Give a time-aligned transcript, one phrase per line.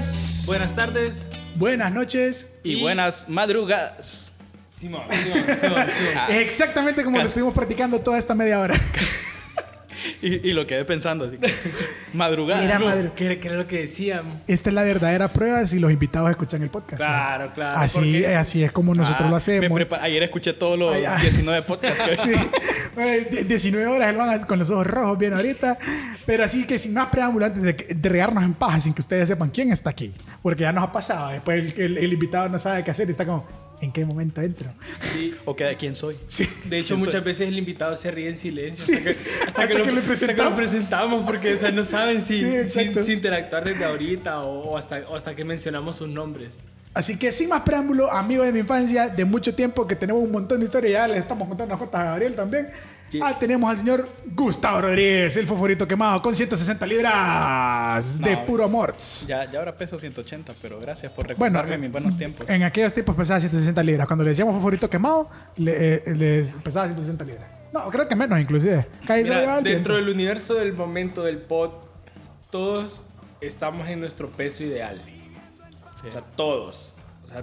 [0.00, 2.52] días, Buenas tardes buenas noches.
[2.64, 4.32] Y, Y- buenas madrugas.
[4.66, 5.86] Simón, Simón, Simón.
[6.16, 8.74] Ah, exactamente como lo estuvimos practicando toda esta media hora.
[10.22, 11.38] Y, y lo quedé pensando así.
[11.38, 11.50] que,
[12.12, 12.60] Madrugada.
[12.60, 13.10] Mira, No, madre.
[13.16, 14.36] ¿Qué, qué era lo que decíamos?
[14.46, 16.96] Esta es la verdadera prueba si los invitados escuchan el podcast.
[16.98, 17.78] Claro, claro.
[17.80, 19.80] así, porque- así es como nosotros Ah, lo me hacemos.
[20.02, 21.22] Ayer escuché todos los Ay, ay.
[21.22, 22.02] 19 podcasts.
[22.04, 22.32] que- Sí.
[22.98, 25.78] Eh, die- 19 horas con los ojos rojos bien ahorita.
[26.26, 29.00] Pero así que sin más preámbulo, antes de, que- de regarnos en paja, sin que
[29.00, 30.12] ustedes sepan quién está aquí.
[30.42, 31.30] Porque ya nos ha pasado.
[31.30, 33.46] Después el, el- el invitado no sabe qué hacer y está como,
[33.80, 34.70] ¿en qué momento entro?
[35.14, 35.34] Sí.
[35.44, 36.16] ¿O qué, quién soy?
[36.28, 36.44] Sí.
[36.64, 37.06] De hecho, ¿Quién soy?
[37.06, 38.94] muchas veces el invitado se ríe en silencio Sí.
[38.94, 40.50] hasta, que, hasta Hasta que que lo, hasta que presentamos.
[40.50, 44.70] lo presentamos porque o sea, no saben si, Sí, si, si interactuar desde ahorita o,
[44.70, 46.64] o hasta, o hasta que mencionamos sus nombres.
[46.92, 50.32] Así que sin más preámbulo, amigo de mi infancia, de mucho tiempo que tenemos un
[50.32, 52.68] montón de historias, ya les estamos contando unas cuantas a Gabriel también.
[53.10, 53.22] Yes.
[53.24, 58.46] Ah, tenemos al señor Gustavo Rodríguez, el favorito quemado, con 160 libras de No.
[58.46, 58.94] puro amor.
[59.26, 62.48] Ya, ya ahora peso 180, pero gracias por Bueno, recordarme mis buenos tiempos.
[62.48, 64.06] en aquellos tiempos pesaba 160 libras.
[64.06, 67.44] Cuando le decíamos favorito quemado, le, eh, les pesaba 160 libras.
[67.72, 68.86] No, creo que menos inclusive.
[69.08, 69.16] Mira,
[69.60, 69.92] dentro tiempo.
[69.94, 71.70] del universo del momento del pod,
[72.50, 73.04] todos
[73.40, 75.00] estamos en nuestro peso ideal.
[76.00, 76.08] Sí.
[76.08, 76.94] O sea, todos.
[77.24, 77.42] O sea,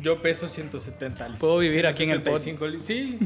[0.00, 2.38] yo peso 170 li- Puedo vivir aquí en el pod.
[2.38, 3.18] 175 li- Sí,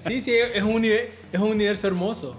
[0.00, 2.36] sí, sí, es un, es un universo hermoso.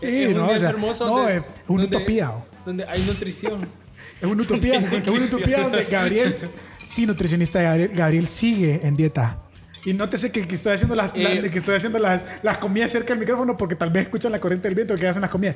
[0.00, 1.06] Sí, es un no, o universo sea, hermoso.
[1.06, 2.32] no, donde- es una donde- utopía.
[2.64, 3.66] Donde hay nutrición.
[4.20, 6.36] Es una utopía, es una utopía donde Gabriel,
[6.84, 9.38] sí, nutricionista Gabriel, Gabriel sigue en dieta.
[9.84, 12.90] Y nótese que, que estoy haciendo las, la- Eh, que estoy haciendo las, las comidas
[12.90, 15.54] cerca del micrófono porque tal vez escuchan la corriente del viento que hacen las comidas.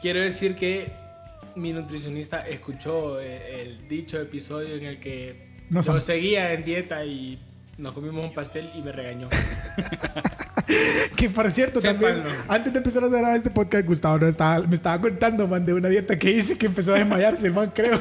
[0.00, 0.90] Quiero decir que
[1.56, 7.04] mi nutricionista escuchó eh, el dicho episodio en el que No yo seguía en dieta
[7.04, 7.38] y
[7.78, 9.28] nos comimos un pastel y me regañó.
[11.16, 14.74] Que por cierto, también, antes de empezar a grabar este podcast, Gustavo no estaba, me
[14.76, 17.98] estaba contando, man, de una dieta que hice que empezó a desmayarse, man, creo.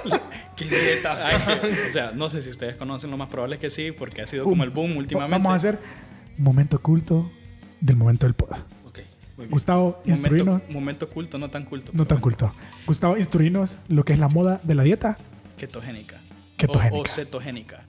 [0.56, 1.26] ¿Qué dieta?
[1.26, 3.92] Ay, que- o sea, no sé si ustedes conocen, lo más probable es que sí,
[3.92, 5.32] porque ha sido como el boom últimamente.
[5.32, 5.78] Vamos a hacer
[6.38, 7.30] momento oculto
[7.80, 8.52] del momento del pod.
[8.86, 8.98] Ok,
[9.36, 9.50] muy bien.
[9.50, 10.46] Gustavo, instruinos.
[10.46, 11.92] momento, momento culto, no tan culto.
[11.94, 12.52] No tan culto.
[12.86, 15.18] Gustavo, instruinos lo que es la moda de la dieta.
[15.58, 16.16] Ketogénica.
[16.56, 16.96] Ketogénica.
[16.96, 17.82] O, o cetogénica.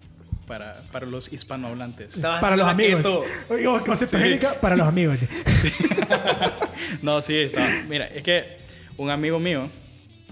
[0.48, 2.20] Para, para los hispanohablantes.
[2.20, 3.04] Para los amigos.
[3.06, 3.24] la keto.
[3.54, 5.18] Oye, o- o cetogénica para los amigos.
[7.02, 7.68] No, sí, estaba.
[7.90, 8.58] Mira, es que
[8.98, 9.68] un amigo mío,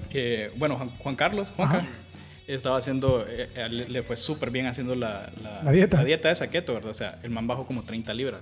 [0.09, 1.47] que, bueno, Juan, Juan Carlos,
[2.47, 5.29] estaba haciendo, eh, le, le fue súper bien haciendo la,
[5.63, 5.97] La dieta.
[5.97, 6.91] La dieta esa keto, ¿verdad?
[6.91, 8.41] O sea, el man bajó como 30 libras.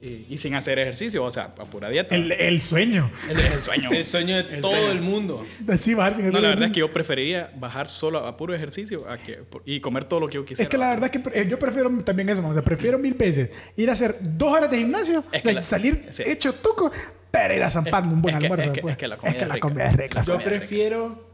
[0.00, 2.14] Y, y sin hacer ejercicio, o sea, a pura dieta.
[2.14, 3.10] El, el sueño.
[3.28, 3.90] el, el sueño.
[3.90, 4.92] El sueño de El todo sueño.
[4.92, 5.44] el mundo.
[5.66, 9.10] Así bajar sin No, la verdad es que yo preferiría bajar solo a puro ejercicio
[9.10, 10.62] a que, y comer todo lo que yo quisiera.
[10.62, 13.14] Es que la verdad es que eh, yo prefiero también eso, o sea, prefiero mil
[13.14, 16.22] veces ir a hacer dos horas de gimnasio, Es o sea, que la- salir sí.
[16.26, 16.92] hecho tuco,
[17.32, 18.72] pero ir a zamparme un buen es que- almuerzo.
[18.72, 20.14] es que- es que la comida es comida rica.
[20.14, 20.58] La Yo comida rica.
[20.60, 21.28] prefiero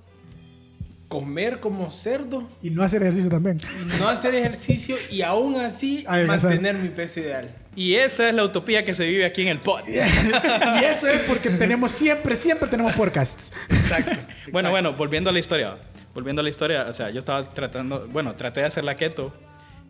[1.08, 3.58] comer como cerdo, Y no hacer ejercicio también.
[4.00, 6.50] no hacer ejercicio y aún así Adelgazar.
[6.52, 7.54] mantener mi peso ideal.
[7.76, 9.80] Y esa es la utopía que se vive aquí en el pod.
[9.88, 13.52] y eso es porque tenemos siempre, siempre tenemos podcasts.
[13.68, 14.12] Exacto.
[14.52, 15.76] Bueno, bueno, volviendo a la historia.
[16.14, 19.32] Volviendo a la historia, o sea, yo estaba tratando, bueno, traté de hacer la keto.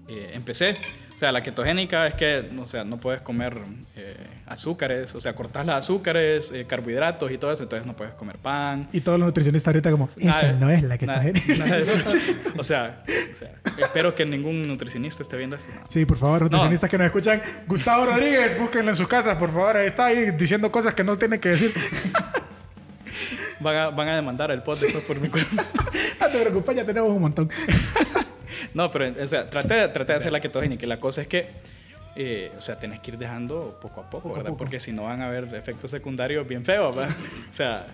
[0.09, 0.77] Eh, empecé.
[1.15, 3.57] O sea, la ketogénica es que, o sea, no puedes comer
[3.95, 4.17] eh,
[4.47, 8.37] azúcares, o sea, cortas los azúcares, eh, carbohidratos y todo eso, entonces no puedes comer
[8.39, 8.89] pan.
[8.93, 11.23] Y todos los nutricionistas ahorita como, esa Nada- no es la que nada-
[12.59, 15.71] o, sea, o sea, espero que ningún nutricionista esté viendo esto.
[15.73, 15.83] no.
[15.89, 17.41] Sí, por favor, nutricionistas que nos escuchan.
[17.69, 19.77] Gustavo Rodríguez, búsquenlo en sus casas, por favor.
[19.77, 21.73] Está ahí diciendo cosas que no tiene que decir.
[23.61, 25.65] Van a, van a demandar el pod después por mi culpa.
[26.21, 27.49] No te preocupes, ya tenemos un montón.
[28.75, 31.47] No, pero, o sea, traté, traté de hacer la y la cosa es que,
[32.17, 34.51] eh, o sea, tenés que ir dejando poco a poco, Poco a ¿verdad?
[34.51, 34.59] poco.
[34.59, 37.15] Porque si no van a haber efectos secundarios bien feos, ¿verdad?
[37.51, 37.87] O sea,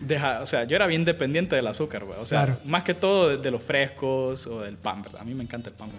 [0.00, 2.22] deja, o sea, yo era bien dependiente del azúcar, ¿verdad?
[2.22, 2.60] O sea, Claro.
[2.64, 5.20] más que todo de, de los frescos o del pan, ¿verdad?
[5.22, 5.90] A mí me encanta el pan.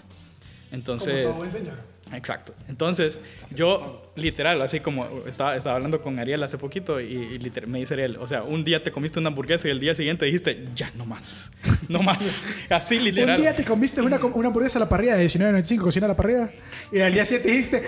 [0.71, 1.77] Entonces, señor.
[2.13, 2.53] Exacto.
[2.67, 3.19] Entonces,
[3.51, 7.79] yo literal, así como estaba, estaba hablando con Ariel hace poquito y, y literal, me
[7.79, 10.67] dice Ariel, o sea, un día te comiste una hamburguesa y el día siguiente dijiste,
[10.75, 11.51] ya, no más,
[11.89, 12.45] no más.
[12.69, 13.35] Así literal.
[13.35, 16.15] Un día te comiste una, una hamburguesa a la parrilla de 19.95, cocina a la
[16.15, 16.49] parrilla,
[16.91, 17.83] y al día siguiente dijiste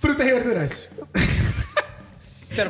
[0.00, 0.90] frutas y verduras.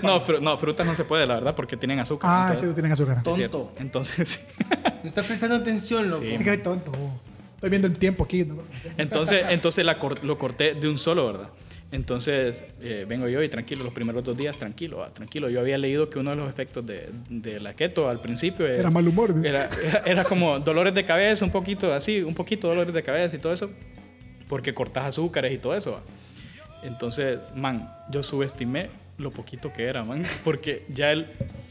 [0.02, 2.28] No, fru- no, frutas no se puede, la verdad, porque tienen azúcar.
[2.30, 3.22] Ah, entonces- sí, tienen azúcar.
[3.22, 3.72] Tonto.
[3.78, 4.40] Entonces,
[5.02, 6.22] Me está prestando atención, loco.
[6.22, 6.32] Sí.
[6.34, 6.92] Es que hay tonto.
[7.58, 8.46] Estoy viendo el tiempo aquí.
[8.96, 11.48] entonces, entonces la cor- lo corté de un solo, ¿verdad?
[11.90, 15.48] Entonces eh, vengo yo y tranquilo, los primeros dos días, tranquilo, ah, tranquilo.
[15.48, 18.78] Yo había leído que uno de los efectos de, de la keto al principio es-
[18.78, 19.34] Era mal humor.
[19.42, 23.36] Era, era, era como dolores de cabeza, un poquito así, un poquito dolores de cabeza
[23.36, 23.70] y todo eso,
[24.48, 25.92] porque cortas azúcares y todo eso.
[25.92, 26.02] ¿va?
[26.84, 31.26] Entonces, man, yo subestimé lo poquito que era, man, porque ya él,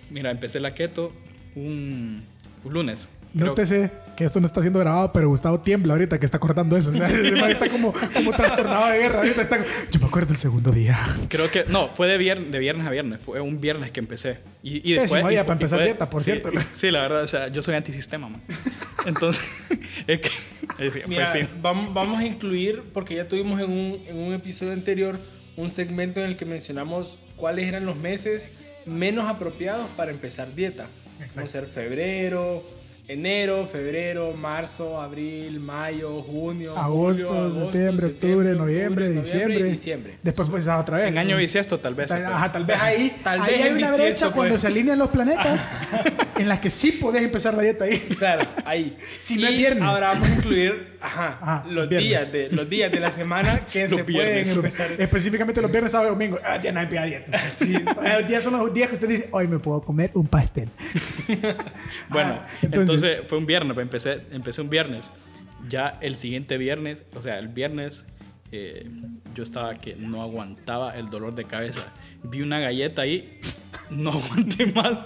[0.10, 1.14] mira, empecé la keto
[1.56, 2.24] un,
[2.66, 3.08] un lunes.
[3.46, 6.92] Nótese que esto no está siendo grabado, pero Gustavo tiembla ahorita que está cortando eso.
[7.14, 9.20] El man está como, como trastornado de guerra.
[9.20, 9.60] Ahorita está,
[9.92, 10.98] yo me acuerdo del segundo día.
[11.30, 13.22] Creo que, no, fue de, vier- de viernes a viernes.
[13.22, 14.40] Fue un viernes que empecé.
[14.64, 15.12] Y, y después.
[15.24, 16.50] Pésimo y para empezar fue- dieta, por sí, cierto.
[16.74, 18.42] Sí, la verdad, o sea, yo soy antisistema, man.
[19.06, 19.44] Entonces,
[20.08, 20.30] es que.
[20.80, 21.50] es que, Mira, pues sí.
[21.62, 25.20] vam- vamos a incluir, porque ya tuvimos en un, en un episodio anterior
[25.58, 28.50] un segmento en el que mencionamos cuáles eran los meses
[28.86, 30.88] menos apropiados para empezar dieta.
[31.36, 32.64] Vamos a ser febrero,
[33.08, 39.64] enero, febrero, marzo, abril, mayo, junio, Agosto, julio, septiembre, octubre, noviembre, diciembre.
[39.64, 40.18] diciembre.
[40.22, 41.08] Después pues otra vez.
[41.08, 42.10] En año bisiesto, tal vez.
[42.10, 44.62] Tal, ajá, tal vez ahí, Tal ahí vez hay una brecha cuando pues.
[44.62, 45.68] se alinean los planetas
[46.38, 47.98] en las que sí podés empezar la dieta ahí.
[48.18, 48.98] Claro, ahí.
[49.20, 49.84] Si no Y es viernes.
[49.84, 52.10] Ahora vamos a incluir ajá, Ajá, los, viernes.
[52.10, 54.56] días de, los días de la semana que Los se pueden viernes.
[54.56, 54.92] empezar.
[55.00, 56.38] Específicamente los viernes, sábado y domingo.
[56.44, 57.50] Ah, ya no empieza dieta.
[57.50, 60.70] Sí, los días son los días que usted dice, hoy me puedo comer un pastel.
[62.10, 65.12] Bueno, Ah, entonces, entonces- fue un viernes, pues, empecé, empecé un viernes.
[65.70, 68.06] Ya el siguiente viernes, o sea, el viernes,
[68.52, 68.88] eh,
[69.36, 71.86] yo estaba que no aguantaba el dolor de cabeza.
[72.24, 73.40] Vi una galleta ahí,
[73.90, 75.04] no aguanté más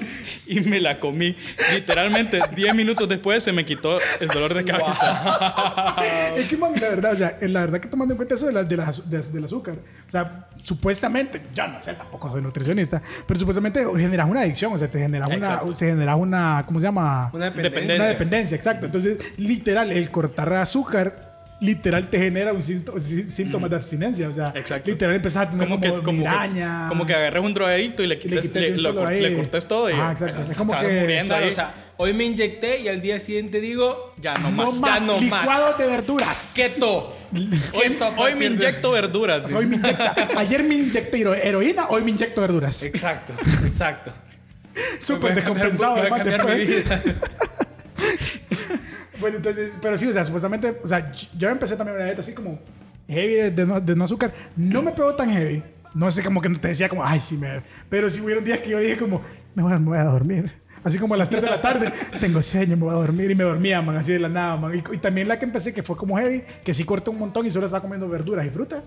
[0.48, 1.36] y me la comí.
[1.74, 5.95] Literalmente, 10 minutos después se me quitó el dolor de cabeza.
[6.38, 8.54] Es que, man, la verdad, o sea, la verdad que tomando en cuenta eso de
[8.54, 9.75] la- de la- de- del azúcar,
[10.07, 14.78] o sea, supuestamente, yo no sé, tampoco soy nutricionista, pero supuestamente generas una adicción, o
[14.78, 17.30] sea, te generas una, se genera una, ¿cómo se llama?
[17.34, 17.69] Una Dependencia.
[17.69, 18.04] dependencia.
[18.06, 18.86] Una dependencia, exacto.
[18.88, 21.31] Entonces, literal, el cortar azúcar,
[21.62, 24.28] literal, te genera un sínto- sí- síntomas de abstinencia.
[24.28, 24.90] O sea, Exacto.
[24.92, 28.08] literal, empezás a tener como, Como que, como, que, como que agarré un drogadicto y
[28.08, 30.42] le, le quites, quitas le, lo solo cor- le cortés todo y Ah, exacto.
[30.52, 31.48] Es como estaba que- muriendo ahí.
[31.48, 34.80] o sea, hoy me inyecté y al día siguiente digo, ya no, no más.
[34.81, 35.22] más, ya no más.
[35.22, 36.52] licuados de verduras.
[36.56, 37.18] keto.
[37.74, 39.46] Hoy, hoy me inyecto verduras.
[39.46, 42.84] O sea, hoy me inyecta- ayer me inyecté hero- heroína, hoy me inyecto verduras.
[42.84, 43.34] Exacto,
[43.66, 44.12] exacto.
[45.00, 45.96] Súper Voy a cambiar- descompensado.
[45.96, 47.02] voy a cambiar mi vida.
[49.21, 52.33] Bueno, entonces, pero sí, o sea, supuestamente, o sea, yo empecé también una dieta así
[52.33, 52.59] como
[53.07, 54.33] heavy de, de no, de no azúcar.
[54.57, 55.63] No me pegó tan heavy.
[55.94, 57.62] No sé, como que te decía como, ay, sí me...
[57.89, 59.21] Pero sí hubieron días que yo dije como,
[59.56, 60.51] me voy a, me voy a dormir.
[60.83, 63.29] Así como a las 3 de la tarde, tengo sueño, me voy a dormir.
[63.29, 64.73] Y me dormía, man, así de la nada, man.
[64.75, 67.45] Y, y también la que empecé, que fue como heavy, que sí corté un montón
[67.45, 68.83] y solo estaba comiendo verduras y frutas.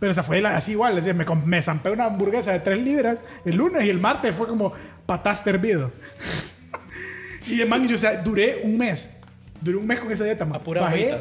[0.00, 2.78] Pero o sea, fue así igual, es decir, me, me zampé una hamburguesa de 3
[2.78, 4.72] libras el lunes y el martes fue como
[5.06, 5.90] pataste hervido.
[7.46, 9.17] y de man, yo, o sea, duré un mes.
[9.60, 10.60] Duré un mes con esa dieta, man.
[10.60, 11.14] A puras bajé,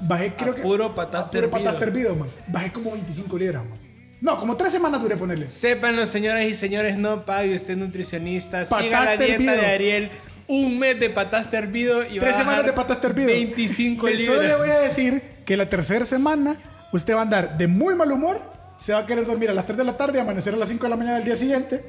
[0.00, 0.62] bajé, creo A que.
[0.62, 1.64] puro pataste a puro hervido.
[1.64, 2.28] pataste hervido, man.
[2.46, 3.78] Bajé como 25 libras, man.
[4.20, 5.48] No, como 3 semanas duré ponerle.
[5.48, 8.64] Sépanlo, señoras y señores, no pague usted nutricionista.
[8.64, 10.10] Siga la dieta de Ariel.
[10.48, 13.28] Un mes de pataste hervido y va Tres a semanas de bajar pataste hervido.
[13.28, 14.36] 25 Que libras.
[14.36, 16.56] Solo le voy a decir que la tercera semana
[16.92, 18.40] usted va a andar de muy mal humor,
[18.78, 20.82] se va a querer dormir a las 3 de la tarde, amanecer a las 5
[20.84, 21.84] de la mañana del día siguiente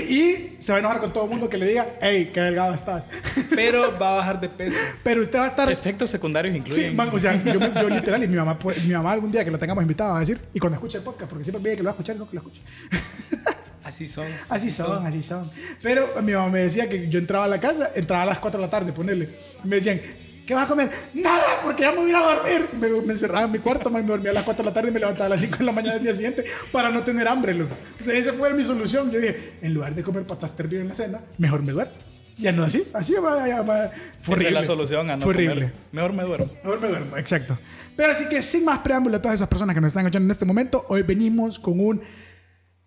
[0.00, 2.72] y se va a enojar con todo el mundo que le diga, hey, qué delgado
[2.74, 3.08] estás.
[3.54, 4.78] Pero va a bajar de peso.
[5.02, 5.70] Pero usted va a estar...
[5.70, 6.96] Efectos secundarios Sí, incluyen.
[6.96, 9.50] man, o sea, yo, yo literal, y mi mamá, pues, mi mamá algún día que
[9.50, 11.76] la tengamos invitada va a decir, y cuando escuche el podcast, porque siempre me dice
[11.78, 12.62] que lo va a escuchar, no que lo escuche.
[13.84, 14.26] Así son.
[14.48, 15.50] Así son, así son.
[15.82, 18.58] Pero mi mamá me decía que yo entraba a la casa, entraba a las 4
[18.60, 19.28] de la tarde, ponerle.
[19.64, 20.00] Me decían,
[20.46, 20.90] ¿qué vas a comer?
[21.14, 22.66] Nada, porque ya me voy a ir a dormir.
[22.80, 24.92] Me, me encerraba en mi cuarto, me dormía a las 4 de la tarde y
[24.92, 27.54] me levantaba a las 5 de la mañana del día siguiente para no tener hambre,
[27.54, 27.74] loco.
[28.04, 29.10] Sea, esa fue mi solución.
[29.10, 31.92] Yo dije, en lugar de comer patas hervidas en la cena, mejor me duermo.
[32.38, 33.90] Ya no así, así va, ya va.
[33.90, 34.48] Fue Esa horrible.
[34.48, 35.50] es la solución a no Fue comer.
[35.50, 35.72] horrible.
[35.92, 36.46] Mejor me duermo.
[36.64, 37.58] Mejor me duermo, exacto.
[37.94, 40.30] Pero así que sin más preámbulo a todas esas personas que nos están escuchando en
[40.30, 42.02] este momento, hoy venimos con un...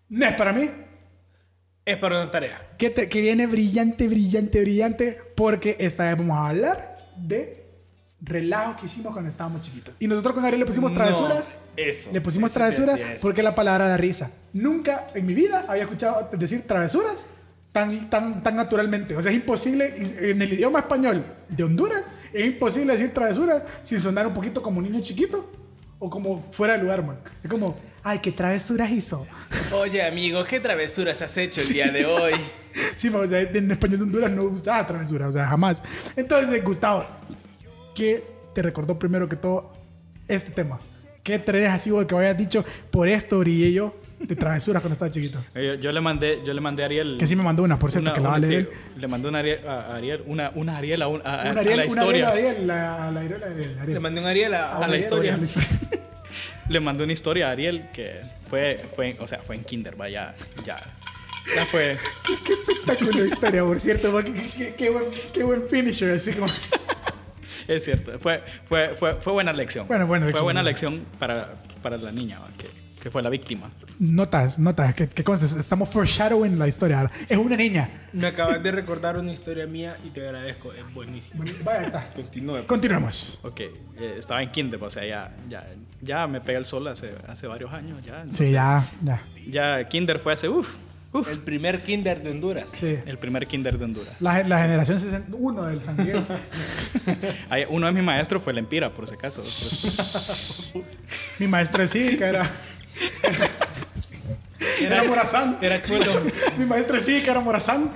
[0.08, 0.68] No es para mí,
[1.84, 2.60] Es para una tarea.
[2.76, 7.64] que, te- que viene brillante, brillante, brillante, porque esta vez vamos a hablar de
[8.20, 9.94] relajo que hicimos cuando estábamos chiquitos.
[10.00, 11.50] Y nosotros con Ariel le pusimos No, travesuras.
[11.76, 14.30] eso, Le pusimos eso travesuras decía porque la palabra da risa.
[14.52, 17.26] Nunca en mi vida había escuchado decir travesuras
[17.72, 19.16] tan, tan, tan naturalmente.
[19.16, 19.94] O sea, es imposible,
[20.30, 24.78] en el idioma español de Honduras, es imposible decir travesuras sin sonar un poquito como
[24.78, 25.44] un niño chiquito
[25.98, 27.18] o como fuera de lugar, man.
[27.44, 27.76] Es como,
[28.08, 29.26] ay, qué travesuras hizo.
[29.72, 32.32] Oye, amigo, ¿qué travesuras has hecho el día de hoy?
[32.94, 35.82] Sí, o sea, en español de Honduras no gustaba travesura, o sea, jamás.
[36.14, 37.06] Entonces, Gustavo,
[37.94, 38.22] ¿qué
[38.54, 39.72] te recordó primero que todo
[40.28, 40.78] este tema?
[41.22, 45.10] ¿Qué tenés así vos que hayas dicho, por esto brillé yo de travesuras cuando estaba
[45.10, 45.38] chiquito?
[45.54, 47.16] Eh, Yo, yo le mandé, yo le mandé a Ariel.
[47.18, 48.68] Que sí me mandó una, por cierto, una- que la va a una- leer.
[48.70, 51.38] sí, le mandé una Ariel, a Ariel, una, una Ariel a, a- a- Una a
[51.38, 52.26] Ariel, la una historia.
[52.28, 53.94] Ariel, Ariel, la, la Ariel, la Ariel, Ariel.
[53.94, 55.38] Le mandé un Ariel a, A a una la Ariel, historia.
[56.68, 60.34] Le mandé una historia a Ariel que fue, fue, o sea, fue en Kinder, vaya,
[60.64, 60.76] ya.
[61.54, 61.96] Ya fue.
[62.44, 64.12] Qué espectáculo de historia, por cierto.
[64.24, 66.46] Qué, qué- qué buen, qué buen finisher, así como...
[67.68, 69.88] Es cierto, fue, fue, fue, fue buena lección.
[69.88, 70.70] Bueno, buena Fue lección, buena buena.
[70.70, 72.48] lección para, para la niña, ¿va?
[72.56, 72.68] que,
[73.02, 73.70] que fue la víctima.
[73.98, 77.10] Notas, notas, que, que estamos foreshadowing la historia.
[77.28, 77.88] Es una niña.
[78.12, 80.72] Me acabas de recordar una historia mía y te agradezco.
[80.72, 81.42] Es buenísimo.
[81.64, 82.10] Vaya, está.
[82.14, 82.66] Continúe.
[82.66, 83.38] Continuemos.
[83.42, 85.64] Ok, eh, estaba en kinder, o sea, ya, ya,
[86.02, 88.04] ya me pega el sol hace, hace varios años.
[88.04, 89.20] Ya, Sí, ya, ya.
[89.50, 90.74] ya kinder fue hace, uff,
[91.12, 92.70] uff, El primer kinder de Honduras.
[92.70, 92.98] Sí.
[93.06, 94.14] el primer kinder de Honduras.
[94.20, 95.96] La, la generación 61 del San.
[97.48, 99.40] Hay- uno de mis maestros fue el Empira, por si acaso.
[101.38, 102.50] Mi maestra de cívica era.
[104.80, 105.58] Era Morazán.
[105.60, 106.22] Era chulo.
[106.58, 107.90] Mi maestra de cívica era Morazán.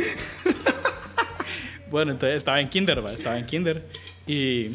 [1.90, 3.10] Bueno, entonces estaba en kinder, ¿va?
[3.10, 3.84] estaba en kinder
[4.26, 4.70] y,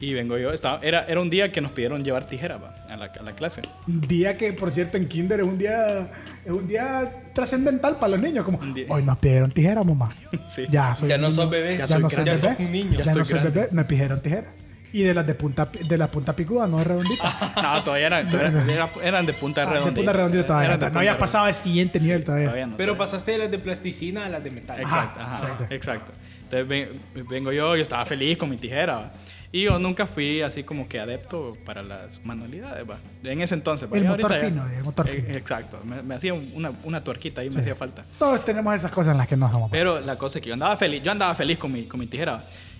[0.00, 0.52] y vengo yo.
[0.52, 2.74] Estaba, era, era un día que nos pidieron llevar tijera ¿va?
[2.90, 3.62] A, la, a la clase.
[3.86, 6.08] Un día que, por cierto, en Kinder es un día,
[6.44, 8.44] es un día trascendental para los niños.
[8.44, 10.10] Como, hoy nos pidieron tijera, mamá.
[10.48, 10.66] Sí.
[10.70, 11.36] Ya, soy Ya no niño.
[11.42, 11.76] sos bebé.
[11.76, 12.36] Ya Ya, soy no soy ya bebé.
[12.48, 12.92] sos un niño.
[12.98, 13.68] Ya, Ya no estoy soy bebé.
[13.70, 14.52] Me pidieron tijera.
[14.96, 17.52] Y de las de punta, de la punta picuda, no redondita.
[17.62, 19.94] No, todavía eran, todavía era- eran de punta Ah, de redondita.
[19.96, 20.66] punta redondita todavía.
[20.68, 21.18] Eran de No punta había redondita.
[21.20, 22.44] pasado al siguiente nivel todavía.
[22.46, 22.98] Todavía no, Pero todavía.
[23.10, 24.80] pasaste de las de plasticina a las de metal.
[24.80, 25.74] Exacto, Ajá, ajá, exacto.
[25.74, 26.12] exacto.
[26.44, 26.88] Entonces ven-
[27.28, 28.96] vengo yo, yo estaba feliz con mi tijera.
[28.96, 29.10] ¿va?
[29.52, 32.88] Y yo nunca fui así como que adepto para las manualidades.
[32.88, 32.96] ¿va?
[33.24, 33.92] En ese entonces.
[33.92, 33.96] ¿va?
[33.98, 35.36] El motor ahorita ya- fino, el motor Eh, fino.
[35.36, 35.80] Exacto.
[35.84, 38.04] Me, me hacía una, una tuerquita ahí, me hacía falta.
[38.18, 39.70] Todos tenemos esas cosas en las que no somos.
[39.70, 42.06] Pero la cosa es que yo andaba feliz, yo andaba feliz con mi, con mi
[42.06, 42.38] tijera.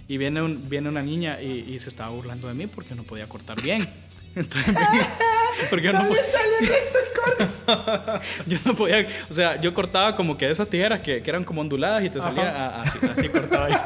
[0.08, 3.02] Y viene, un- viene una niña y, y se estaba burlando de mí porque no
[3.02, 3.88] podía cortar bien.
[4.36, 4.75] Entonces,
[5.70, 8.26] porque yo no, ¡No po- le sale recto el corte!
[8.46, 11.60] yo no podía, o sea, yo cortaba como que esas tijeras que, que eran como
[11.62, 13.78] onduladas y te salía a- así, así cortaba yo.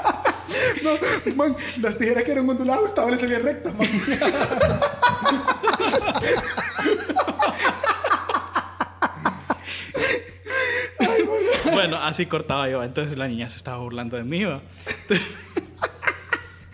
[0.83, 3.89] No, man, las tijeras que eran onduladas, Gustavo le salía rectas, man.
[11.73, 12.83] Bueno, así cortaba yo.
[12.83, 14.45] Entonces la niña se estaba burlando de mí.
[14.45, 14.61] ¿va?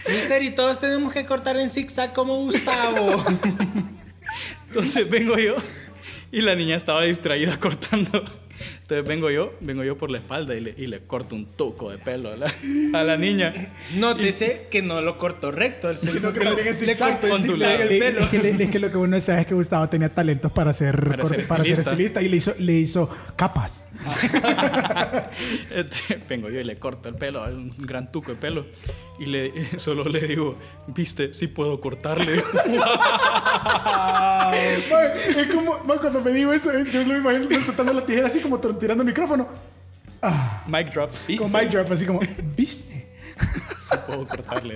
[0.09, 3.25] Mister, y todos tenemos que cortar en zigzag como Gustavo.
[4.69, 5.57] Entonces vengo yo
[6.33, 8.25] y la niña estaba distraída cortando.
[8.88, 11.90] Entonces vengo yo, vengo yo por la espalda y le, y le corto un tuco
[11.90, 12.55] de pelo a la,
[12.93, 13.73] a la niña.
[13.97, 15.90] Nótese que no lo cortó recto.
[15.90, 17.83] El segundo que le, le, le en ondulado.
[17.83, 18.31] el Es pelo.
[18.31, 21.02] que, le- es que lo que uno sabe es que Gustavo tenía talentos para ser,
[21.05, 21.90] Para cor- ser para ser estilista.
[21.90, 23.88] estilista y le hizo, le hizo capas.
[25.75, 28.66] Este, vengo yo y le corto el pelo, un gran tuco de pelo.
[29.19, 32.40] Y le, solo le digo, viste, sí puedo cortarle.
[34.47, 34.55] Man,
[35.37, 38.40] es como, man, cuando me digo eso, eh, yo lo imagino soltando la tijera así
[38.40, 39.47] como tirando el micrófono.
[40.23, 42.21] Ah, Mic drop, viste, con mic drop, así como,
[42.56, 43.06] ¿viste?
[43.78, 44.75] sí puedo cortarle.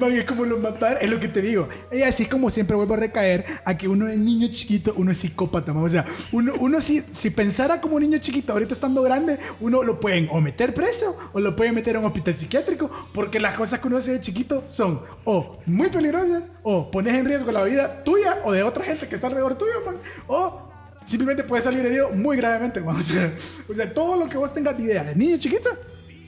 [0.00, 1.68] Man, es como lo matar, es lo que te digo.
[1.92, 5.12] Y así es como siempre vuelvo a recaer a que uno es niño chiquito, uno
[5.12, 5.84] es psicópata, man.
[5.84, 10.00] O sea, uno, uno si, si pensara como niño chiquito, ahorita estando grande, uno lo
[10.00, 13.78] pueden o meter preso o lo pueden meter en un hospital psiquiátrico, porque las cosas
[13.78, 18.02] que uno hace de chiquito son o muy peligrosas, o pones en riesgo la vida
[18.02, 20.65] tuya o de otra gente que está alrededor tuyo, man, o
[21.06, 22.80] simplemente puedes salir herido muy gravemente.
[22.86, 23.32] O sea,
[23.68, 25.70] o sea, todo lo que vos tengas de idea de niño chiquito,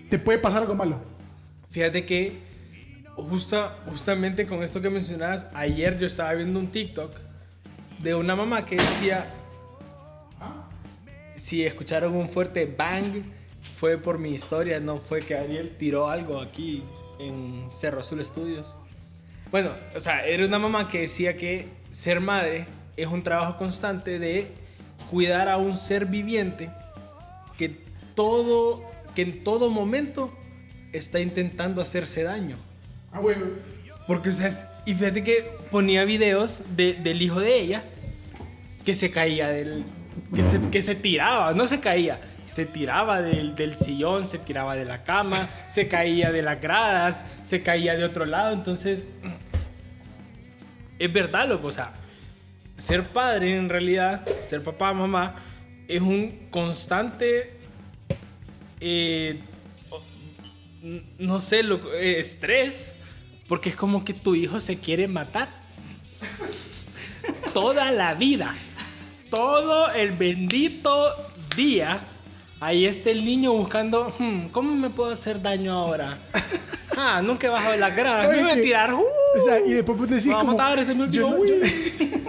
[0.09, 1.01] te puede pasar algo malo.
[1.71, 2.39] Fíjate que
[3.15, 7.13] justa, justamente con esto que mencionabas, ayer yo estaba viendo un TikTok
[8.01, 9.27] de una mamá que decía,
[11.35, 13.23] si escucharon un fuerte bang,
[13.75, 16.83] fue por mi historia, no fue que Ariel tiró algo aquí
[17.19, 18.75] en Cerro Azul Studios.
[19.51, 22.67] Bueno, o sea, era una mamá que decía que ser madre
[22.97, 24.49] es un trabajo constante de
[25.11, 26.71] cuidar a un ser viviente
[27.57, 27.77] que
[28.15, 28.85] todo,
[29.15, 30.33] que en todo momento
[30.93, 32.57] está intentando hacerse daño.
[33.13, 33.47] Ah, bueno.
[34.07, 34.51] Porque, o sea,
[34.87, 37.83] y fíjate que ponía videos de- del hijo de ella
[38.85, 39.85] que se caía del.
[40.35, 44.77] que se, que se tiraba, no se caía, se tiraba del, del sillón, se tiraba
[44.77, 48.55] de la cama, se caía de las gradas, se caía de otro lado.
[48.55, 49.05] Entonces,
[50.99, 51.93] es verdad, loco, o sea,
[52.79, 55.35] ser padre en realidad, ser papá, mamá,
[55.87, 57.57] es un constante.
[58.81, 59.41] eh,
[61.19, 62.95] no sé, loco, eh, estrés,
[63.49, 65.49] porque es como que tu hijo se quiere matar.
[67.53, 68.55] Toda la vida,
[69.31, 71.13] todo el bendito
[71.57, 71.99] día,
[72.61, 76.17] ahí está el niño buscando, "Hmm, ¿cómo me puedo hacer daño ahora?
[76.97, 78.95] Ah, nunca he bajado las gradas, me voy a tirar.
[78.95, 79.01] ¡uh!
[79.37, 80.53] O sea, y después vos decís como...
[80.53, 81.61] matar, este yo no- win.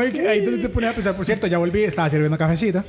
[0.00, 2.84] Ahí donde te pones a pensar, por cierto, ya volví, estaba sirviendo cafecito.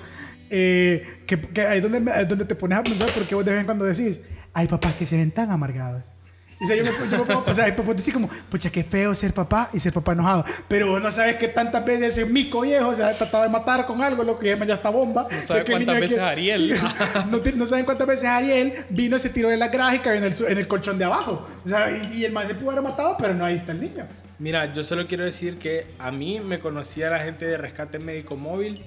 [0.50, 3.66] Eh, que, que ahí donde, donde te pones a pensar, porque vos de vez en
[3.66, 4.22] cuando decís,
[4.54, 6.12] hay papás que se ven tan amargados.
[6.62, 8.84] O sea, yo me, yo me pongo, o sea, hay papás decís como, pucha, qué
[8.84, 10.44] feo ser papá y ser papá enojado.
[10.68, 13.86] Pero vos no sabes que tantas veces ese mico viejo se ha tratado de matar
[13.86, 15.28] con algo, lo que llama ya está bomba.
[15.32, 16.78] No sabe Que el cuántas veces Ariel.
[16.78, 16.84] Sí,
[17.32, 20.58] no, no saben cuántas veces Ariel vino, se tiró de la cayó en el, en
[20.58, 21.48] el colchón de abajo.
[21.66, 23.80] O sea, y, y el man se pudo haber matado, pero no ahí está el
[23.80, 24.06] niño.
[24.40, 28.36] Mira, yo solo quiero decir que a mí me conocía la gente de Rescate Médico
[28.38, 28.82] Móvil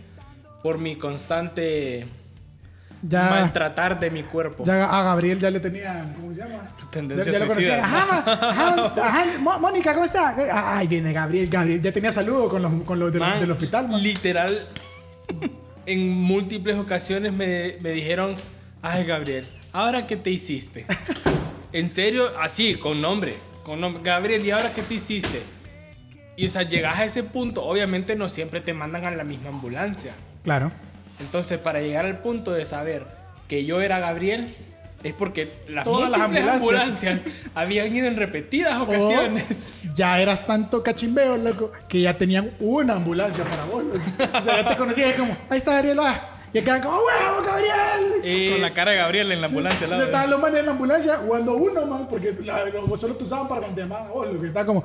[0.62, 2.06] por mi constante
[3.02, 4.64] Ya, maltratar de mi cuerpo.
[4.64, 6.68] ya a Gabriel ya le tenían, ¿cómo se llama?
[6.90, 7.76] Tendencia ya, ya lo suicida.
[7.80, 8.02] conocían.
[8.02, 10.34] Ajá, ajá, ajá, Mónica, ¿cómo está?
[10.78, 11.82] Ay, viene Gabriel, Gabriel.
[11.82, 14.02] Ya tenía saludo con los, con los del, Man, del hospital, man.
[14.02, 14.50] Literal,
[15.84, 18.36] en múltiples ocasiones me, me dijeron,
[18.82, 20.86] ay Gabriel, ¿ahora qué te hiciste?
[21.72, 24.02] en serio, así, con nombre, con nombre.
[24.02, 25.42] Gabriel, ¿y ahora qué te hiciste?
[26.36, 29.50] Y o sea, llegas a ese punto, obviamente no siempre te mandan a la misma
[29.50, 30.12] ambulancia.
[30.44, 30.72] Claro.
[31.20, 33.04] Entonces, para llegar al punto de saber
[33.48, 34.54] que yo era Gabriel,
[35.02, 36.54] es porque las Todas las ambulancias.
[36.56, 37.22] ambulancias
[37.54, 39.84] habían ido en repetidas ocasiones.
[39.90, 43.84] O ya eras tanto cachimbeo, loco, que ya tenían una ambulancia para vos.
[43.84, 43.98] loco.
[43.98, 46.28] O sea, ya te conocían y como, ahí está Gabriel, va.
[46.54, 48.52] Y quedan como, ¡huevo, Gabriel!
[48.52, 49.86] Con la cara de Gabriel en la Sí, ambulancia.
[49.86, 50.02] lado.
[50.04, 52.64] estaban los manes en la ambulancia jugando uno, man, porque la-
[52.98, 53.66] solo te usaban para
[54.08, 54.84] vos, lo que está como,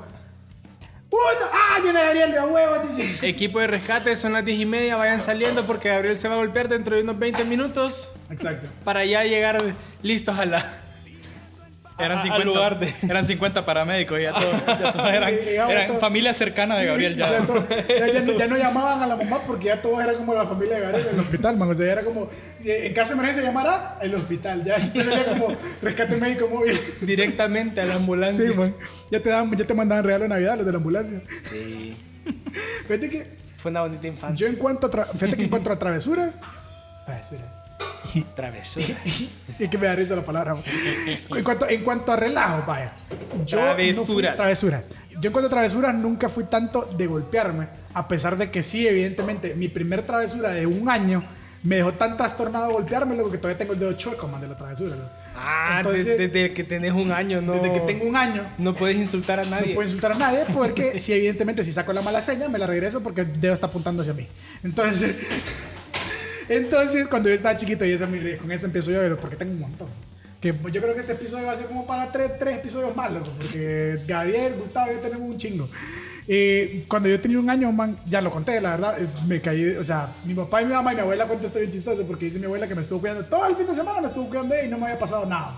[1.10, 1.46] ¡Uno!
[1.52, 2.74] ¡Ah, viene Gabriel de huevo!
[2.86, 3.26] Dice.
[3.28, 6.38] Equipo de rescate, son las 10 y media, vayan saliendo porque Gabriel se va a
[6.38, 8.68] golpear dentro de unos 20 minutos Exacto.
[8.84, 9.58] para ya llegar
[10.02, 10.80] listos a la...
[11.98, 15.34] Eran a- al 50, lugar de- eran 50 paramédicos y ya todos, ya todos eran,
[15.34, 17.28] eran familia cercana de Sí, Gabriel o ya.
[17.28, 20.14] sea, todo- ya, ya no, ya no llamaban a la mamá porque ya todos eran
[20.16, 21.70] como la familia de Gabriel en el hospital, man.
[21.70, 22.28] O sea, era como,
[22.64, 24.62] eh, en caso de emergencia llamara el hospital.
[24.64, 26.78] Ya esto sería como rescate médico móvil.
[27.00, 28.44] directamente a la ambulancia.
[28.46, 28.74] Sí, man.
[29.10, 31.20] Ya te, daban, ya te mandaban regalo de Navidad los de la ambulancia.
[31.50, 31.96] Sí.
[32.86, 33.26] Fíjate que
[33.56, 34.36] Fue una bonita infancia.
[34.46, 36.34] yo en cuanto a, tra- fíjate que en cuanto a travesuras,
[37.06, 37.44] travesuras.
[38.34, 38.86] Travesura.
[39.58, 40.56] y que me da risa la palabra.
[41.30, 42.92] En cuanto, en cuanto a relajo, vaya.
[43.46, 44.36] Yo no fui- Travesuras.
[44.36, 44.88] travesuras.
[45.20, 48.86] Yo en cuanto a travesuras nunca fui tanto de golpearme, a pesar de que sí,
[48.86, 51.24] evidentemente, mi primer travesura de un año
[51.64, 54.56] me dejó tan trastornado golpearme, loco, que todavía tengo el dedo chueco, man, de la
[54.56, 54.94] travesura.
[54.94, 55.10] loco.
[55.36, 57.52] Ah, Entonces, desde, desde que tenés un año, no.
[57.54, 59.74] Desde que tengo un año, No puedes insultar a no nadie.
[59.74, 63.02] puedo insultar a nadie porque si evidentemente si saco la mala seña me la regreso
[63.02, 64.26] porque el dedo está apuntando hacia mí.
[64.62, 65.16] Entonces,
[66.48, 69.88] entonces cuando yo estaba chiquito y esa, con esa empiezo yo, porque tengo un montón.
[70.40, 73.10] Que yo creo que este episodio va a ser como para tres, tres episodios más,
[73.10, 75.68] loco, porque Gabriel, Gustavo yo tenemos un chingo.
[76.30, 79.70] Eh, cuando yo tenía un año, man, ya lo conté, la verdad, eh, me caí,
[79.70, 82.26] o sea, mi papá y mi mamá y mi abuela cuenta esto bien chistoso porque
[82.26, 84.54] dice mi abuela que me estuvo cuidando todo el fin de semana, me estuvo cuidando
[84.62, 85.54] y no me había pasado nada.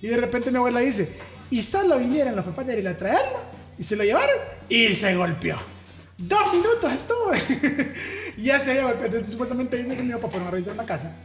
[0.00, 1.16] Y de repente mi abuela dice,
[1.50, 3.40] y solo vinieron los papás de ir a traerlo,
[3.76, 4.36] y se lo llevaron,
[4.68, 5.56] y se golpeó.
[6.16, 7.32] Dos minutos estuvo.
[8.36, 9.06] y ya se golpeado.
[9.06, 11.16] Entonces, supuestamente dice que mi papá fueron a revisar una casa,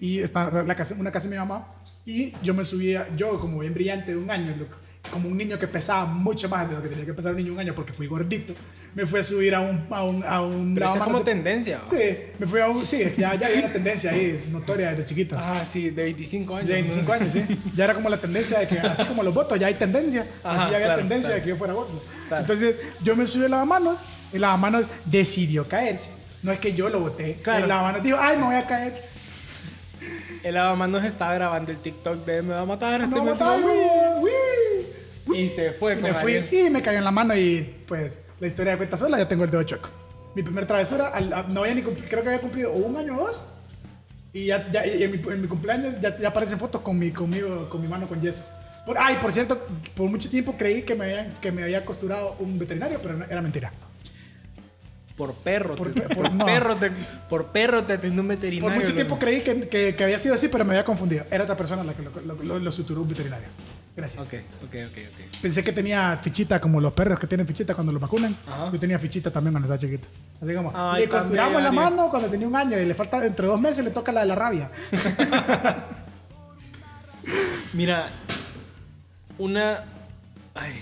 [0.00, 1.68] y está la casa, una casa de mi mamá,
[2.06, 4.74] y yo me subía, yo como bien brillante de un año, loco,
[5.10, 7.48] como un niño que pesaba mucho más de lo que tenía que pesar un niño
[7.48, 8.54] de un año porque fui gordito,
[8.94, 9.86] me fui a subir a un...
[9.90, 11.80] A un, a un Pero eso es como de- tendencia.
[11.84, 11.96] Sí,
[12.38, 12.86] me fui a un...
[12.86, 15.36] Sí, ya, ya había una tendencia ahí, notoria desde chiquito.
[15.38, 16.68] Ah, sí, de 25 años.
[16.68, 17.44] De 25 años, sí.
[17.74, 20.26] Ya era como la tendencia de que, así como los votos, ya hay tendencia.
[20.44, 21.36] Ajá, así ya había claro, tendencia claro.
[21.36, 22.04] de que yo fuera voto.
[22.28, 22.42] Claro.
[22.42, 24.00] Entonces, yo me subí a lavamanos,
[24.32, 26.19] y lavamanos decidió caerse.
[26.42, 27.34] No es que yo lo voté.
[27.42, 27.62] Claro.
[27.64, 28.94] El lavamanos dijo, ay, me voy a caer.
[30.42, 33.32] El lavamanos estaba grabando el TikTok de me va a matar este me
[34.22, 35.38] uy.
[35.38, 38.46] Y se fue con me fui y me cayó en la mano y pues la
[38.46, 39.90] historia de cuenta sola, ya tengo el dedo chueco.
[40.34, 43.26] Mi primer travesura, al- a- no había ni creo que había cumplido un año o
[43.26, 43.44] dos.
[44.32, 47.10] Y ya, ya y en, mi, en mi cumpleaños ya, ya aparecen fotos con mi,
[47.10, 48.42] conmigo, con mi mano con yeso.
[48.86, 49.60] Por, ay, por cierto,
[49.94, 53.24] por mucho tiempo creí que me, habían, que me había costurado un veterinario, pero no-
[53.26, 53.72] era mentira.
[55.20, 55.76] Por perro.
[55.76, 56.46] Por te- por, no.
[56.46, 56.90] perro te,
[57.28, 58.70] por perro te atendió un veterinario.
[58.70, 58.94] Por mucho loco.
[58.94, 61.26] tiempo creí que, que, que había sido así, pero me había confundido.
[61.30, 63.46] Era otra persona la que lo, lo, suturó un veterinario.
[63.94, 64.22] Gracias.
[64.22, 64.32] Ok,
[64.64, 65.40] ok, ok, ok.
[65.42, 68.34] Pensé que tenía fichita como los perros que tienen fichita cuando los vacunan.
[68.46, 68.70] Ajá.
[68.72, 70.08] Yo tenía fichita también cuando estaba chiquito.
[70.40, 73.46] Así como, Ay, le costuramos la mano cuando tenía un año y le falta entre
[73.46, 74.70] dos meses le toca la de la rabia.
[77.74, 78.08] Mira,
[79.36, 79.84] una.
[80.54, 80.72] Ay,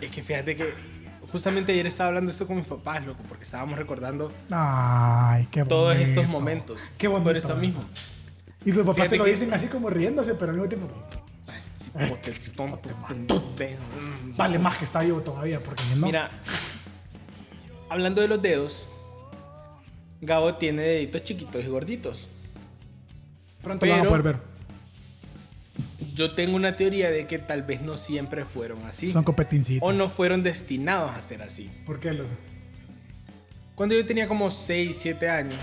[0.00, 0.95] es que fíjate que
[1.32, 5.74] justamente ayer estaba hablando esto con mis papás, loco, porque estábamos recordando Ay, qué bonito.
[5.74, 6.80] todos estos momentos.
[6.98, 7.28] Qué bonito.
[7.30, 7.84] Por esto mismo.
[8.64, 10.88] Y tus papás Fíjate te lo que- dicen así como riéndose, pero al mismo tiempo
[11.46, 13.82] Ay, sí, pote, tonto, pendejo.
[14.36, 16.06] vale más que está vivo todavía porque si no.
[16.06, 16.30] Mira,
[17.88, 18.86] hablando de los dedos,
[20.20, 22.28] Gabo tiene deditos chiquitos y gorditos.
[23.62, 24.55] pronto lo van a pero- poder ver.
[26.16, 29.06] Yo tengo una teoría de que tal vez no siempre fueron así.
[29.06, 29.86] Son competincitos.
[29.86, 31.70] O no fueron destinados a ser así.
[31.84, 32.12] ¿Por qué?
[32.12, 32.30] loco?
[33.74, 35.58] Cuando yo tenía como 6, 7 años,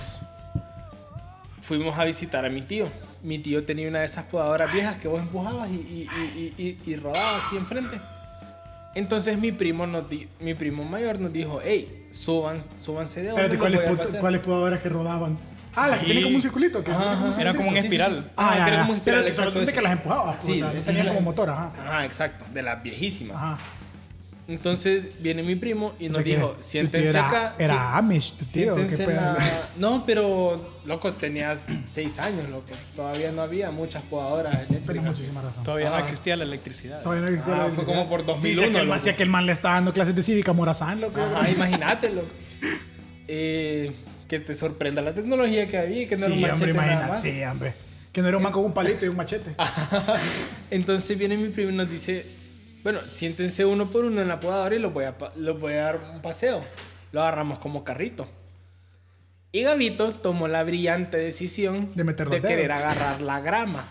[1.62, 2.88] fuimos a visitar a mi tío.
[3.24, 6.96] Mi tío tenía una de esas podadoras viejas que vos empujabas y, y, y, y,
[6.98, 7.98] rodabas así enfrente.
[8.96, 13.42] Entonces mi primo, nos di- mi primo mayor nos dijo, hey, suban, súbanse de onda,
[13.44, 14.20] Espérate, ¿cuáles, voy a put- pasar".
[14.22, 15.38] ¿cuáles podadoras que rodaban?
[15.76, 16.06] Ah, la que Sí.
[16.08, 16.84] tiene como un circulito.
[16.84, 17.24] Que Ajá, se- ajá.
[17.26, 18.32] un Era como un espiral.
[18.38, 19.74] Ah, Ah, que era como un Pero espiral, que solamente eso.
[19.74, 20.40] que las empujabas.
[20.44, 21.72] Sí, o sea, no eran- como motor, ajá.
[21.86, 23.38] Ajá, exacto, de las viejísimas.
[23.38, 23.58] Ajá.
[24.46, 27.56] Entonces viene mi primo y nos O sea que dijo, siéntense era, acá.
[27.58, 28.76] Era sí, Amish, tu tío.
[28.78, 29.38] la-
[29.78, 31.60] No, pero, loco, tenías
[31.90, 32.66] seis años, loco.
[32.94, 35.06] Todavía no había muchas podadoras Tienes eléctricas.
[35.06, 35.64] muchísima razón.
[35.64, 36.00] Todavía no Ah.
[36.02, 37.02] existía la electricidad.
[37.04, 37.98] Todavía no existía Ah, la fue electricidad.
[38.00, 39.00] como por Sí, 2001, si aquel, man, loco.
[39.00, 41.22] si aquel man le está dando clases de cívica a Morazán, loco.
[41.22, 42.28] Ajá, imagínate, loco.
[43.30, 43.96] Eh,
[44.28, 46.78] que te sorprenda la tecnología que había y que no Sí, era un hombre, machete
[46.78, 47.12] nada imagínate.
[47.12, 47.22] más.
[47.22, 47.74] Sí, hombre.
[48.12, 49.56] Que no era un man con un palito y un machete.
[50.72, 52.26] Entonces viene mi primo y nos dice,
[52.84, 55.84] bueno, siéntense uno por uno en la podadora y los voy a, los voy a
[55.84, 56.64] dar un paseo.
[57.12, 58.28] Lo agarramos como carrito.
[59.52, 63.88] Y Gabito tomó la brillante decisión De meter de querer agarrar la grama.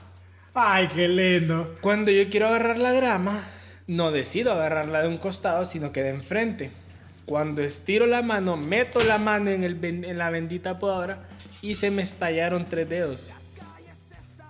[0.54, 1.76] Ay, qué lindo.
[1.80, 3.40] Cuando yo quiero agarrar la grama,
[3.86, 6.70] no decido agarrarla de un costado, sino que de enfrente.
[7.32, 11.20] Cuando estiro la mano, meto la mano en, el, en la bendita podadora
[11.62, 13.32] y se me estallaron tres dedos.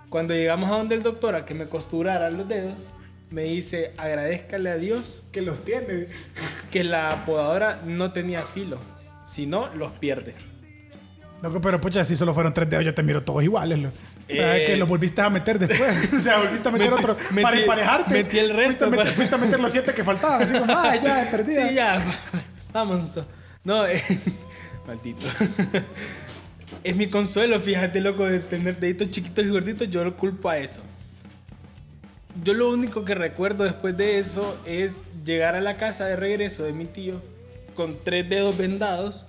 [0.09, 2.89] Cuando llegamos a donde el doctor a que me costurara los dedos,
[3.29, 6.07] me dice, agradezcale a Dios Que los tiene.
[6.71, 8.79] que la podadora no tenía filo.
[9.25, 10.35] Si no, los pierde.
[11.41, 13.79] Loco, pero pucha, si solo fueron tres dedos, yo te miro todos iguales.
[13.79, 13.91] Lo.
[14.27, 14.63] Eh.
[14.67, 16.13] que los volviste a meter después.
[16.17, 18.13] o sea, volviste a meter Metí- otro metí- para emparejarte.
[18.13, 20.41] metí el resto Fuiste fuiste a meter los siete que faltaban.
[20.43, 21.53] Así como, ah, ya, perdí.
[21.53, 22.01] Sí, ya.
[22.73, 23.01] Vamos.
[23.63, 24.01] No, eh,
[24.87, 25.25] maldito.
[26.83, 29.89] Es mi consuelo, fíjate, loco, de tener deditos chiquitos y gorditos.
[29.89, 30.81] Yo lo culpo a eso.
[32.43, 36.63] Yo lo único que recuerdo después de eso es llegar a la casa de regreso
[36.63, 37.21] de mi tío
[37.75, 39.25] con tres dedos vendados.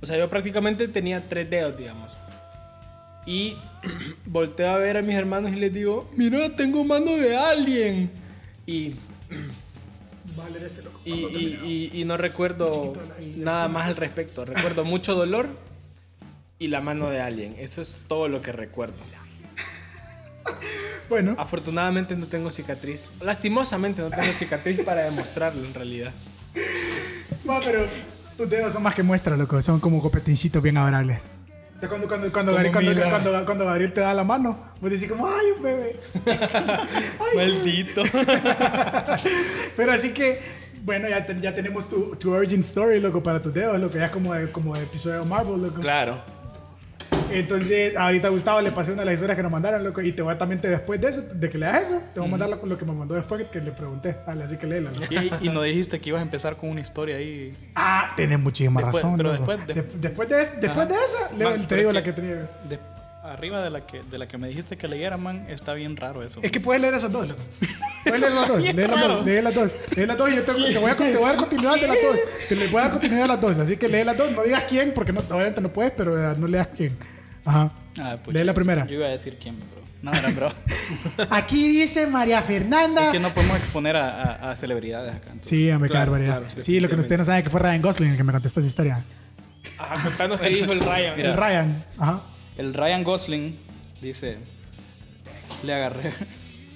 [0.00, 2.16] O sea, yo prácticamente tenía tres dedos, digamos.
[3.26, 3.56] Y
[4.26, 8.10] volteo a ver a mis hermanos y les digo, mira, tengo mano de alguien.
[8.66, 8.94] Y
[10.36, 11.00] Vale, este loco.
[11.04, 12.94] y, y- y- y no recuerdo
[13.36, 14.44] nada más al respecto.
[14.44, 15.48] Recuerdo mucho dolor
[16.58, 17.56] y la mano de alguien.
[17.58, 18.94] Eso es todo lo que recuerdo.
[21.08, 23.10] Bueno, Afortunadamente no tengo cicatriz.
[23.20, 26.12] Lastimosamente no tengo cicatriz para demostrarlo en realidad.
[27.48, 27.86] va, pero
[28.36, 29.60] tus dedos son más que muestra, loco.
[29.62, 31.22] Son como copetincitos bien adorables.
[31.76, 34.90] O sea, cuando, cuando, cuando, Gabriel, cuando, cuando, cuando Gabriel te da la mano, vos
[34.90, 35.96] decís como, ay, un bebé.
[37.34, 38.02] Maldito.
[39.76, 40.40] Pero así que,
[40.84, 43.96] bueno, ya, te- ya tenemos tu, tu origin story, loco, para tus dedos, loco.
[43.96, 45.80] Ya es como, de- como de episodio de Marvel, loco.
[45.80, 46.18] Claro.
[47.32, 50.00] Entonces, ahorita Gustavo le pasé una de las historias que nos mandaron, loco.
[50.00, 52.20] Y te voy a también, te- después de eso, de que le hagas eso, te
[52.20, 54.16] voy a mandar lo, lo que me mandó después que le pregunté.
[54.26, 55.06] Dale, así que léela, loco.
[55.10, 57.54] Y, y no dijiste que ibas a empezar con una historia ahí.
[57.74, 59.16] Ah, tienes muchísima Después- razón.
[59.16, 59.56] pero loco.
[59.56, 62.34] después de- De- después de, después de esa, Man, te digo la que- que tenía.
[62.68, 62.78] de-
[63.24, 66.22] arriba de la, que, de la que me dijiste que leyera, man, está bien raro
[66.22, 66.38] eso.
[66.44, 67.42] Es que puedes leer esas dos, loco.
[68.04, 69.76] Puedes leer las dos, lee las dos, lee las dos.
[69.96, 71.88] Lee las dos y yo te, te voy a, te voy a dar continuidad de
[71.88, 72.20] las dos.
[72.48, 73.58] Te le voy a dar continuidad a las dos.
[73.58, 74.30] Así que lee las dos.
[74.30, 76.96] No digas quién, porque no, obviamente no puedes, pero no leas quién.
[77.46, 77.70] Ajá.
[77.98, 78.86] Ah, pues, lee la primera.
[78.86, 79.76] Yo iba a decir quién, bro.
[80.02, 80.48] No, era bro.
[81.30, 83.06] Aquí dice María Fernanda.
[83.06, 85.28] es que no podemos exponer a, a- a celebridades acá.
[85.28, 85.48] entonces.
[85.48, 88.10] Sí, hombre, Claro, claro, sí, lo que ustedes no saben es que fue Ryan Gosling
[88.10, 89.02] el que me contestó esa historia.
[89.78, 91.18] Ajá, contanos qué dijo el Ryan.
[91.20, 91.84] El Ryan.
[91.98, 92.20] Ajá.
[92.58, 93.56] El Ryan Gosling
[94.02, 94.38] dice,
[95.64, 96.12] le agarré.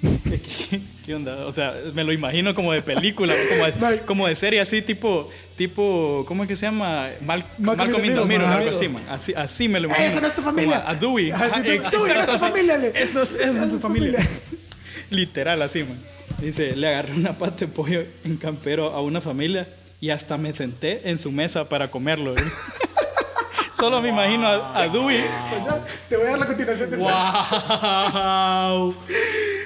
[0.01, 1.47] ¿Qué, qué onda?
[1.47, 5.31] O sea, me lo imagino como de película, como de, como de serie así, tipo,
[5.57, 7.09] tipo, ¿cómo es que se llama?
[7.23, 9.03] Mal, Malcolm in algo así, man.
[9.11, 10.09] Así, así me lo imagino.
[10.09, 10.79] Esa no es tu familia.
[10.81, 11.31] Como A Dewey.
[11.31, 12.39] Así Ajá, Dewey, no es tu así.
[12.41, 14.13] familia, le- Es no, es no es tu familia.
[14.13, 14.31] familia.
[15.11, 15.99] Literal, así, man.
[16.39, 19.67] Dice, le agarré una pata de pollo en campero a una familia
[20.01, 22.35] y hasta me senté en su mesa para comerlo.
[22.35, 22.41] ¿eh?
[23.73, 25.19] Solo me imagino a, a Dewey
[25.59, 27.05] O sea, te voy a dar la continuación de esa.
[27.05, 28.95] ¡Wow!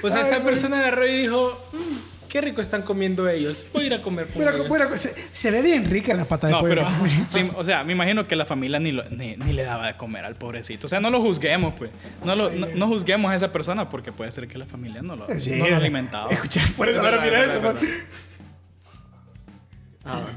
[0.03, 1.95] O sea, Ay, esta persona agarró y dijo: "Mm,
[2.29, 3.65] Qué rico están comiendo ellos.
[3.71, 4.69] Voy a ir a comer con Mira, ellos".
[4.69, 6.75] mira, se, se ve bien rica la pata de No, pollo.
[6.75, 6.87] pero,
[7.29, 9.93] sí, o sea, me imagino que la familia ni, lo- ni, ni le daba de
[9.95, 10.85] comer al pobrecito.
[10.87, 11.91] O sea, no lo juzguemos, pues.
[12.25, 15.15] No, lo, no, no juzguemos a esa persona porque puede ser que la familia no
[15.15, 16.29] lo, Sí, no lo alimentaba.
[16.29, 17.61] Escucha, por eso Es ahora mira es eso.
[17.61, 17.81] verdad,
[20.03, 20.27] man.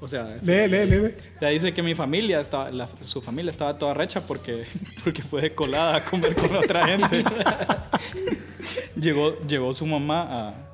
[0.00, 0.36] O sea.
[0.42, 1.14] Lee, lee, lee.
[1.40, 4.64] Sea, dice que mi familia estaba, la- su familia estaba toda recha porque,
[5.04, 7.24] porque fue de colada a comer con otra gente.
[9.00, 10.22] llegó, llegó su mamá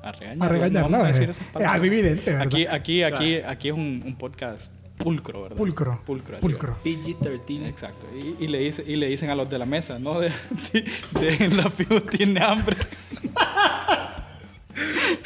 [0.03, 0.45] a, a regañarla.
[0.45, 0.97] A regañarla.
[0.99, 1.09] No eh.
[1.11, 1.39] Es
[1.83, 2.47] evidente, ¿verdad?
[2.47, 5.57] Aquí, aquí, aquí, aquí es un, un podcast pulcro, ¿verdad?
[5.57, 5.99] Pulcro.
[6.05, 6.37] Pulcro.
[6.37, 6.77] así, Pulcro.
[6.83, 7.65] PG-13.
[7.67, 8.07] Exacto.
[8.15, 10.31] Y, y le dice, y le dicen a los de la mesa, no, de,
[10.71, 12.75] de, la pibu tiene hambre.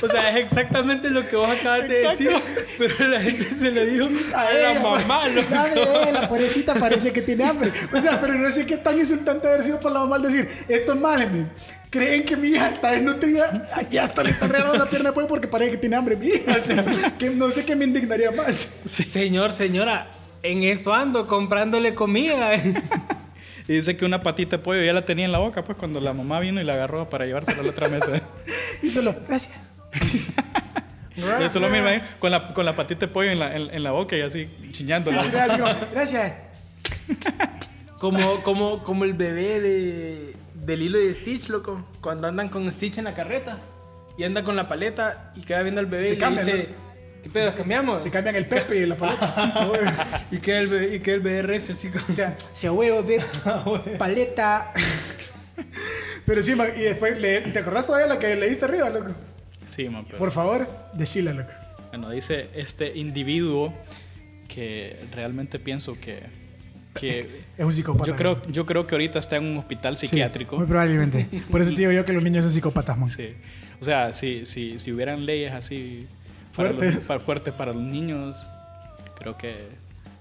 [0.02, 2.32] O sea, es exactamente lo que vos acabas de decir.
[2.78, 5.22] Pero la gente se lo dijo a la ella, mamá.
[5.24, 5.48] pues, loco.
[5.50, 7.72] Dale, eh, la pobrecita parece que tiene hambre.
[7.94, 10.50] O sea, pero no sé qué tan insultante haber sido por la mamá al decir,
[10.68, 11.50] esto es mal, men.
[11.90, 15.28] Creen que mi hija está desnutrida y hasta le están regalando la pierna de pollo
[15.28, 16.58] porque parece que tiene hambre mi hija.
[16.60, 16.86] O sea,
[17.18, 18.56] que no sé qué me indignaría más.
[18.86, 20.12] Señor, señora,
[20.44, 22.52] en eso ando comprándole comida.
[23.70, 26.02] Y dice que una patita de pollo ya la tenía en la boca, pues cuando
[26.02, 28.20] la mamá vino y la agarró para llevársela a la otra mesa.
[28.82, 29.60] Y solo, gracias.
[31.16, 32.02] Eso lo mismo, ¿eh?
[32.18, 34.50] con la, con la patita de pollo en la, en, en la boca y así
[34.72, 35.24] chiñándola.
[35.24, 35.30] Sí,
[35.94, 36.34] Gracias.
[38.00, 41.86] Como, como, como el bebé de, del hilo de Stitch, loco.
[42.00, 43.60] Cuando andan con Stitch en la carreta
[44.18, 46.70] y anda con la paleta y queda viendo al bebé Se y le dice:
[47.24, 47.54] ¿Qué pedo?
[47.54, 48.02] ¿Cambiamos?
[48.04, 50.26] Se cambian el Pepe y la paleta.
[50.32, 52.06] y queda el y queda el recio así como.
[52.54, 53.22] Se huevo, ve.
[53.98, 54.72] Paleta.
[56.26, 59.12] Pero sí, man, y después, le- ¿te acordás todavía la que leíste arriba, loco?
[59.66, 61.50] Sí, man, pero- Por favor, decíla, loco.
[61.90, 63.74] Bueno, dice este individuo
[64.48, 66.20] que realmente pienso que,
[66.94, 68.06] que Es un psicópata.
[68.10, 70.58] yo creo yo creo que ahorita está en un hospital Sí, psiquiátrico.
[70.58, 71.28] muy probablemente.
[71.52, 73.10] Por eso te digo yo que los niños son psicópatas, man.
[73.10, 73.34] Sí.
[73.82, 76.06] O sea, si, si, si hubieran leyes así
[76.68, 76.96] Fuertes.
[76.96, 78.46] los- para- fuertes para los niños,
[79.18, 79.68] creo que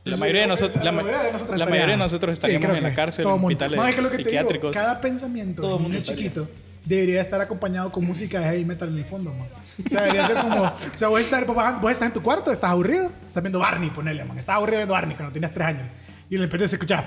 [0.04, 2.64] la mayoría de nosotros, la, ma- mayoría de nosotros la mayoría de nosotros Sí, estaríamos
[2.66, 4.72] creo en la cárcel, en hospitales es que lo que te digo, psiquiátricos.
[4.74, 6.48] cada pensamiento Todo mundo chiquito
[6.84, 9.46] debería estar acompañado con música de heavy metal en el fondo, man.
[9.84, 10.62] O sea, debería ser como...
[10.62, 14.24] O sea, vos estás, vos estás en tu cuarto, estás aburrido, estás viendo Barney, ponele,
[14.24, 14.38] man.
[14.38, 15.82] Estás aburrido viendo Barney cuando tenías tres años.
[16.30, 17.04] Y en el periodo se escuchaba...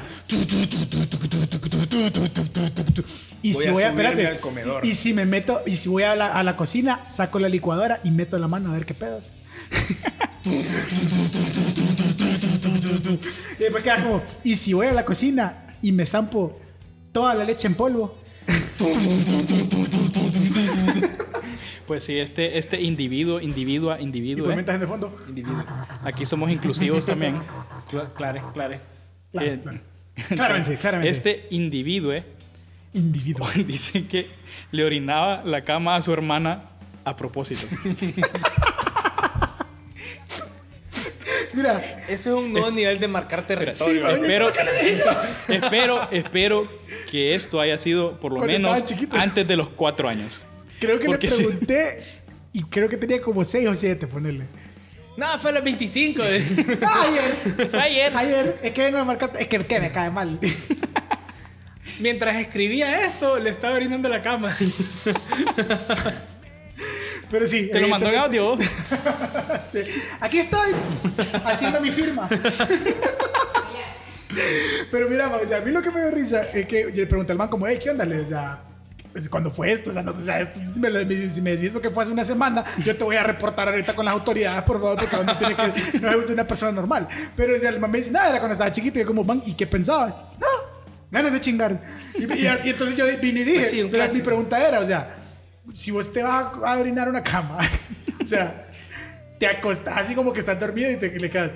[3.44, 3.92] Y Voy si a voy a...
[3.92, 4.28] subirme Espérate.
[4.28, 4.86] al comedor.
[4.86, 5.62] Y si me meto...
[5.66, 8.72] Y si voy a la, a la cocina, saco la licuadora y meto la mano
[8.72, 9.32] a ver qué pedos.
[13.60, 16.60] Y después queda como, y si voy a la cocina y me zampo
[17.12, 18.16] toda la leche en polvo.
[21.88, 24.66] Pues sí, este, este individuo, individua, Y individuo, pues ¿eh?
[24.68, 25.16] el fondo.
[25.28, 25.64] Individuo.
[26.04, 27.36] Aquí somos inclusivos también.
[27.92, 28.82] Cla- Clare, clare.
[29.32, 29.80] Claro, Eh, claro.
[30.36, 31.10] Claramente, claramente.
[31.12, 32.24] Este individuo ¿eh?
[32.94, 33.48] individuo.
[33.68, 34.28] dice que
[34.72, 36.64] le orinaba la cama a su hermana
[37.06, 37.66] a propósito.
[41.54, 44.08] Mira, Ese es un nuevo nivel de marcar territorio.
[44.10, 44.52] espero,
[45.50, 46.68] espero, espero
[47.10, 50.42] que esto haya sido por lo Cuando menos antes de los cuatro años.
[50.80, 51.44] creo que Porque le sí.
[51.44, 52.04] pregunté
[52.54, 54.46] y creo que tenía como 6 o 7, ponerle.
[55.18, 56.22] No, fue a los 25.
[56.24, 58.18] Ayer, Ayer.
[58.18, 60.40] ayer, es que vengo a marcar, es que, que me cae mal.
[62.00, 64.52] Mientras escribía esto, le estaba orinando la cama.
[67.30, 67.70] Pero sí.
[67.72, 68.58] Te lo mandó en audio.
[69.70, 69.80] Sí.
[70.20, 70.72] Aquí estoy
[71.46, 72.28] haciendo mi firma.
[74.92, 77.08] Pero mira, o sea, a mí lo que me dio risa es que yo le
[77.08, 78.04] pregunté al man como, hey, ¿qué onda?
[78.06, 78.62] Le, o sea,
[79.12, 79.90] pues, ¿cuándo fue esto?
[79.90, 80.90] O sea, no, o sea esto- me,
[81.30, 83.94] si me decís eso que fue hace una semana, yo te voy a reportar ahorita
[83.96, 87.08] con las autoridades, por favor, porque no, tiene que, no es una persona normal.
[87.36, 88.98] Pero o sea, el man me dice, nada, era cuando estaba chiquito.
[89.00, 90.16] Y yo como, man, ¿y qué pensabas?
[90.40, 90.48] No,
[91.12, 91.80] ganas de chingar.
[92.16, 94.86] Y, y- y entonces yo vine y dije, Pues sí, pero mi pregunta era, o
[94.86, 95.16] sea,
[95.74, 97.58] si vos te vas a, orinar una cama,
[98.22, 98.66] o sea,
[99.40, 101.52] te acostás así como que estás dormido y te le quedas.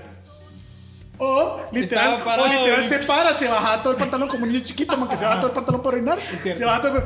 [1.17, 4.97] O literal, o literal se para, se baja todo el pantalón como un niño chiquito,
[4.97, 6.19] man, que se baja todo el pantalón para orinar.
[6.41, 7.03] Se baja todo el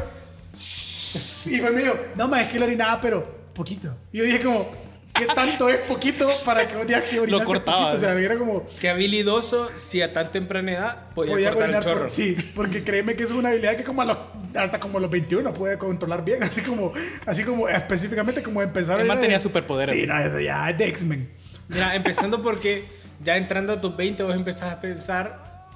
[1.45, 3.23] Y pues me dijo, no, ma, es que lo orinaba, pero
[3.53, 3.95] poquito.
[4.11, 4.69] Y yo dije como,
[5.13, 7.91] ¿qué tanto es poquito para que vos digas que orinaste cortaba.
[7.91, 7.95] poquito?
[7.97, 11.79] O sea, era como, Qué habilidoso si a tan temprana edad podía, podía cortar el
[11.81, 12.01] chorro.
[12.01, 14.17] por- Sí, porque créeme que es una habilidad que como a los,
[14.55, 16.93] hasta como a los 21 puede controlar bien, así como,
[17.25, 19.93] así como específicamente como empezar a El man orinar tenía de- superpoderes.
[19.93, 21.29] Sí, no, eso ya es de X-Men.
[21.67, 22.83] Mira, empezando porque
[23.23, 25.67] ya entrando a tus 20 vos empezás a pensar,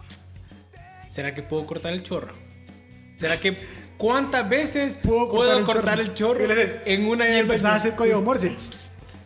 [1.08, 2.34] ¿será que puedo cortar el chorro?
[3.16, 3.56] ¿Será que
[4.04, 6.40] cuántas veces Puedo puedo, cortar el el chorro?
[6.40, 8.54] chorro, Y le dices- en una Y empezás a hacer código Morse.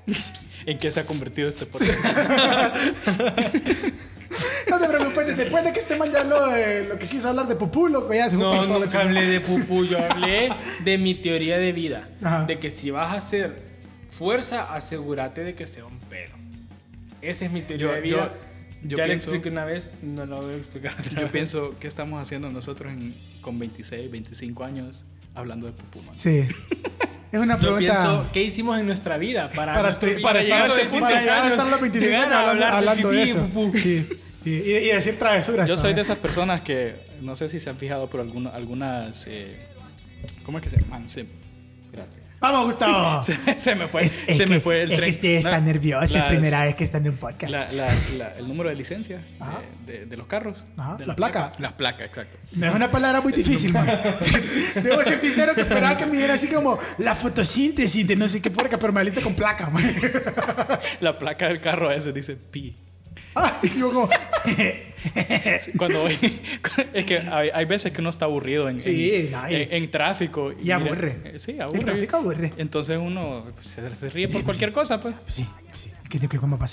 [0.67, 1.97] ¿En qué se ha convertido este podcast?
[4.69, 7.47] No te preocupes, después de que este man ya habló de lo que quiso hablar
[7.47, 10.49] de Pupú, loco, ya se fue No, nunca hablé de pupú, yo hablé
[10.83, 12.07] de mi teoría de vida.
[12.21, 12.45] Ajá.
[12.45, 13.63] De que si vas a hacer
[14.11, 16.33] fuerza, asegúrate de que sea un pedo.
[17.21, 18.25] Esa es mi teoría Yo- de vida.
[18.25, 18.31] yo-
[18.83, 21.31] yo ya le pienso- expliqué una vez, no lo voy a explicar otra Yo vez.
[21.31, 25.03] pienso, ¿qué estamos haciendo nosotros en- con 26, 25 años
[25.35, 26.17] hablando de pupú, man?
[26.17, 26.45] Sí.
[27.31, 27.79] Es una Yo pregunta.
[27.79, 31.05] pienso, ¿qué hicimos en nuestra vida para, para, nuestro- estu- para llegar a este punto,
[31.07, 33.23] para llegar a estar a los 26 llegar años a hablando, hablar de hablando de
[33.23, 33.47] eso.
[33.77, 34.07] Sí,
[34.43, 34.49] sí.
[34.65, 35.67] Y, y decir travesuras.
[35.67, 39.27] Yo soy de esas personas que, no sé si se han fijado, pero alguna- algunas...
[39.27, 39.57] eh,
[40.43, 41.09] ¿Cómo es que se llaman?
[41.09, 41.25] Se,
[41.83, 42.17] espérate.
[42.39, 43.23] Vamos, Gustavo.
[43.27, 45.09] Se, se me fue, Es, es se que, me fue el es tren.
[45.09, 47.51] que usted está No, nervioso, es las- primera vez que está en un podcast.
[47.51, 49.19] la- la- la- el número de licencia
[49.87, 50.63] de, de- de los carros.
[50.77, 51.51] Ajá, de la placa.
[51.57, 52.37] Las placas, exacto.
[52.53, 53.87] No es una palabra muy difícil, man.
[54.75, 58.41] Debo ser sincero que esperaba que me diera así como la fotosíntesis de no sé
[58.41, 59.83] qué puerca, pero me saliste con placa, man.
[61.01, 62.75] La placa del carro a veces dice pi.
[63.35, 64.09] Ah, y yo como...
[65.77, 66.17] Cuando voy,
[66.93, 69.91] es que hay, hay veces que uno está aburrido en, Sí, en, y- en- en
[69.91, 70.51] tráfico.
[70.61, 71.17] y aburre.
[71.25, 71.79] eh, sí, aburre.
[71.79, 72.53] El tráfico aburre.
[72.57, 75.15] Entonces uno pues, se, se ríe por cualquier cosa, pues.
[75.21, 75.91] Pues sí, sí.
[76.09, 76.67] ¿Qué te cómo va a?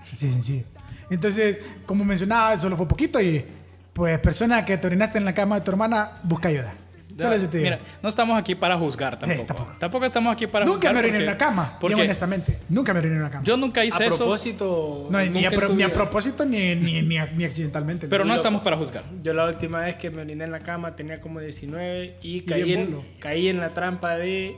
[0.00, 0.64] Así de sencillo.
[1.10, 3.44] Entonces, como mencionaba, solo fue poquito y
[3.92, 6.74] pues persona que te orinaste en la cama de tu hermana, busca ayuda.
[7.18, 7.70] Solo eso te digo.
[7.70, 9.44] Mira, no estamos aquí para juzgar tampoco.
[9.46, 9.72] tampoco.
[9.78, 10.04] tampoco.
[10.04, 10.92] estamos aquí para Nunca juzgar.
[10.94, 12.58] me oriné en una cama, Porque bien honestamente.
[12.68, 13.44] Nunca me oriné en una cama.
[13.44, 15.08] yo nunca A hice eso, propósito.
[15.10, 17.44] no, ni, nunca a, en pro- tu ni a propósito ni, ni, ni, a- ni
[17.44, 18.06] accidentalmente.
[18.08, 19.04] pero no estamos para juzgar.
[19.22, 22.72] Yo la última vez que me oriné en la cama tenía como 19 y caí,
[22.74, 24.56] en, caí en la trampa de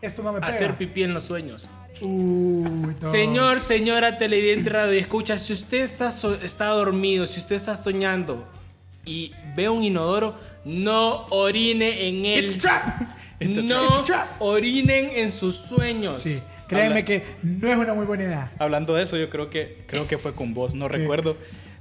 [0.00, 0.50] Esto no me pega.
[0.50, 1.68] hacer pipí en los sueños.
[2.00, 3.10] Uy, no.
[3.10, 7.74] Señor, señora televidente radio y escucha, si usted está, so- está dormido, si usted está
[7.76, 8.46] soñando
[9.06, 12.44] y ve un inodoro, no orine en él.
[12.44, 13.00] It's trap.
[13.40, 13.90] It's a no trap.
[14.00, 14.26] It's a trap.
[14.42, 16.18] orinen en sus sueños.
[16.20, 18.50] Sí, créeme Habla- que no es una muy buena idea.
[18.58, 21.36] Hablando de eso, yo creo que creo que fue con vos, no recuerdo.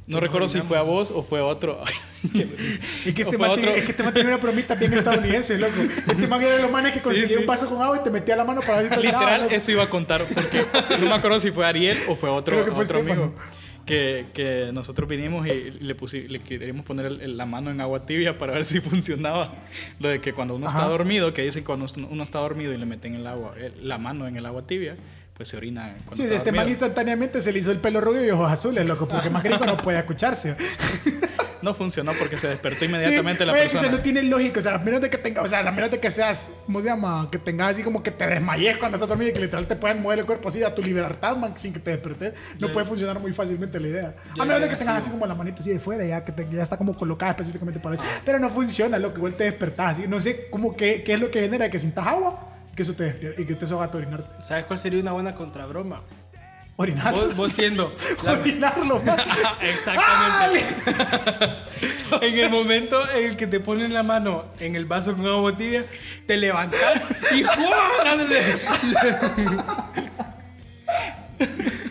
[0.08, 1.82] No recuerdo si fue a vos o fue a otro.
[3.06, 3.64] Es que, este man, otro.
[3.64, 5.74] tiene- es que este man tiene una promita bien estadounidense, loco.
[6.08, 7.36] Este man era de los manes que conseguía sí.
[7.42, 9.54] un vaso con agua y te metía la mano para ver Literal, loco.
[9.56, 10.66] eso iba a contar porque
[11.00, 13.24] no me acuerdo si fue Ariel o fue otro, Creo que fue otro Estefano.
[13.24, 13.40] amigo.
[13.86, 15.96] Que, que nosotros vinimos y le,
[16.40, 19.54] queríamos poner el- el- la mano en agua tibia para ver si funcionaba.
[20.00, 20.80] Lo de que cuando uno Ajá.
[20.80, 23.98] está dormido, que dicen cuando uno está dormido y le meten el agua, el- la
[24.00, 24.96] mano en el agua tibia,
[25.36, 28.24] pues se orina cuando Sí, está este man instantáneamente se le hizo el pelo rubio
[28.26, 30.56] y ojos azules, loco, porque más gringo no puede escucharse.
[31.62, 33.88] No funcionó porque se despertó inmediatamente sí, la oye, que persona.
[33.90, 35.90] se no tiene lógica, o sea, a menos de que tenga, o sea, a menos
[35.90, 37.28] de que seas, ¿cómo se llama?
[37.32, 40.00] Que tengas así como que te desmayes cuando estás dormido y que literal te puedan
[40.00, 42.86] mover el cuerpo así a tu libertad, man, sin que te despertes, no Yo- puede
[42.86, 44.16] funcionar muy fácilmente la idea.
[44.40, 46.48] A menos de que tengas así como la manita así de fuera, ya que te-
[46.52, 48.04] ya está como colocada específicamente para eso.
[48.24, 50.08] Pero no funciona, lo que igual te despertás así.
[50.08, 53.04] No sé cómo que, qué es lo que genera que sintas agua, que eso te
[53.06, 54.42] despierta y que te soga a orinarte.
[54.44, 56.02] ¿Sabes cuál sería una buena contrabroma?
[56.78, 57.28] Orinarlo.
[57.28, 59.02] Vos, vos siendo la- Orinarlo.
[59.62, 60.66] Exactamente.
[62.22, 65.56] en el momento en el que te ponen la mano en el vaso con agua
[65.56, 65.86] tibia,
[66.28, 68.28] te levantas y ¡juan!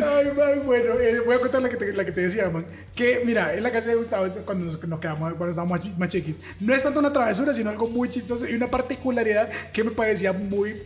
[0.00, 2.64] Ay, man, bueno, eh, voy a contar la que, te, la que te decía, man.
[2.94, 6.08] Que, mira, en la casa de Gustavo, cuando nos, nos quedamos, cuando estábamos más, más
[6.08, 9.90] chiquis, no es tanto una travesura, sino algo muy chistoso y una particularidad que me
[9.90, 10.76] parecía muy,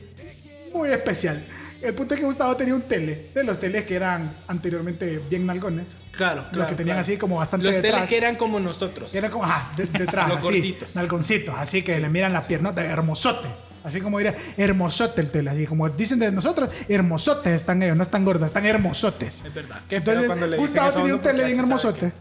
[0.75, 1.43] muy especial.
[1.83, 5.45] El punto es que Gustavo tenía un tele, de los teles que eran anteriormente bien
[5.47, 5.97] nalgones.
[6.13, 6.71] Claro, Los claro.
[6.71, 7.01] que tenían claro.
[7.01, 7.95] así como bastante Los detrás.
[7.95, 9.13] teles que eran como nosotros.
[9.15, 10.95] Eran como, ajá, de- detrás, Los así, gorditos.
[10.95, 13.49] nalgoncitos, así que le miran las piernotas, hermosote.
[13.85, 18.03] Así como diría, hermosote el tele, así como dicen de nosotros, hermosotes están ellos, no
[18.03, 19.43] están gordos, están hermosotes.
[19.45, 19.81] Es verdad.
[19.89, 22.13] Qué feo Entonces, cuando le dicen Gustavo tenía un tele bien hermosote.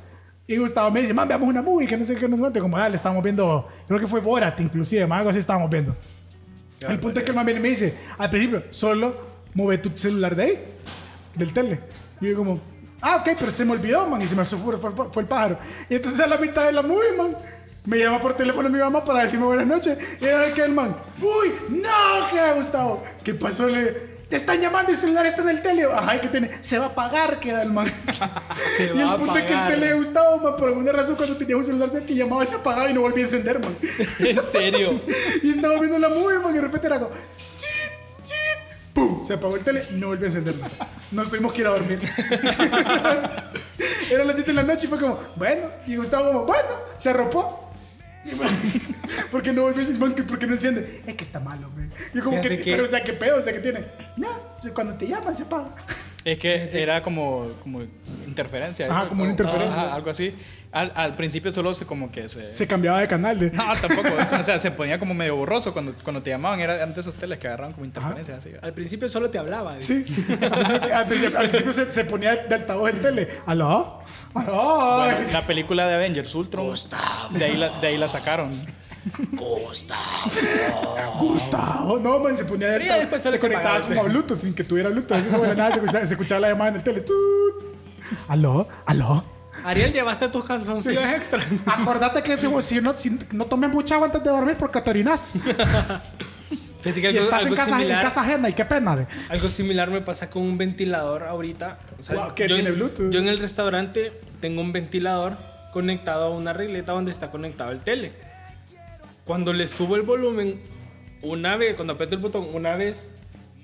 [0.48, 2.60] Y Gustavo me dice, man, veamos una movie, que no sé qué, no sé cuánto.
[2.60, 5.96] Y Como, dale, estábamos viendo, creo que fue Borat, inclusive, más algo así estábamos viendo.
[6.90, 9.16] el punto es que el man viene y me dice, al principio, solo
[9.54, 10.60] mueve tu celular de ahí,
[11.36, 11.80] del tele.
[12.20, 12.60] Y yo como,
[13.02, 15.58] ah, ok, pero se me olvidó, man, y se me fue, fue- fue el pájaro.
[15.90, 17.36] Y entonces a la mitad de la movie, man,
[17.86, 19.98] me llama por teléfono mi mamá para decirme buenas noches.
[20.20, 23.04] Y era que el man, uy, no, ¿qué, Gustavo?
[23.24, 23.68] ¿Qué pasó?
[23.68, 25.84] Le, te están llamando y el celular está en el tele.
[25.84, 26.52] Ajá, ¿qué tiene?
[26.62, 27.86] Se va a apagar, queda el man.
[28.78, 31.16] Se y el a punto es que el tele de Gustavo, man, por alguna razón,
[31.16, 33.76] cuando tenía un celular y llamaba, se apagaba y no volvía a encender, man.
[34.20, 35.02] En serio.
[35.44, 37.12] y estaba viendo la movie, man, y de repente era como,
[37.58, 37.92] chit,
[38.24, 39.26] chit, ¡pum!
[39.26, 40.56] Se apagó el tele y no volvió a encender.
[40.56, 40.72] man.
[41.12, 42.00] Nos tuvimos que ir a dormir.
[44.10, 47.10] Era las 10 de la noche y fue como, bueno, y Gustavo como, bueno, se
[47.10, 47.71] arropó.
[49.32, 49.82] ¿Por qué no volvió
[50.16, 51.02] que ¿Por qué no enciende?
[51.06, 51.92] Es que está malo, man.
[52.14, 53.40] Y yo como que, que- pero o sea, ¿qué pedo?
[53.40, 53.84] O sea, ¿qué tiene?
[54.18, 54.30] No,
[54.74, 55.70] cuando te llaman se apaga.
[56.24, 57.82] Es que era como, como
[58.28, 58.88] interferencia.
[58.92, 59.74] Ajá, como una interferencia.
[59.82, 60.34] Ajá, algo así.
[60.72, 62.56] Al, al principio solo se como que se...
[62.56, 63.38] Se cambiaba de canal.
[63.38, 63.52] De...
[63.52, 64.08] No, tampoco.
[64.40, 66.62] O sea, se ponía como medio borroso cuando, cuando te llamaban.
[66.62, 68.52] Era antes esos teles que agarraban como interferencias así.
[68.62, 69.76] Al principio solo te hablaba.
[69.76, 70.06] de- Sí.
[70.94, 73.28] Al principio, al principio- se, se ponía de altavoz el tele.
[73.46, 74.00] ¿Aló?
[74.34, 74.98] ¿Aló?
[74.98, 76.74] Bueno, la película de Avengers Ultron.
[77.32, 78.50] De ahí la, de ahí la sacaron.
[81.20, 81.98] Gustavo.
[82.00, 83.00] No, man, se ponía ya altavoz.
[83.00, 85.18] después Se se conectaba el como a Bluetooth sin que tuviera Bluetooth.
[85.18, 87.02] Así como de nada, se escuchaba, se escuchaba la llamada en el tele.
[87.02, 87.16] Tut.
[88.28, 88.68] ¿Aló?
[88.86, 89.24] ¿Aló?
[89.64, 91.44] Ariel, llevaste tus calzoncillos extra.
[91.66, 94.90] Acordate que si, si no, si no tomes mucha agua antes de dormir porque te
[94.90, 95.34] orinas.
[96.82, 98.96] Fíjate que Y algo, estás en casa, en similar, casa ajena y qué pena.
[98.96, 99.08] De.
[99.30, 101.78] algo similar me pasa con un ventilador ahorita.
[102.00, 103.12] O sea, Wow, que yo, tiene en- Bluetooth.
[103.12, 105.34] yo en el restaurante tengo un ventilador
[105.74, 108.14] conectado a una regleta donde está conectado el tele.
[109.26, 110.60] Cuando le subo el volumen,
[111.22, 113.06] una vez, cuando aprieto el botón una vez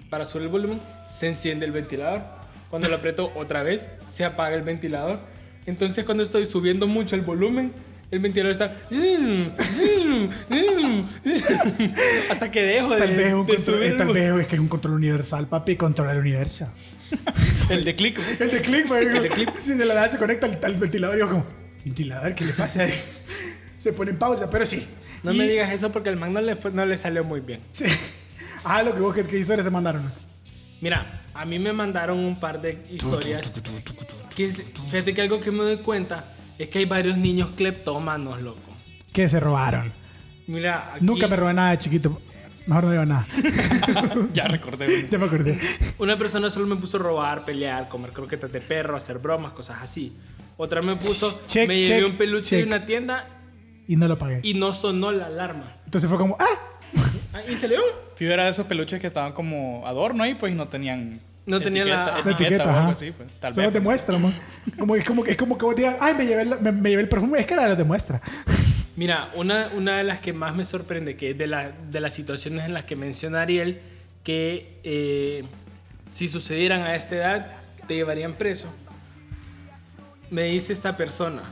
[0.09, 0.79] para subir el volumen,
[1.09, 2.21] se enciende el ventilador.
[2.69, 5.19] Cuando lo aprieto otra vez, se apaga el ventilador.
[5.65, 7.73] Entonces cuando estoy subiendo mucho el volumen,
[8.11, 8.75] el ventilador está...
[12.29, 14.55] Hasta que dejo de, Tal vez, un de control, subir el tal vez es que
[14.55, 15.75] es un control universal, papi.
[15.75, 16.71] Controla el universo.
[17.69, 18.19] El de click.
[18.39, 19.05] El de clip, güey.
[19.05, 19.49] El de clip.
[19.59, 21.45] Si de la nada se conecta al, al ventilador y yo como,
[21.83, 22.93] ventilador, ¿qué le pasa ahí?
[23.77, 24.85] Se pone en pausa, pero sí.
[25.23, 27.39] No Y- me digas eso porque al man no le, fue- no le salió muy
[27.41, 27.61] bien.
[27.71, 27.85] Sí.
[28.69, 30.11] Ah, lo que vos, ¿qué, qué historias se mandaron?
[30.81, 33.49] Mira, a mí me mandaron un par de historias.
[34.35, 36.25] Que, es- fíjate que algo que me doy cuenta
[36.59, 38.59] Es que hay varios niños cleptómanos, loco.
[39.13, 39.91] Que se robaron.
[40.47, 42.19] Mira, aquí Nunca me robé nada de chiquito.
[42.65, 43.25] Mejor no digo nada.
[44.33, 45.07] ya recordé.
[45.09, 45.59] ya me acordé.
[45.99, 49.81] una persona solo me puso a robar, pelear, comer croquetas de perro, hacer bromas, cosas
[49.81, 50.13] así.
[50.57, 52.59] Otra me puso, Check, me llevé check, un peluche check.
[52.59, 53.27] de una tienda
[53.87, 54.39] Y no lo pagué.
[54.43, 55.75] y no sonó la alarma.
[55.85, 56.45] Entonces fue como, ah,
[57.33, 57.75] Ah, Y se le
[58.15, 61.19] Fijo era de esos peluches que estaban como adorno ahí, pues y no tenían.
[61.45, 62.25] No tenían la- etiqueta, Ajá.
[62.29, 62.89] la etiqueta, o algo ajá.
[62.91, 63.31] así, pues.
[63.39, 63.73] Tal Solo vez.
[63.73, 64.33] te muestra, man.
[64.77, 67.01] Como, es, como, es como que vos digas, ay, me llevé, el- me, me llevé
[67.03, 67.39] el perfume.
[67.39, 68.21] Es que era lo te muestra.
[68.95, 72.13] Mira, una, una de las que más me sorprende, que es de, la- de las
[72.13, 73.79] situaciones en las que menciona Ariel,
[74.23, 75.43] que eh,
[76.05, 77.47] si sucedieran a esta edad,
[77.87, 78.67] te llevarían preso.
[80.31, 81.43] Me dice esta persona,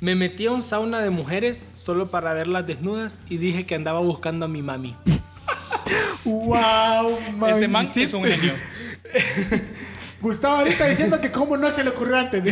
[0.00, 4.00] me metí a un sauna de mujeres solo para verlas desnudas y dije que andaba
[4.00, 4.96] buscando a mi mami.
[6.24, 7.50] wow, man.
[7.50, 8.52] Ese man Sí, es un genio.
[10.20, 12.42] Gustavo ahorita diciendo que cómo no se le ocurrió antes.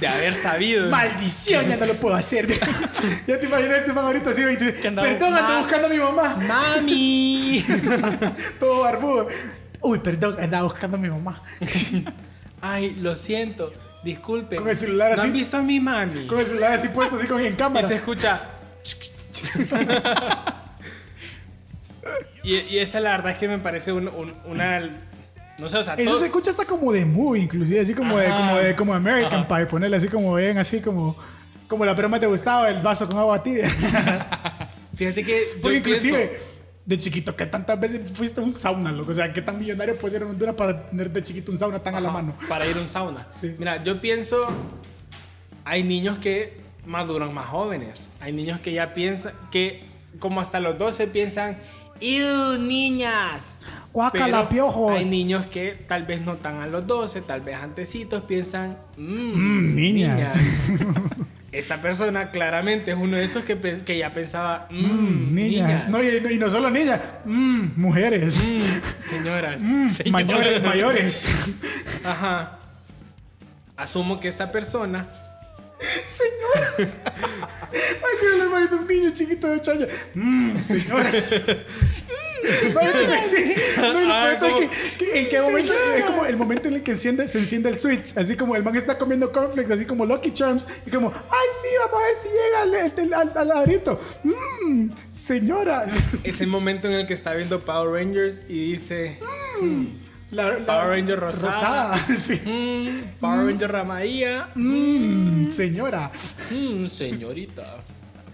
[0.00, 0.88] De haber sabido.
[0.88, 2.46] Maldición, ya no lo puedo hacer.
[3.26, 4.42] ya te imaginas este man ahorita así.
[4.42, 6.36] y te- andaba- Perdón, ando buscando a mi mamá.
[6.48, 7.64] ¡Mami!
[8.60, 9.28] Todo barbudo.
[9.82, 11.42] Uy, perdón, andaba buscando a mi mamá.
[12.62, 13.72] Ay, lo siento.
[14.02, 14.56] Disculpe.
[14.56, 15.26] Con el celular ¿No así.
[15.26, 16.26] han visto a mi mami?
[16.26, 17.86] Con el celular así puesto, así con en Y cámara.
[17.86, 18.40] se escucha.
[22.42, 24.80] y, y esa la verdad es que me parece un- un- una.
[25.58, 28.16] No sé, o sea, Eso todo- se escucha hasta como de movie, inclusive, así como
[28.16, 28.38] de, Ajá.
[28.38, 31.14] como de como American Pie, ponerle así como ven, así como,
[31.68, 33.68] como la broma te gustaba, el vaso con agua tibia.
[34.96, 35.40] Fíjate que.
[35.56, 36.49] yo Porque inclusive, pienso-
[36.86, 39.10] de chiquito, ¿qué tantas veces fuiste a un sauna, loco?
[39.12, 41.78] O sea, ¿qué tan millonario puede ser en Honduras para tener de chiquito un sauna
[41.78, 42.34] tan a la Ajá, mano?
[42.48, 43.26] Para ir a un sauna.
[43.34, 43.54] Sí.
[43.58, 44.46] Mira, yo pienso.
[45.64, 48.08] Hay niños que maduran más jóvenes.
[48.20, 49.32] Hay niños que ya piensan.
[49.50, 49.84] Que
[50.18, 51.58] como hasta los 12 piensan.
[52.00, 53.56] ¡Ew, niñas!
[53.92, 54.94] Guácala, Pero piojos.
[54.96, 58.78] Hay niños que tal vez no están a los 12, tal vez antecitos piensan.
[58.96, 60.68] Mmm, Mm, niñas.
[61.52, 64.68] Esta persona claramente es uno de esos que, que ya pensaba.
[64.70, 64.84] Mmm,
[65.30, 65.66] Mm, niñas.
[65.68, 65.88] niñas.
[65.88, 68.36] No, y, y no solo niñas, mm, mujeres.
[68.38, 68.60] Mm,
[69.00, 69.62] señoras.
[69.62, 71.28] Mm, mayores, mayores.
[72.04, 72.58] Ajá.
[73.76, 75.08] Asumo que esta persona.
[76.04, 76.74] Señora.
[77.72, 79.88] Ay, que le imagino un niño chiquito de 8 años.
[80.14, 81.10] Mmm, señora.
[82.42, 83.54] Mm, Imagínate así.
[83.78, 86.68] No, y lo Ah, peor es que, que- en qué momento es como el momento
[86.68, 88.16] en el que enciende, se enciende el switch.
[88.16, 90.66] Así como el man está comiendo cornflakes, así como Lucky Charms.
[90.86, 94.00] Y como, ay, sí, vamos a ver si llega al, al, al, al ladrito.
[94.24, 95.94] Mmm, señoras.
[96.24, 99.18] Es el momento en el que está viendo Power Rangers y dice.
[100.30, 101.98] La, la- Power Ranger rosada.
[102.16, 102.40] sí.
[102.46, 104.48] "Mm, Power Ranger Ramadía.
[104.54, 106.10] Mmm, señora.
[106.50, 107.78] Mm, señorita.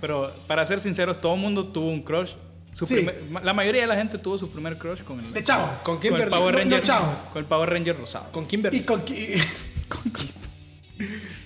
[0.01, 2.33] Pero para ser sinceros, todo el mundo tuvo un crush.
[2.77, 2.97] Su Sí.
[2.97, 5.79] primer- la mayoría de la gente tuvo su primer crush con el, De chavos.
[5.81, 6.29] ¿Con con el?
[6.29, 6.79] Power No, Ranger.
[6.79, 7.21] no, chavos.
[7.33, 8.31] Con el Power Ranger rosado.
[8.33, 8.79] Con Kimberly.
[8.79, 9.01] Y con,
[9.89, 10.13] con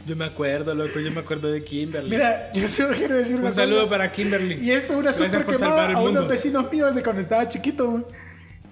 [0.06, 0.98] Yo me acuerdo, loco.
[0.98, 2.10] Yo me acuerdo de Kimberly.
[2.10, 3.90] Mira, yo solo quiero decir Un saludo cosa.
[3.90, 4.54] para Kimberly.
[4.56, 6.10] Y esto es una super quemada el a mundo.
[6.20, 8.08] unos vecinos míos de cuando estaba chiquito.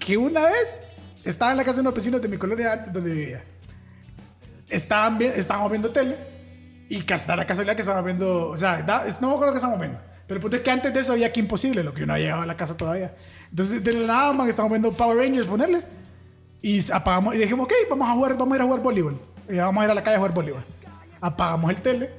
[0.00, 0.80] Que una vez
[1.24, 3.44] estaba en la casa de unos vecinos de mi colonia antes donde vivía.
[4.68, 6.16] Estaban estábamos viendo tele.
[6.88, 8.48] Y hasta la casualidad que estábamos viendo.
[8.48, 10.00] O sea, da- no me acuerdo que estábamos viendo.
[10.28, 12.12] Pero el punto es que antes de eso había que imposible, lo que yo no
[12.12, 13.14] había llegado a la casa todavía.
[13.50, 15.82] Entonces, de la nada, man, estábamos viendo Power Rangers, ponerle.
[16.60, 19.18] Y apagamos, y dijimos, ok, vamos a jugar, vamos a ir a jugar voleibol.
[19.48, 20.62] Y vamos a ir a la calle a jugar voleibol.
[21.22, 22.10] Apagamos el tele.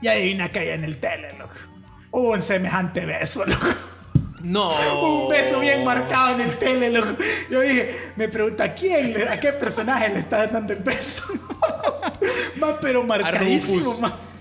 [0.00, 1.52] Y adivina qué hay en el tele, loco.
[2.12, 3.66] Un semejante beso, loco.
[4.42, 4.70] No.
[5.02, 7.22] Un beso bien marcado en el tele, loco.
[7.50, 11.24] Yo dije, me pregunta, ¿a quién, a qué personaje le está dando el beso?
[12.56, 14.31] más pero marcadísimo, más.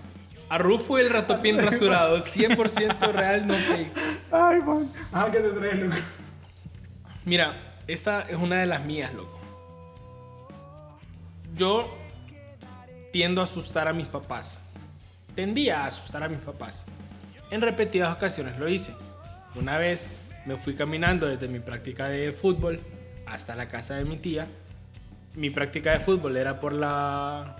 [0.51, 2.17] A Rufo el ratopín rasurado.
[2.17, 3.97] 100% real, no fake.
[4.33, 4.91] Ay, man.
[5.13, 5.95] Ah, ¿qué te traes, loco?
[7.23, 9.39] Mira, esta es una de las mías, loco.
[11.55, 11.97] Yo
[13.13, 14.61] tiendo a asustar a mis papás.
[15.35, 16.83] Tendía a asustar a mis papás.
[17.49, 18.93] En repetidas ocasiones lo hice.
[19.55, 20.09] Una vez
[20.45, 22.81] me fui caminando desde mi práctica de fútbol
[23.25, 24.49] hasta la casa de mi tía.
[25.33, 27.55] Mi práctica de fútbol era por la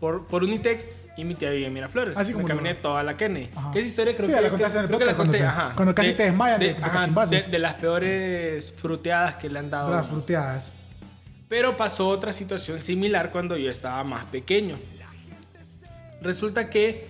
[0.00, 2.16] por, por Unitec y mi tía vivía en Miraflores.
[2.16, 3.50] Así me como caminé lo- toda la Kennedy.
[3.54, 3.70] Ajá.
[3.72, 4.16] ¿Qué es historia?
[4.16, 5.72] Creo Sí, que la contaste en el creo que la cuando conté, te- ajá.
[5.76, 6.74] cuando casi te desmayas de- de
[7.30, 9.90] de- de las peores fruteadas que le han dado.
[9.90, 10.72] Las fruteadas.
[11.48, 14.76] Pero pasó otra situación similar cuando yo estaba más pequeño.
[16.22, 17.08] Resulta que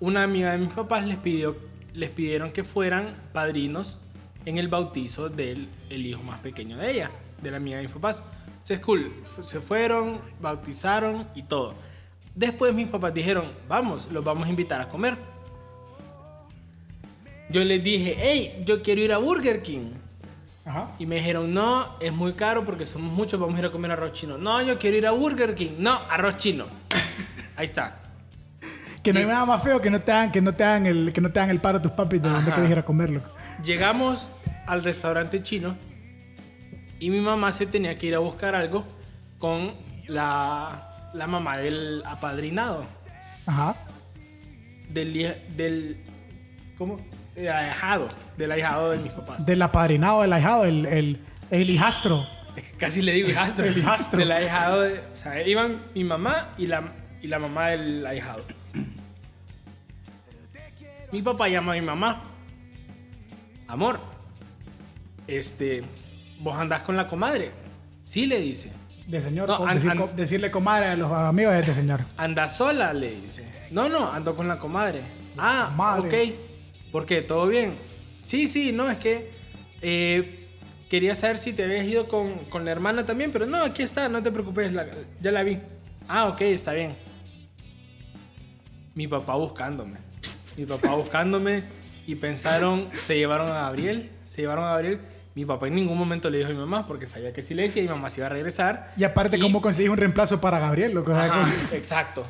[0.00, 1.56] una amiga de mis papás les pidió,
[1.92, 3.98] les pidieron que fueran padrinos
[4.46, 7.10] en el bautizo del el hijo más pequeño de ella,
[7.42, 8.22] de la amiga de mis papás.
[8.46, 11.74] Entonces, cool, se fueron, bautizaron y todo.
[12.34, 15.16] Después mis papás dijeron, vamos, los vamos a invitar a comer.
[17.48, 19.92] Yo les dije, hey, yo quiero ir a Burger King.
[20.66, 20.92] Ajá.
[20.98, 23.92] Y me dijeron, no, es muy caro porque somos muchos, vamos a ir a comer
[23.92, 24.38] arroz chino.
[24.38, 25.72] No, yo quiero ir a Burger King.
[25.78, 26.66] No, arroz chino.
[27.56, 28.00] Ahí está.
[29.02, 31.12] Que no hay nada más feo que no te hagan, que no te hagan el,
[31.12, 32.54] que no te hagan el paro a tus papis de donde Ajá.
[32.54, 33.20] quieres ir a comerlo.
[33.62, 34.30] Llegamos
[34.66, 35.76] al restaurante chino
[36.98, 38.84] y mi mamá se tenía que ir a buscar algo
[39.38, 39.74] con
[40.06, 42.84] la, la mamá del apadrinado,
[43.46, 43.76] Ajá.
[44.90, 45.12] del,
[45.56, 45.96] del
[46.76, 47.00] ¿cómo?
[47.34, 49.46] Del ahijado, del ahijado de mis papás.
[49.46, 52.26] Del apadrinado, del ahijado, el, el, el hijastro.
[52.78, 53.64] Casi le digo hijastro.
[53.66, 54.18] El hijastro.
[54.20, 54.82] Del ahijado.
[54.82, 56.84] de- o sea, iban mi mamá y la,
[57.22, 58.44] y la mamá del ahijado.
[61.12, 62.22] Mi papá llama a mi mamá.
[63.66, 63.98] Amor,
[65.26, 65.82] este,
[66.40, 67.50] vos andás con la comadre.
[68.02, 68.70] Sí, le dice.
[69.06, 69.48] De señor.
[69.48, 72.00] No, o an- decir- an- co- decirle comadre a los amigos de este señor.
[72.16, 73.44] Anda sola, le dice.
[73.70, 75.00] No, no, ando con la comadre.
[75.36, 76.14] Ah, ok.
[76.92, 77.20] ¿Por qué?
[77.22, 77.74] ¿Todo bien?
[78.22, 79.30] Sí, sí, no, es que
[79.82, 80.46] eh,
[80.88, 84.08] quería saber si te habías ido con, con la hermana también, pero no, aquí está,
[84.08, 84.86] no te preocupes, la-
[85.20, 85.58] ya la vi.
[86.08, 86.92] Ah, ok, está bien.
[88.94, 89.98] Mi papá buscándome.
[90.56, 91.64] Mi papá buscándome
[92.06, 95.00] y pensaron, se llevaron a Gabriel, se llevaron a Gabriel.
[95.34, 97.62] Mi papá en ningún momento le dijo a mi mamá porque sabía que si le
[97.62, 98.92] decía, mi mamá se iba a regresar.
[98.96, 100.96] Y aparte, ¿cómo conseguís un reemplazo para Gabriel?
[101.72, 102.24] exacto.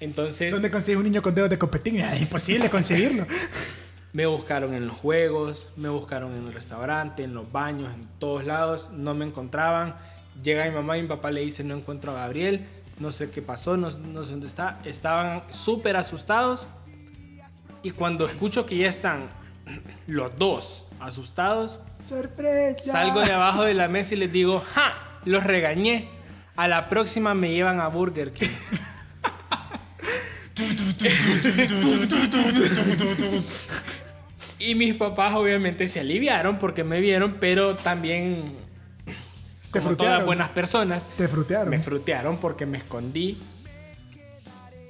[0.00, 2.00] Entonces ¿Dónde consigues un niño con dedos de copetín?
[2.00, 3.26] Es imposible conseguirlo.
[4.12, 8.44] me buscaron en los juegos, me buscaron en el restaurante, en los baños, en todos
[8.44, 9.94] lados, no me encontraban.
[10.42, 12.66] Llega mi mamá y mi papá le dice no encuentro a Gabriel,
[12.98, 14.80] no sé qué pasó, no, no sé dónde está.
[14.84, 16.66] Estaban súper asustados
[17.82, 19.28] y cuando escucho que ya están
[20.06, 22.92] los dos asustados, ¡Sorpresa!
[22.92, 24.92] salgo de abajo de la mesa y les digo, ¡ja!
[25.24, 26.08] Los regañé.
[26.56, 28.48] A la próxima me llevan a Burger King.
[34.58, 38.52] Y mis papás obviamente se aliviaron porque me vieron, pero también,
[39.72, 41.70] Te como todas buenas personas, Te frutearon.
[41.70, 43.38] me frutearon porque me escondí.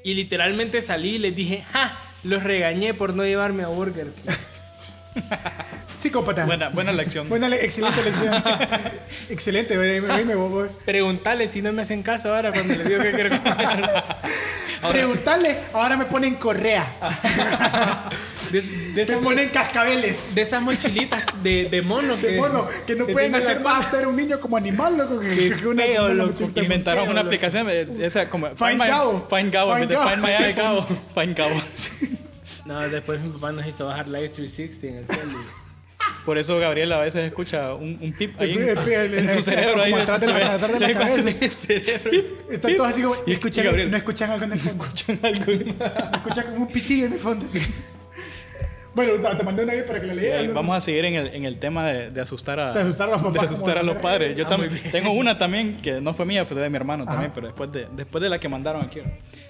[0.03, 1.93] Y literalmente salí y les dije, ¡ja!
[2.25, 4.31] Los regañé por no llevarme a Burger King.
[5.99, 6.47] Psicópata.
[6.47, 7.29] Buena, buena lección.
[7.29, 8.43] Buena le- excelente lección.
[9.29, 9.77] excelente.
[10.11, 10.69] Ahí me voy.
[10.85, 13.93] Preguntarle si no me hacen caso ahora cuando les digo que quiero comer.
[14.93, 16.87] Preguntarle, ahora me ponen correa.
[18.51, 20.35] De, de Me ponen cascabeles.
[20.35, 23.93] de esas mochilitas de, de mono que, De mono, que no que pueden hacer más
[23.93, 25.21] ver un niño como animal, loco.
[25.21, 26.31] Que, Qué que una- feo, una loco.
[26.47, 26.63] mochila.
[26.65, 27.29] Inventaron feo, una loco.
[27.29, 29.29] aplicación, eh, esa como Find My- Gabo.
[29.31, 30.81] Find Gabo, vez de Find Find Gabo.
[30.81, 30.99] Gabo.
[31.15, 31.63] Find Gabo.
[32.67, 35.39] No, después mi papá nos hizo bajar Live 360 en el celu.
[36.25, 38.79] Por eso Gabriel a veces escucha un, un pip ahí El
[39.15, 39.83] en, en su cerebro.
[39.83, 41.23] ahí como atrás de la- atrás de la cabeza.
[41.23, 42.11] cortan el cerebro.
[42.51, 43.15] Están todos así como.
[43.27, 43.91] Y- y escuchan, Gabriel.
[43.91, 44.85] no escuchan algo en el fondo.
[46.15, 47.47] escuchan como un pitillo en el fondo.
[47.47, 47.61] así.
[48.93, 50.53] Bueno, Gustavo, te mandé una ahí para que la Sí, leas.
[50.53, 53.13] vamos a seguir en el, en el tema de, de asustar a, De asustar a
[53.13, 54.37] los papás de asustar a los padres.
[54.37, 57.13] Yo Ah, también tengo una también que no fue mía, fue de mi hermano Ajá.
[57.13, 59.01] también, pero después de, después de la que mandaron aquí.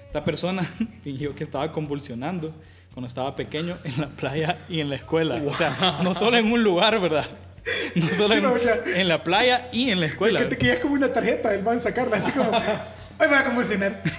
[0.05, 0.61] Esta persona
[1.03, 2.53] fingió que estaba convulsionando
[2.93, 5.41] cuando estaba pequeño en la playa y en la escuela.
[5.45, 7.25] O sea, no solo en un lugar, ¿verdad?
[7.95, 10.39] No solo Sí, en, no, o sea, en la playa y en la escuela.
[10.39, 12.49] Que te querías como una tarjeta del man sacarla, así como.
[12.51, 12.61] Hoy
[13.19, 14.01] me voy a convulsionar.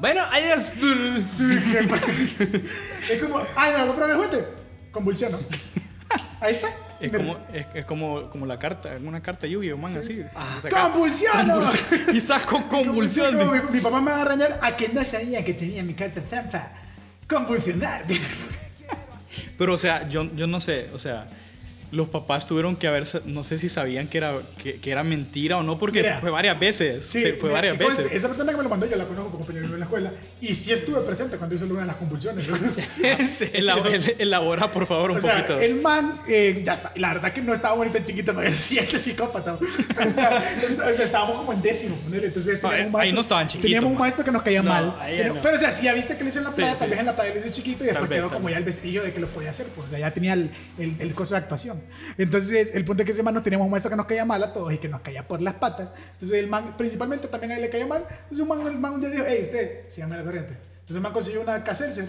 [0.00, 0.60] Bueno, ahí es.
[3.10, 4.44] es como, ay, me voy a comprar el juguete.
[4.92, 5.38] Convulsiono.
[6.40, 6.68] Ahí está.
[7.00, 10.22] Es como, es, es como, como la carta, una carta lluvia, man, así.
[10.36, 11.64] Ah, ¡Convulsiono!
[12.12, 13.36] Y saco convulsión.
[13.36, 16.20] Mi, mi papá me va a reñar a que no sabía que tenía mi carta
[16.20, 16.70] trampa.
[17.28, 18.04] Convulsionar.
[19.56, 21.26] Pero, o sea, yo, yo no sé, o sea,
[21.90, 25.56] los papás tuvieron que haber, no sé si sabían que era, que, que era mentira
[25.56, 26.18] o no, porque Mira.
[26.20, 27.04] fue varias veces.
[27.06, 28.12] Sí, se- fue mira, varias veces.
[28.12, 30.12] Esa persona que me lo mandó, yo la conozco como compañero escuela.
[30.40, 32.46] Y sí estuve presente cuando hizo una de las convulsiones.
[34.18, 35.58] Elabora, por favor, un O sea, poquito.
[35.60, 36.92] el man, eh, ya está.
[36.96, 39.54] La verdad que no estaba bonito chiquito, pero sí es que psicópata.
[39.54, 39.58] O
[40.14, 41.96] sea, est- o sea, estábamos como en décimo.
[41.96, 44.00] ponele, Entonces, No, teníamos un ahí maestro- no estaban chiquitos, Teníamos un man.
[44.00, 44.94] maestro que nos caía No, mal.
[45.06, 45.42] Pero, no.
[45.42, 46.78] pero, o sea, sí, ya viste que lo hizo en la playa, sí.
[46.80, 48.64] tal vez en la playa lo hizo chiquito y después vez, quedó como ya el
[48.64, 49.66] vestigio de que lo podía hacer.
[49.74, 51.80] Pues o sea, ya tenía el, el, el coso de actuación.
[52.16, 54.42] Entonces, el punto es que ese man nos teníamos un maestro que nos caía mal
[54.42, 55.88] a todos y que nos caía por las patas.
[56.14, 58.04] Entonces, el man, principalmente también a él le caía mal.
[58.08, 60.52] Entonces, un man, el man un día dijo, hey, ustedes, síganme la corriente.
[60.52, 62.06] Entonces, el man consiguió una Caselser.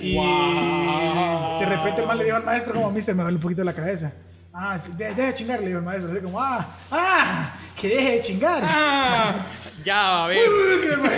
[0.00, 3.74] Y de repente man le dijo al maestro como, mister, me duele un poquito la
[3.74, 4.10] cabeza.
[4.54, 6.10] Ah, sí, de- deje de chingar, le dijo el maestro.
[6.12, 8.62] Así como, ah, ah, que deje de chingar.
[8.66, 9.34] Ah,
[9.84, 11.10] ya, a ver, Uy, qué mal.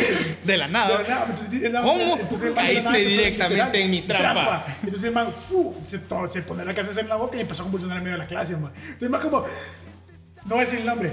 [0.45, 1.24] de la De nada.
[1.28, 2.16] entonces, ¿Cómo?
[2.18, 4.64] entonces Caíste de la nada directamente en mi trampa.
[4.82, 7.64] Entonces el man fu, se, se pone la cabeza en la boca y empezó a
[7.64, 8.72] convulsionar en medio de la clase, man.
[8.76, 9.47] Entonces el man como, no
[10.51, 11.12] voy a decir el nombre.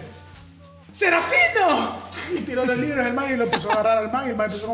[0.92, 2.02] ¡Serafino!
[2.38, 4.36] Y tiró los libros el man y lo empezó a agarrar al man y el
[4.36, 4.66] man empezó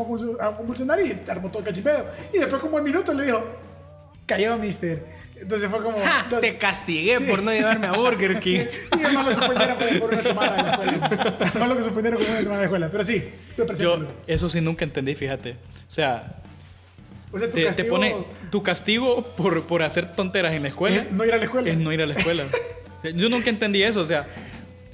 [0.41, 2.05] a convulsionar y armó todo el cachipedo.
[2.34, 3.43] Y después como un minuto le dijo,
[4.26, 5.15] cayó mister.
[5.39, 5.97] Entonces fue como.
[6.03, 7.26] Ja, los- te castigué Sí.
[7.26, 8.61] por no llevarme a Burger King.
[8.99, 11.36] Y además lo suspendieron por una semana de la escuela.
[11.51, 12.89] Además lo suspendieron como una semana de la escuela.
[12.91, 13.30] Pero sí.
[13.78, 15.51] Yo eso sí nunca entendí, fíjate.
[15.51, 15.55] O
[15.91, 16.38] sea,
[17.32, 18.15] o sea, tu te, te castigo pone
[18.49, 21.70] tu castigo por, por hacer tonteras en la escuela es no ir a la escuela.
[21.70, 22.43] es no ir a la escuela.
[22.97, 24.26] O sea, yo nunca entendí eso, o sea,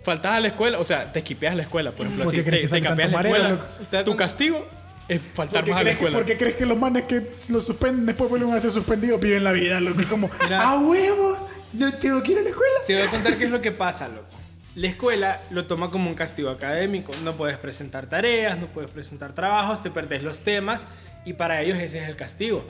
[0.03, 2.51] faltas a la escuela, o sea, te esquipeas la escuela, por ejemplo, ¿Por así, te,
[2.51, 3.49] te tanto la escuela.
[3.49, 4.03] loco?
[4.03, 4.67] Tu castigo
[5.07, 6.17] es faltar ¿Por qué, más a la escuela.
[6.17, 9.43] por qué crees que los manes que lo suspenden después vuelven a ser suspendidos viven
[9.43, 9.79] la vida?
[9.79, 10.61] Loco, Es como, Mira.
[10.69, 11.49] ¡a huevo!
[11.73, 12.73] No tengo que ir a la escuela.
[12.85, 14.27] Te voy a contar qué es lo que pasa, loco.
[14.75, 17.13] La escuela lo toma como un castigo académico.
[17.23, 20.85] No puedes presentar tareas, no puedes presentar trabajos, te perdés los temas
[21.25, 22.63] y para ellos ese es el castigo.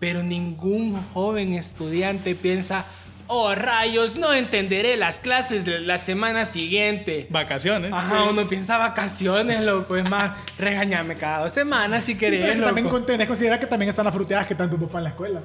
[0.00, 2.84] Pero ningún joven estudiante piensa,
[3.28, 7.26] oh rayos, no entenderé las clases de la semana siguiente.
[7.30, 7.92] Vacaciones.
[7.92, 9.96] Ajá, uno piensa vacaciones, loco.
[9.96, 12.96] Es más, regañame cada dos semanas si Sí, pero querés, que también loco.
[12.98, 15.10] con- tenés que considerar que también están las fruteadas que están tu papá en la
[15.10, 15.40] escuela.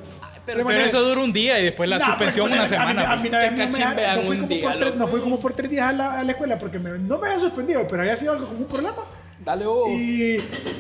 [0.46, 2.88] Pero, Pero eso dura un día y después la Nah, suspensión pero una ponele, a
[2.88, 3.12] mí- semana.
[3.12, 3.30] A mí, pues.
[3.30, 4.98] una vez Te no fui como día, por tres- loco.
[5.00, 7.28] No fui como por tres días a la, a la escuela porque me- no me
[7.28, 8.96] había suspendido, pero había sido algo como un problema.
[9.44, 9.90] Dale vos.
[9.90, 10.38] Y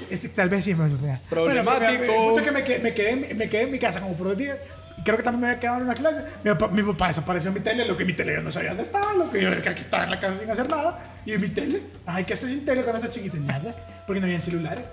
[0.10, 1.20] este, tal vez sí me suspendía.
[1.30, 1.80] Problemático.
[1.80, 4.16] Bueno, pero, el punto es que me me, quedé, me quedé en mi casa como
[4.18, 4.58] por dos días.
[5.02, 6.22] Y creo que también me había quedado en una clase.
[6.44, 8.70] Mi papá, mi papá desapareció en mi tele, lo que mi tele yo no sabía
[8.70, 11.00] dónde estaba, lo que yo que aquí estaba en la casa sin hacer nada.
[11.26, 13.38] Y en mi tele, ay, ¿qué haces sin tele cuando estás chiquita?
[13.38, 13.76] Nada,
[14.06, 14.86] porque no había celulares.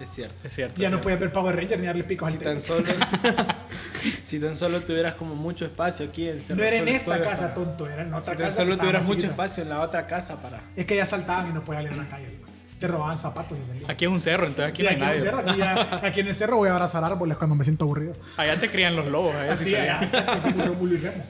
[0.00, 0.46] Es cierto.
[0.46, 0.80] Es cierto.
[0.80, 1.02] Ya es no cierto.
[1.04, 2.52] podía ver Power Ranger ni darle picos Si al tele.
[2.54, 2.84] tan solo,
[4.26, 7.42] si tan solo tuvieras como mucho espacio aquí en Cerro No era en esta casa,
[7.42, 8.56] para- tonto, era en otra Si tan casa.
[8.62, 9.30] solo tuvieras mucho chiquita.
[9.32, 10.60] espacio en la otra casa para.
[10.76, 12.26] Es que ya saltaban y no podían salir a la calle.
[12.84, 13.90] Te robaban zapatos y salían.
[13.90, 15.20] Aquí es un cerro, entonces aquí Sí, no hay aquí, en nadie.
[15.20, 18.14] cerro, aquí, ya- aquí en el cerro voy a abrazar árboles cuando me siento aburrido.
[18.36, 19.34] Allá te crían los lobos.
[19.34, 20.00] allá Así, allá,
[20.48, 21.24] y Remo.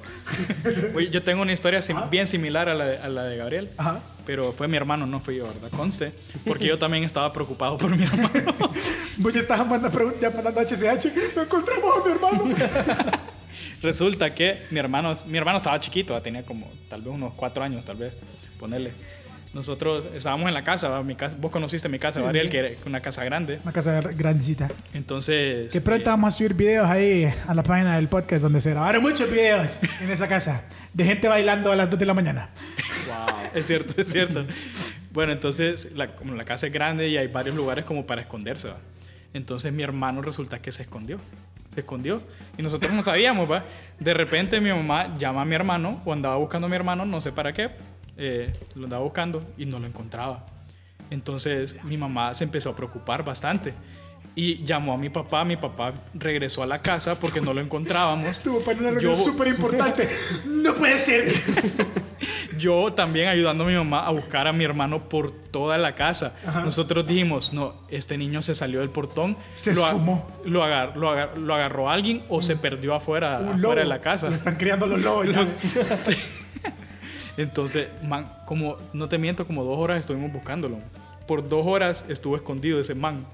[0.97, 3.71] Oye, yo tengo una historia sim- bien similar a la, de, a la de Gabriel.
[3.77, 4.01] Ajá.
[4.27, 5.71] Pero fue mi hermano, no fui yo, ¿verdad?
[5.77, 6.13] Conste.
[6.47, 8.31] Porque yo también estaba preocupado por mi hermano.
[9.19, 11.37] Vos ya estabas mandando, ya mandando HCH.
[11.37, 12.45] No encontramos a mi hermano.
[13.83, 17.85] Resulta que mi hermano, mi hermano estaba chiquito, tenía como tal vez unos cuatro años,
[17.85, 18.15] tal vez,
[18.59, 18.93] ponerle.
[19.55, 23.01] Nosotros estábamos en la casa, mi casa vos conociste mi casa, Gabriel, que era una
[23.01, 23.61] casa grande.
[23.63, 24.69] Una casa grandecita.
[24.93, 25.73] Entonces...
[25.73, 28.71] Que pronto eh, vamos a subir videos ahí a la página del podcast donde se
[28.71, 30.65] grabaron muchos videos en esa casa.
[30.93, 32.49] De gente bailando a las 2 de la mañana.
[33.55, 34.45] Es cierto, es cierto.
[35.13, 38.69] Bueno, entonces, la, como la casa es grande y hay varios lugares como para esconderse,
[38.69, 38.79] ¿va?
[39.33, 41.19] Entonces mi hermano resulta que se escondió.
[41.75, 42.23] Se escondió.
[42.59, 43.65] Y nosotros no sabíamos, ¿va?
[44.01, 47.21] De repente mi mamá llama a mi hermano o andaba buscando a mi hermano, no
[47.21, 47.71] sé para qué.
[48.17, 50.47] Eh, lo andaba buscando y no lo encontraba.
[51.11, 53.75] Entonces mi mamá se empezó a preocupar bastante.
[54.37, 55.45] Y llamó a mi papá.
[55.45, 58.39] Mi papá regresó a la casa porque no lo encontrábamos.
[58.41, 60.09] Tu papá en una reunión súper importante.
[60.45, 61.33] No puede ser.
[62.59, 66.37] Yo también ayudando a mi mamá a buscar a mi hermano por toda la casa.
[66.65, 70.27] Nosotros dijimos, no, este niño se salió del portón, Se lo, esfumó.
[70.45, 74.29] lo, agar- lo agar- lo agarró alguien o se perdió afuera, afuera de la casa.
[74.31, 75.47] Lo están criando los lobos ya.
[77.37, 80.79] Entonces, man, como no te miento, como dos horas estuvimos buscándolo.
[81.27, 83.25] Por dos horas estuvo escondido ese man.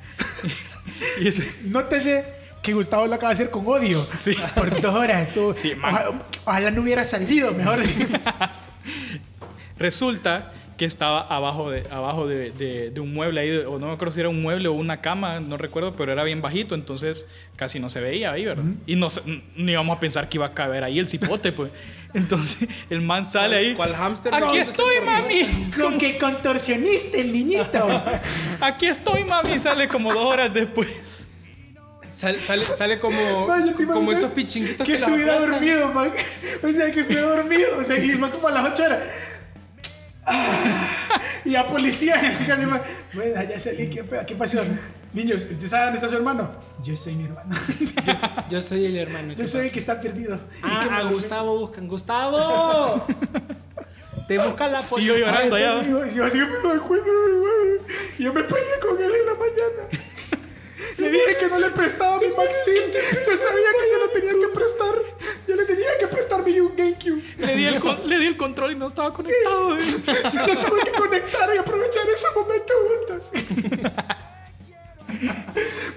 [1.20, 2.24] y ese- Nótese
[2.62, 4.06] que Gustavo lo acaba de hacer con odio.
[4.16, 4.34] Sí.
[4.54, 5.54] Por dos horas estuvo.
[5.54, 5.94] Sí, man.
[5.94, 7.78] ojalá, ojalá no hubiera salido, mejor.
[9.78, 13.92] Resulta que estaba abajo de, abajo de, de- de un mueble ahí, o no me
[13.92, 17.26] acuerdo si era un mueble o una cama, no recuerdo, pero era bien bajito, entonces
[17.56, 18.64] casi no se veía ahí, ¿verdad?
[18.86, 19.08] Y no,
[19.56, 21.70] no íbamos a pensar que iba a caber ahí el cipote, pues.
[22.12, 23.74] Entonces el man sale ahí.
[23.74, 24.34] ¿Cuál hámster?
[24.34, 25.70] Aquí No, estoy, mami.
[25.80, 28.02] con que contorsionista el niñito.
[28.60, 29.58] Aquí estoy, mami.
[29.58, 31.26] Sale como dos horas después.
[32.10, 35.52] Sale, sale, sale como, Vaya, ¿te como imaginas esos pichinguitos Que los se hubiera aplastan.
[35.52, 36.12] dormido, man.
[36.64, 37.78] O sea, que se hubiera dormido.
[37.78, 38.98] O sea, y el man como a las 8 horas.
[40.26, 42.80] Ah, y a policía, casi man.
[43.12, 44.04] Bueno, ya salí, ¿qué?
[44.26, 44.62] ¿qué pasó?
[45.12, 46.50] Niños, ¿usted sabe dónde está su hermano?
[46.84, 47.54] Yo soy mi hermano.
[48.48, 49.34] Yo soy el hermano.
[49.34, 50.36] ¿qué Yo soy el que está perdido.
[50.36, 51.88] Y Ah, a lo- Gustavo buscan.
[51.88, 53.06] ¡Gustavo!
[54.28, 55.18] Te busca la Y yo policía.
[55.18, 55.80] llorando allá.
[55.82, 57.80] Entonces, yo, así me madre.
[58.18, 59.88] Y yo me peleé con él en la mañana.
[60.98, 62.92] Le dije que no le prestaba mi Max Steel.
[62.92, 64.94] Yo sabía que se lo tenía que prestar.
[65.48, 67.22] Yo le tenía que prestar mi GameCube.
[67.38, 69.76] Le di el, con- le di el control y no estaba conectado.
[69.80, 73.30] Se lo tuve que conectar y aprovechar ese momento juntos.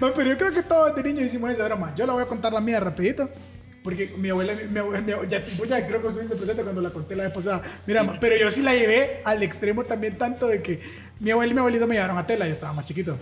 [0.00, 1.94] Man, pero yo creo que todos de niños hicimos esa broma.
[1.96, 3.28] Yo la voy a contar la mía rapidito.
[3.82, 6.88] Porque mi abuela, mi abuela, mi abuela- ya, ya creo que estuviste presente cuando la
[6.90, 7.62] conté la vez pasada.
[7.86, 10.80] Mira, ma, pero yo sí la llevé al extremo también tanto de que
[11.20, 13.18] mi abuela y mi abuelito me llevaron a tela, yo estaba más chiquito.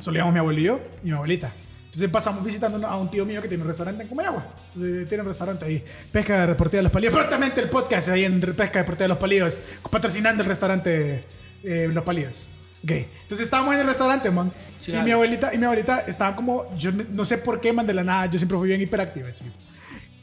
[0.00, 1.52] Solo íbamos mi abuelo y yo y mi abuelita.
[1.84, 4.44] Entonces pasamos visitando a un tío mío que tiene un restaurante en Comayagua.
[4.74, 5.84] Entonces, tiene un restaurante ahí.
[6.10, 7.14] Pesca Deportiva de los Palillos.
[7.14, 9.58] Prontamente el podcast ahí en Pesca Deportiva de los Palillos.
[9.90, 11.24] Patrocinando el restaurante
[11.62, 12.48] eh, Los Palillos.
[12.84, 12.90] Ok.
[12.90, 14.52] Entonces estábamos en el restaurante, man.
[14.78, 16.76] Sí, y mi abuelita y mi abuelita estaban como...
[16.76, 18.26] Yo no sé por qué, man, de la nada.
[18.26, 19.50] Yo siempre fui bien hiperactiva, chico.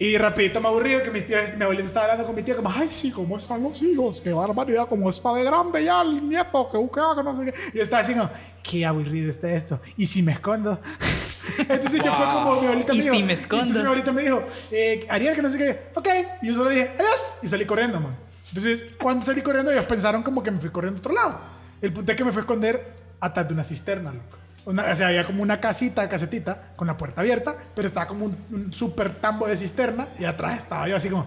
[0.01, 2.72] Y rapidito me aburrido que mis tíos, mi abuelita estaba hablando con mi tía como,
[2.72, 4.22] ay, sí, ¿cómo están los hijos?
[4.22, 7.53] Qué barbaridad, cómo está de grande ya el nieto, que busca, que no sé qué.
[7.74, 8.30] Y yo estaba como,
[8.64, 9.82] qué aburrido está esto.
[9.97, 10.80] ¿Y si me escondo?
[11.57, 13.16] Entonces yo fue como mi abuelita ¿Y me dijo.
[13.16, 13.64] si me escondo?
[13.64, 15.80] Entonces mi abuelita me dijo, eh, Ariel, que no sé qué.
[15.95, 16.07] Ok.
[16.43, 17.34] Y yo solo dije, adiós.
[17.41, 18.16] Y salí corriendo, man.
[18.47, 21.39] Entonces, cuando salí corriendo, ellos pensaron como que me fui corriendo a otro lado.
[21.82, 24.38] El punto es que me fui a esconder atrás de una cisterna, loco.
[24.65, 28.38] O sea, había como una casita, casetita, con la puerta abierta, pero estaba como un,
[28.51, 31.25] un súper tambo de cisterna y atrás estaba yo así como,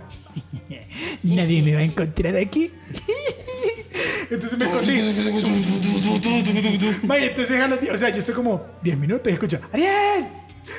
[1.23, 2.71] nadie me va a encontrar aquí.
[4.31, 4.99] Entonces me escondí.
[7.03, 7.61] Entonces,
[7.93, 10.27] o sea, yo estoy como 10 minutos y escucho, Ariel,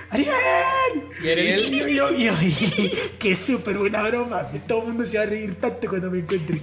[0.09, 0.31] Ariel.
[1.23, 2.33] Y Ariel- Y yo, yo, yo,
[3.19, 4.47] qué súper buena broma.
[4.67, 6.59] Todo el mundo se va a reír tanto cuando me encuentre.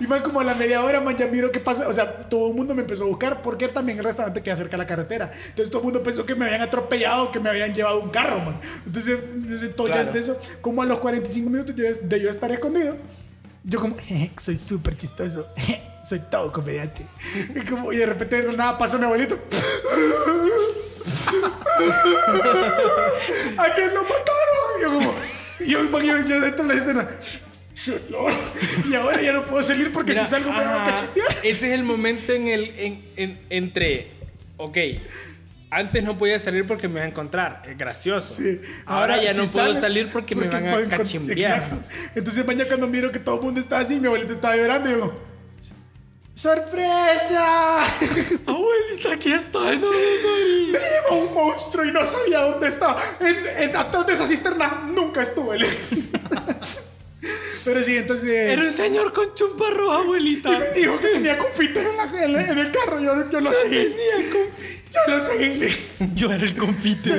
[0.00, 1.88] Y más como a la media hora, man, ya miro qué pasa.
[1.88, 4.72] O sea, todo el mundo me empezó a buscar porque también el restaurante queda cerca
[4.72, 5.32] de la carretera.
[5.48, 8.38] Entonces todo el mundo pensó que me habían atropellado, que me habían llevado un carro,
[8.40, 8.60] man.
[8.86, 10.12] Entonces, entonces todo ya Claro.
[10.12, 12.96] de eso, como a los 45 minutos de yo estar escondido,
[13.64, 17.06] yo como, "Jeje, soy súper chistoso, jeje, soy todo comediante.
[17.54, 19.38] Y, como, y de repente de nada pasa mi abuelito.
[23.58, 24.78] ¿A quién lo mataron?
[24.78, 27.08] Y yo como, yo, yo, yo dentro de la escena.
[27.74, 28.32] "Señor",
[28.90, 31.38] Y ahora ya no puedo salir porque Mira, si salgo me van a cachetear.
[31.42, 34.10] Ese es el momento en el en, en- entre
[34.58, 34.76] ok
[35.74, 38.60] antes no podía salir porque me iban a encontrar es gracioso Sí.
[38.84, 41.76] ahora, ya si no puedo salir porque, me van a cachimbear Exacto.
[42.14, 44.94] Entonces mañana cuando miro que todo el mundo está así, mi abuelita estaba llorando y
[44.94, 45.12] como,
[46.34, 47.84] ¡Sorpresa!
[48.46, 53.02] abuelita aquí estoy no, Me llevó un monstruo y no sabía dónde estaba.
[53.20, 55.58] En, en- atrás de esa cisterna nunca estuve.
[57.64, 58.28] Pero sí, entonces...
[58.30, 62.72] era un señor con chumparro Y abuelita me dijo que tenía confites en, en el
[62.72, 63.00] carro.
[63.00, 63.94] Yo, yo lo seguí.
[64.92, 65.68] Yo lo seguí.
[66.14, 67.10] Yo era el confite.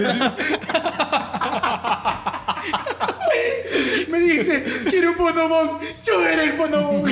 [4.10, 5.80] Me dice, quiero un bonobón.
[6.04, 7.12] Yo era el bonobón.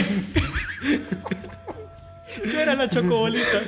[2.45, 3.62] Yo era la chocobolita.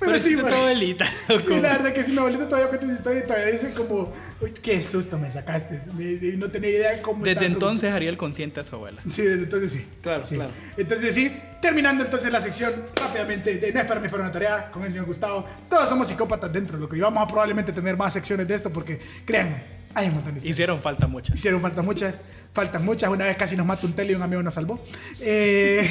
[0.00, 0.52] Pero sí, tu man.
[0.52, 1.06] abuelita.
[1.28, 4.12] Sí, la verdad que sí, mi abuelita todavía cuenta esa historia y todavía dice como,
[4.40, 5.80] "Uy, qué susto me sacaste.
[5.96, 7.24] Me- no tenía idea de cómo...
[7.24, 9.00] Desde entonces Ariel consiente a su abuela.
[9.08, 9.86] Sí, desde entonces sí.
[10.02, 10.34] Claro, Sí.
[10.34, 10.50] claro.
[10.76, 14.70] Entonces sí, terminando entonces la sección rápidamente de No es para mí, para una tarea
[14.70, 15.46] con el señor Gustavo.
[15.70, 16.94] Todos somos psicópatas dentro, loco.
[16.96, 19.56] Y vamos a probablemente tener más secciones de esto porque, créanme,
[19.94, 20.56] hay un montón de historias.
[20.56, 21.36] Hicieron falta muchas.
[21.36, 22.20] Hicieron falta muchas,
[22.52, 23.08] faltan muchas.
[23.10, 24.84] Una vez casi nos mató un tele y un amigo nos salvó.
[25.20, 25.88] Eh,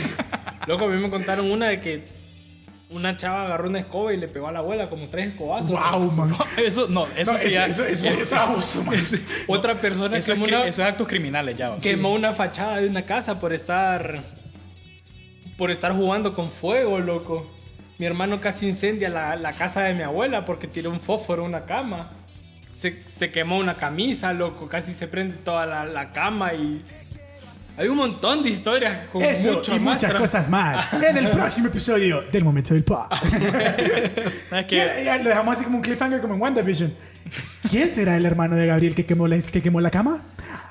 [0.67, 2.22] loco a mí me contaron una de que
[2.93, 6.11] una chava agarró una escoba y le pegó a la abuela como tres escobazos wow,
[6.11, 6.33] man.
[6.57, 8.95] Eso, no, eso No, sí eso, es abuso, man.
[9.47, 11.75] otra persona Eso es, quemó cri- una, eso es actos criminales ya.
[11.81, 14.21] quemó una fachada de una casa por estar
[15.57, 17.45] por estar jugando con fuego, loco.
[17.99, 21.45] Mi hermano casi incendia la, la casa de mi abuela porque tiró un fósforo a
[21.45, 22.11] una cama.
[22.75, 24.67] Se, se quemó una camisa, loco.
[24.67, 26.83] Casi se prende toda la, la cama y...
[27.75, 31.17] Hay un montón de historias con Eso mucho y más muchas tra- cosas más en
[31.17, 33.05] el próximo episodio del Momento del Pod.
[34.51, 36.93] Es que Ya- ya lo dejamos así como un cliffhanger como en WandaVision.
[37.69, 40.21] ¿Quién será el hermano de Gabriel que quemó la, que quemó la cama?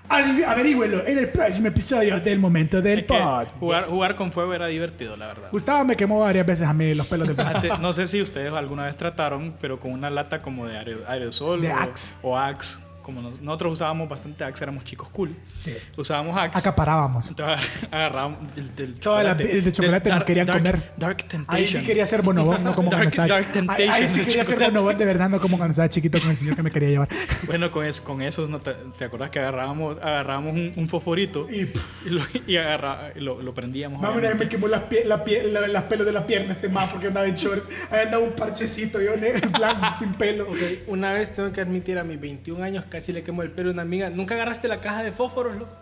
[0.08, 3.46] Adiv- Averígüelo en el próximo episodio del Momento del es que Pod.
[3.58, 5.48] jugar, jugar con fuego era divertido, la verdad.
[5.50, 7.56] Gustavo me quemó varias veces a mí los pelos del brazo.
[7.58, 10.76] Antes- no sé si ustedes alguna vez trataron, pero con una lata como de
[11.08, 12.14] aerosol De o, Axe.
[12.22, 12.78] o Axe.
[13.02, 15.34] Como nos- nosotros usábamos bastante Axe, éramos chicos cool.
[15.56, 15.74] Sí.
[15.96, 16.58] Usábamos Axe.
[16.58, 17.26] Acaparábamos.
[17.28, 19.52] Entonces agarrábamos el del chocolate.
[19.58, 20.92] el de chocolate Del nos querían dark, comer.
[20.96, 21.54] Dark Temptation.
[21.56, 24.18] Ahí sí quería ser bonobón, no como cuando Dark- estaba Dark Ahí, Temptation ahí sí
[24.20, 24.72] de quería ser chocolate.
[24.72, 27.08] bonobón de verdad, no como cuando estaba chiquito con el señor que me quería llevar.
[27.46, 31.48] Bueno, con, eso, con esos, ¿no te, te acuerdas que agarrábamos, agarrábamos un, un fosforito
[31.50, 31.62] Y,
[32.06, 34.00] y, lo, y agarra- lo, lo prendíamos?
[34.00, 36.52] Mami, una vez me quemó las, pie- la pie- la- las pelos de la pierna
[36.52, 37.68] este más porque andaba en short.
[37.90, 40.44] Ahí andaba un parchecito, yo ne- en plan, sin pelo.
[40.48, 43.70] Ok, Una vez tengo que admitir a mis 21 años casi le quemó el pelo
[43.70, 44.10] a una amiga.
[44.10, 45.72] ¿Nunca agarraste la caja de fósforos, loco?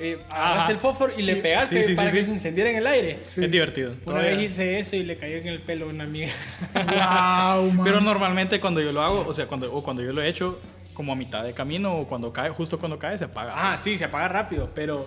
[0.00, 2.28] Eh, agarraste el fósforo y le pegaste Sí, sí, para sí, que sí.
[2.28, 3.18] se encendiera en el aire.
[3.26, 3.90] Es divertido.
[3.92, 4.30] Una Todavía.
[4.30, 6.32] vez hice eso y le cayó en el pelo a una amiga.
[6.74, 7.84] Wow, man.
[7.84, 10.58] Pero normalmente cuando yo lo hago, o sea, cuando, o cuando yo lo he hecho
[10.94, 13.52] como a mitad de camino o cuando cae, justo cuando cae se apaga.
[13.54, 15.06] Ah, sí, se apaga rápido, pero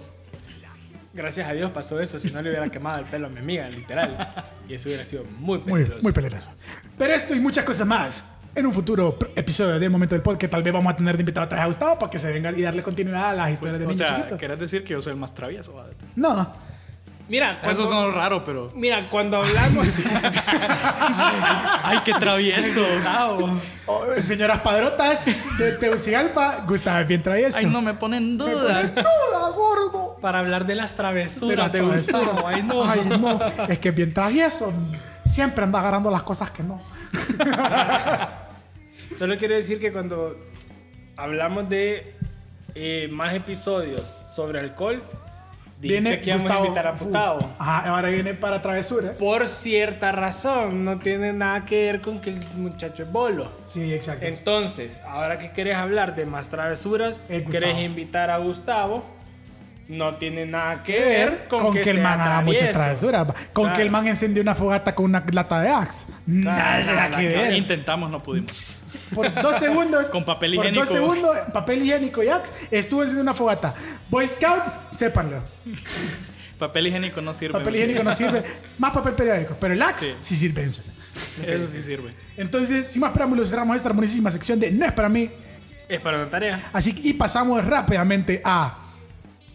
[1.14, 3.68] gracias a Dios pasó eso, si no le hubiera quemado el pelo a mi amiga,
[3.70, 4.16] literal.
[4.70, 6.52] Y eso hubiera sido muy muy peligroso.
[6.98, 8.24] Pero esto y muchas cosas más
[8.56, 11.22] en un futuro episodio de Momento del Pod que tal vez vamos a tener de
[11.22, 13.86] invitado vez a Gustavo para que se venga y darle continuidad a las historias de
[13.86, 14.40] o niños sea, chiquitos.
[14.40, 15.74] ¿querés decir que yo soy el más travieso?
[16.16, 16.52] No.
[17.30, 18.72] Mira, cuando, Eso es raro, pero...
[18.76, 19.88] mira, cuando hablamos...
[21.84, 22.82] ¡Ay, qué travieso!
[22.82, 23.60] Gustavo.
[23.86, 27.58] Oh, señoras padrotas de Tegucigalpa, Gustavo es bien travieso.
[27.58, 28.82] ¡Ay, no me ponen Me duda!
[28.82, 30.16] pone toda, gordo.
[30.22, 32.26] Para hablar de las De travesuras las de, travesuras.
[32.26, 32.48] Gustavo.
[32.48, 32.84] Ay, no.
[32.84, 33.40] Ay, no.
[33.70, 34.74] Es que es bien travieso.
[35.24, 36.82] Siempre anda agarrando las cosas que no.
[39.18, 40.38] Solo quiero decir que cuando
[41.16, 42.14] hablamos de
[42.76, 45.02] eh, más episodios sobre alcohol.
[45.80, 46.64] Dijiste Viene que Gustavo.
[46.64, 46.94] a invitar a.
[46.96, 47.50] Putado.
[47.60, 49.18] Ajá, ahora viene para travesuras.
[49.20, 53.52] Por cierta razón, no tiene nada que ver con que el muchacho es bolo.
[53.66, 54.26] Sí, exacto.
[54.26, 57.52] Entonces, ahora que querés hablar de más travesuras, Eh, Gustavo.
[57.52, 59.04] querés invitar a Gustavo,
[59.88, 63.28] no tiene nada que ver con, que, el man haga muchas travesuras.
[63.52, 63.76] Con Claro.
[63.78, 66.06] que el man encendió una fogata con una lata de Axe.
[66.26, 67.54] Nada nada que que ver.
[67.54, 68.98] Intentamos, no pudimos.
[69.14, 70.10] Por dos segundos.
[70.10, 70.86] Con papel Por higiénico.
[70.86, 72.52] dos segundos, papel higiénico y Axe.
[72.72, 73.76] Estuvo encendiendo una fogata.
[74.10, 75.44] Boy Scouts, sépanlo.
[76.58, 77.54] Papel higiénico no sirve.
[77.54, 78.44] Papel higiénico no sirve.
[78.78, 79.56] Más papel periódico.
[79.60, 80.36] Pero el Axe sí, Sí.
[80.36, 80.64] sirve.
[80.64, 80.82] Eso.
[81.46, 82.14] Eso sí sirve.
[82.38, 85.30] Entonces, sin más preámbulos, cerramos esta hermosísima sección de No es para mí.
[85.90, 86.70] Es para una tarea.
[86.72, 88.78] Así que y pasamos rápidamente a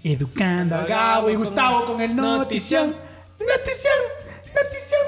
[0.02, 2.94] Educando a Gabo y Gustavo con el notición.
[3.38, 3.94] Notición,
[4.54, 5.00] notición.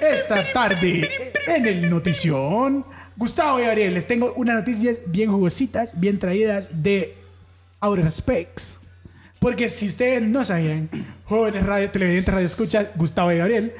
[0.00, 2.84] Esta tarde en el notición,
[3.16, 7.16] Gustavo y Gabriel, les tengo unas noticias bien jugositas, bien traídas de
[7.80, 8.78] Outer Specs.
[9.40, 10.88] Porque si ustedes no sabían,
[11.24, 13.74] jóvenes radio, televidentes radio escucha, Gustavo y Gabriel,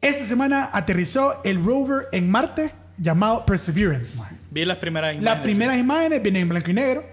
[0.00, 4.38] esta semana aterrizó el rover en Marte llamado Perseverance, man.
[4.50, 5.24] Vi las primeras imágenes.
[5.24, 7.04] Las primeras imágenes vienen en blanco y negro,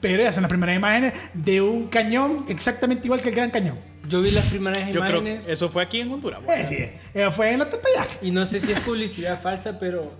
[0.00, 3.78] pero esas son las primeras imágenes de un cañón exactamente igual que el Gran Cañón.
[4.08, 6.40] Yo vi las primeras Yo creo que imágenes eso fue aquí en Honduras.
[6.48, 6.76] Eh, sí,
[7.18, 8.22] eh, fue en la Tepeyac.
[8.22, 10.12] y no sé si es publicidad falsa, pero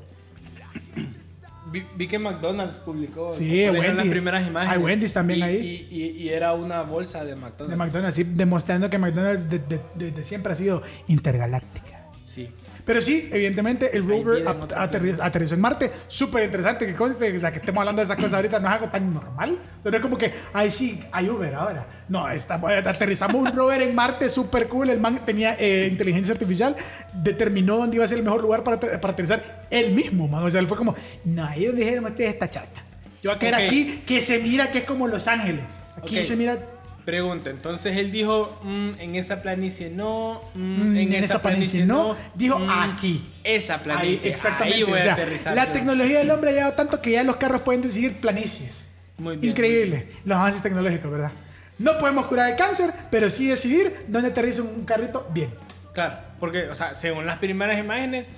[1.70, 4.10] vi, vi que McDonald's publicó Sí, en las Wendy's.
[4.12, 4.76] primeras imágenes.
[4.76, 5.86] Hay Wendy's también Y- ahí.
[5.90, 7.70] Y, y- y era una bolsa de McDonald's.
[7.70, 12.04] De McDonald's, sí, demostrando que McDonald's desde de, de- de siempre ha sido intergaláctica.
[12.24, 12.48] Sí.
[12.86, 15.90] Pero sí, evidentemente, el rover aterrizó en Marte.
[16.06, 18.74] Súper interesante que conste, o sea, que estemos hablando de esas cosas ahorita no es
[18.74, 19.58] algo tan normal.
[19.82, 21.86] No es como que, ay, sí, hay Uber ahora.
[22.08, 24.90] No, estamos, aterrizamos un rover en Marte súper cool.
[24.90, 26.76] El man tenía eh, inteligencia artificial,
[27.14, 30.44] determinó dónde iba a ser el mejor lugar para, para aterrizar él mismo, man.
[30.44, 32.82] O sea, él fue como, no, ahí donde dijeron ustedes esta chata.
[33.22, 33.60] Yo voy a caer Ok.
[33.62, 35.64] aquí que se mira que es como Los Ángeles.
[35.96, 36.24] Aquí Ok.
[36.24, 36.58] se mira.
[37.04, 42.16] Pregunta, entonces él dijo, mm, en esa planicie no, mm, Mm, en, esa planicie no,
[42.34, 43.22] dijo aquí.
[43.44, 44.74] Esa Ahí, planicie, exactamente.
[44.76, 45.54] ahí voy o sea, a aterrizar.
[45.54, 45.72] la yo.
[45.72, 48.86] tecnología del hombre ha llegado tanto que ya los carros pueden decidir planicies.
[49.18, 50.08] Muy bien, Increíble.
[50.24, 51.32] Los avances tecnológicos, ¿verdad?
[51.78, 55.50] No podemos curar el cáncer, pero sí decidir dónde aterriza un carrito bien.
[55.92, 58.28] Claro, porque, o sea, según las primeras imágenes,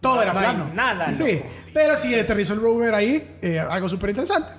[0.00, 0.70] Todo No, era no plano.
[0.74, 1.46] nada, Sí, loco.
[1.72, 4.50] pero sí aterrizó el rover ahí, eh, algo súper interesante.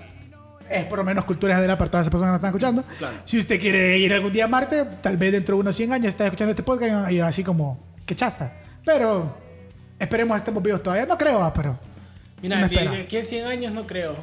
[0.69, 2.83] Es por lo menos cultura general para todas esas personas que nos están escuchando.
[2.97, 3.17] Claro.
[3.25, 6.07] Si usted quiere ir algún día a Marte, tal vez dentro de unos 100 años
[6.09, 8.53] esté escuchando este podcast y así como, que chasta.
[8.85, 9.35] Pero
[9.99, 11.05] esperemos estemos vivos todavía.
[11.05, 11.77] No creo, ah, pero...
[12.41, 14.15] mira, de- aquí en 100 años no creo.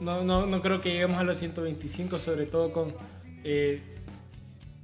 [0.00, 2.92] No, no, no creo que lleguemos a los 125, sobre todo con...
[3.44, 3.80] eh,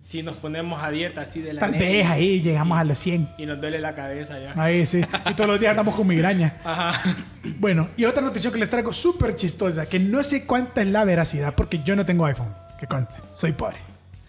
[0.00, 3.28] si nos ponemos a dieta así de la Tal vez ahí llegamos a los 100.
[3.38, 4.54] y nos duele la cabeza ya.
[4.56, 5.02] Ahí sí.
[5.30, 6.56] Y todos los días andamos con migraña.
[6.64, 7.16] Ajá.
[7.58, 11.04] Bueno, y otra noticia que les traigo súper chistosa, que no sé cuánta es la
[11.04, 12.48] veracidad, porque yo no tengo iPhone,
[12.78, 13.76] que conste, soy pobre.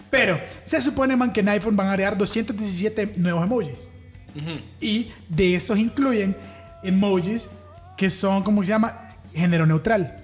[0.10, 3.90] Pero se supone, man, que en iPhone van a agregar 217 nuevos emojis.
[4.36, 4.60] Ujú.
[4.82, 6.36] Y de esos incluyen
[6.84, 7.50] emojis
[7.98, 9.10] que son, ¿cómo se llama?
[9.34, 10.18] Género neutral.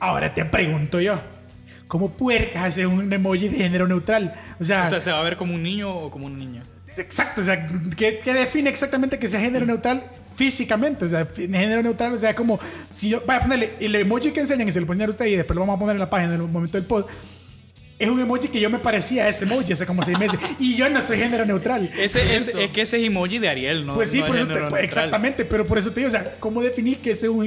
[0.00, 1.20] Ahora te pregunto yo,
[1.88, 4.34] ¿cómo puercas hace un emoji de género neutral?
[4.60, 6.62] O sea, O sea, ¿se va a ver como un niño o como una niña?
[6.96, 7.66] Exacto, o sea,
[7.96, 10.04] ¿qué, qué define exactamente que sea género neutral
[10.36, 11.04] físicamente?
[11.04, 12.60] O sea, género neutral, o sea, como
[12.90, 15.26] si yo, vaya a ponerle el emoji que enseñan y se lo ponen a usted
[15.26, 17.06] y después lo vamos a poner en la página en el momento del pod.
[17.98, 20.76] Es un emoji que yo me parecía a ese emoji hace como seis meses y
[20.76, 21.90] yo no soy género neutral.
[21.98, 23.94] Ese, es, es que ese es emoji de Ariel, ¿no?
[23.94, 26.10] Pues sí, no por es eso te- pues, exactamente, pero por eso te digo, o
[26.12, 27.40] sea, ¿cómo definir que ese es un,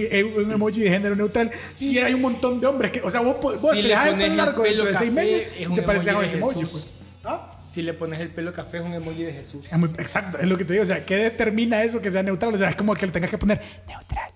[0.43, 3.39] un emoji de género neutral si hay un montón de hombres que, o sea, vos,
[3.41, 6.09] vos Si te le dejas el largo dentro de seis meses es y te pareces
[6.13, 6.93] a ese emoji, pues.
[7.23, 7.57] ¿Ah?
[7.61, 9.67] Si le pones el pelo café es un emoji de Jesús.
[9.71, 10.83] Es muy, exacto, es lo que te digo.
[10.83, 12.53] O sea, ¿qué determina eso que sea neutral?
[12.53, 14.31] O sea, es como que le tengas que poner neutral.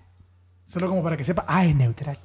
[0.64, 2.18] Solo como para que sepa, ah, es neutral.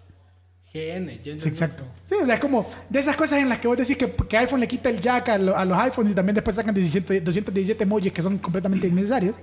[0.73, 1.83] GN, Sí, exacto.
[2.05, 4.37] Sí, o sea, es como de esas cosas en las que vos decís que, que
[4.37, 7.19] iPhone le quita el jack a, lo- a los iPhones y también después sacan 17
[7.21, 9.35] 217 emojis que son completamente innecesarios.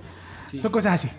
[0.49, 0.59] Sí.
[0.59, 1.09] Son cosas así.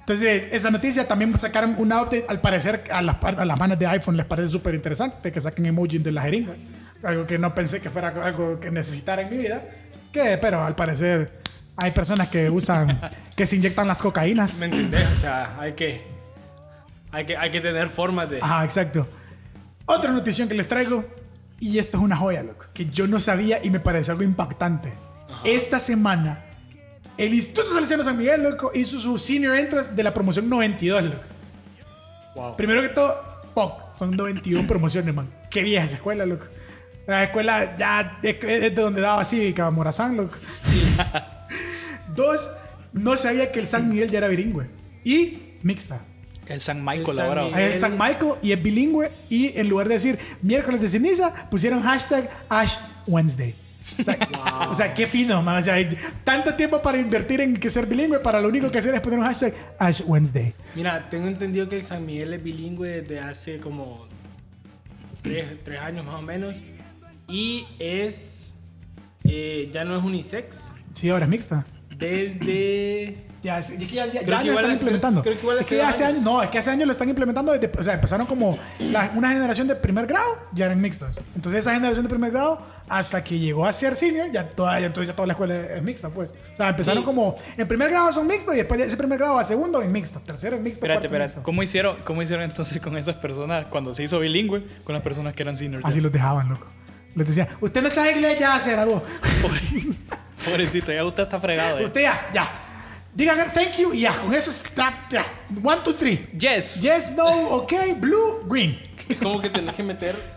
[0.00, 2.24] Entonces, esa noticia también sacaron un update.
[2.28, 5.64] Al parecer, a las, a las manos de iPhone les parece súper interesante que saquen
[5.66, 6.54] emojis de la jeringa.
[7.04, 9.62] Algo que no pensé que fuera algo que necesitara en mi vida.
[10.12, 11.30] Que, pero al parecer,
[11.76, 13.00] hay personas que usan,
[13.36, 14.58] que se inyectan las cocaínas.
[14.58, 15.06] ¿Me entendés?
[15.12, 16.02] O sea, hay que,
[17.12, 18.38] hay que, hay que tener formas de...
[18.42, 19.06] Ajá, exacto.
[19.94, 21.04] Otra notición que les traigo,
[21.60, 24.90] y esto es una joya, loco, que yo no sabía y me pareció algo impactante.
[25.44, 26.46] Esta semana,
[27.18, 31.16] el Instituto Salesiano San Miguel, loco, hizo su senior entrance de la promoción 92, loco.
[32.34, 32.56] Wow.
[32.56, 33.16] Primero que todo,
[33.94, 35.28] son 91 promociones, man.
[35.50, 36.44] Qué vieja esa escuela, loco.
[37.06, 40.36] La escuela ya es de donde daba cívica, Morazán, loco.
[42.16, 42.50] Dos,
[42.94, 44.70] no sabía que el San Miguel ya era bilingüe.
[45.04, 46.00] Y mixta.
[46.46, 47.44] El San Michael El San ahora.
[47.44, 47.60] Miguel.
[47.72, 49.10] Es San Michael y es bilingüe.
[49.30, 52.76] Y en lugar de decir miércoles de ceniza, pusieron hashtag Ash
[53.06, 53.54] Wednesday.
[53.98, 54.28] O sea,
[54.70, 55.58] o sea, qué fino, man.
[55.58, 58.78] O sea, hay tanto tiempo para invertir en que ser bilingüe, para lo único que
[58.78, 60.54] hacer es poner un hashtag Ash Wednesday.
[60.74, 64.06] Mira, tengo entendido que el San Miguel es bilingüe desde hace como
[65.20, 66.60] tres, tres años más o menos.
[67.28, 68.52] Y es.
[69.24, 70.72] eh, ya no es unisex.
[70.94, 71.66] Sí, ahora es mixta.
[71.96, 73.16] Desde.
[73.42, 75.22] Ya, es- es que ya, ya- Creo ya que lo están hace- implementando.
[75.22, 76.18] creo que igual es que hace años.
[76.18, 77.52] años, no, es que hace años lo están implementando.
[77.52, 81.10] desde- o sea, empezaron como la- una generación de primer grado, ya eran mixtos.
[81.34, 84.86] Entonces, esa generación de primer grado, hasta que llegó a ser senior, ya toda, ya,
[84.86, 86.30] entonces ya toda la escuela es mixta, pues.
[86.52, 87.04] O sea, empezaron Sí.
[87.06, 89.90] como en primer grado son mixtos y después de ese primer grado a segundo en
[89.90, 90.84] mixto, tercero en mixto.
[90.84, 91.30] Espérate, espérate.
[91.30, 91.42] mixto.
[91.42, 95.34] ¿Cómo hicieron, ¿Cómo hicieron entonces con esas personas cuando se hizo bilingüe con las personas
[95.34, 95.82] que eran seniors?
[95.82, 95.90] ya?
[95.90, 96.66] Así los dejaban, loco.
[97.16, 99.02] Les decía, usted no sabe inglés, ya se graduó.
[100.44, 101.78] Pobrecito, ya usted está fregado.
[101.78, 101.84] eh.
[101.84, 102.50] Usted ya, ya.
[103.14, 105.26] Digan thank you y ya, con eso está, ya.
[105.62, 106.28] One, two, three.
[106.32, 106.80] Yes.
[106.80, 108.78] Yes, no, ok, blue, green.
[109.20, 110.31] Como que tenés que meter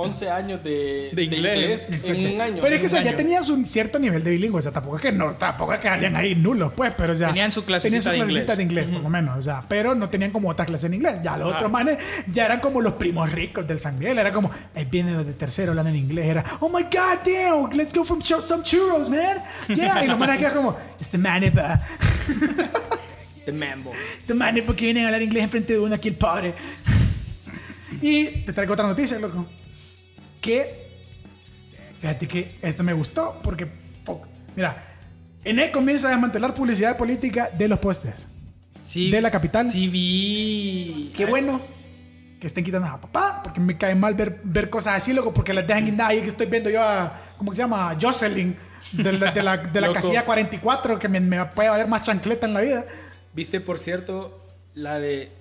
[0.00, 1.88] 11 años de, De inglés.
[1.90, 2.62] en un año.
[2.62, 4.96] Pero es que o sea, ya tenías un cierto nivel de bilingüe, o sea, tampoco
[4.96, 8.10] es que no, tampoco es que salían ahí nulos, pues, pero ya Tenían su clasecita
[8.10, 8.84] tenían su de clasecita inglés.
[8.86, 11.20] de inglés, por lo menos, o sea, pero no tenían como otra clase en inglés.
[11.22, 11.56] Ya los Ah.
[11.56, 11.98] otros manes
[12.32, 15.32] ya eran como los primos ricos del San Miguel, era como, ahí viene los de
[15.34, 19.08] tercero hablando en inglés, era, oh my god, damn, let's go from chu- some churros,
[19.10, 19.38] man.
[19.68, 21.80] Yeah, y los manes quedan como, este man es pa-
[23.44, 23.92] The Mambo.
[24.20, 26.52] Estos manes porque vienen a hablar inglés enfrente de uno aquí el padre.
[28.02, 29.46] Y te traigo otra noticia, loco.
[30.40, 30.88] Que,
[32.00, 33.66] fíjate que esto me gustó porque,
[34.56, 34.84] mira,
[35.44, 38.26] ENE comienza a desmantelar publicidad política de los postes.
[38.84, 39.66] Sí, De la capital.
[39.66, 41.12] Sí, vi.
[41.14, 41.60] Qué bueno
[42.40, 45.52] que estén quitando a papá, porque me cae mal ver, ver cosas así, loco, porque
[45.52, 46.12] las dejan guindadas.
[46.12, 47.90] Ahí que estoy viendo yo a, ¿cómo se llama?
[47.90, 48.56] A Jocelyn,
[48.92, 52.46] de la, de la, de la casilla 44, que me, me puede valer más chancleta
[52.46, 52.86] en la vida.
[53.34, 55.32] ¿Viste, por cierto, la de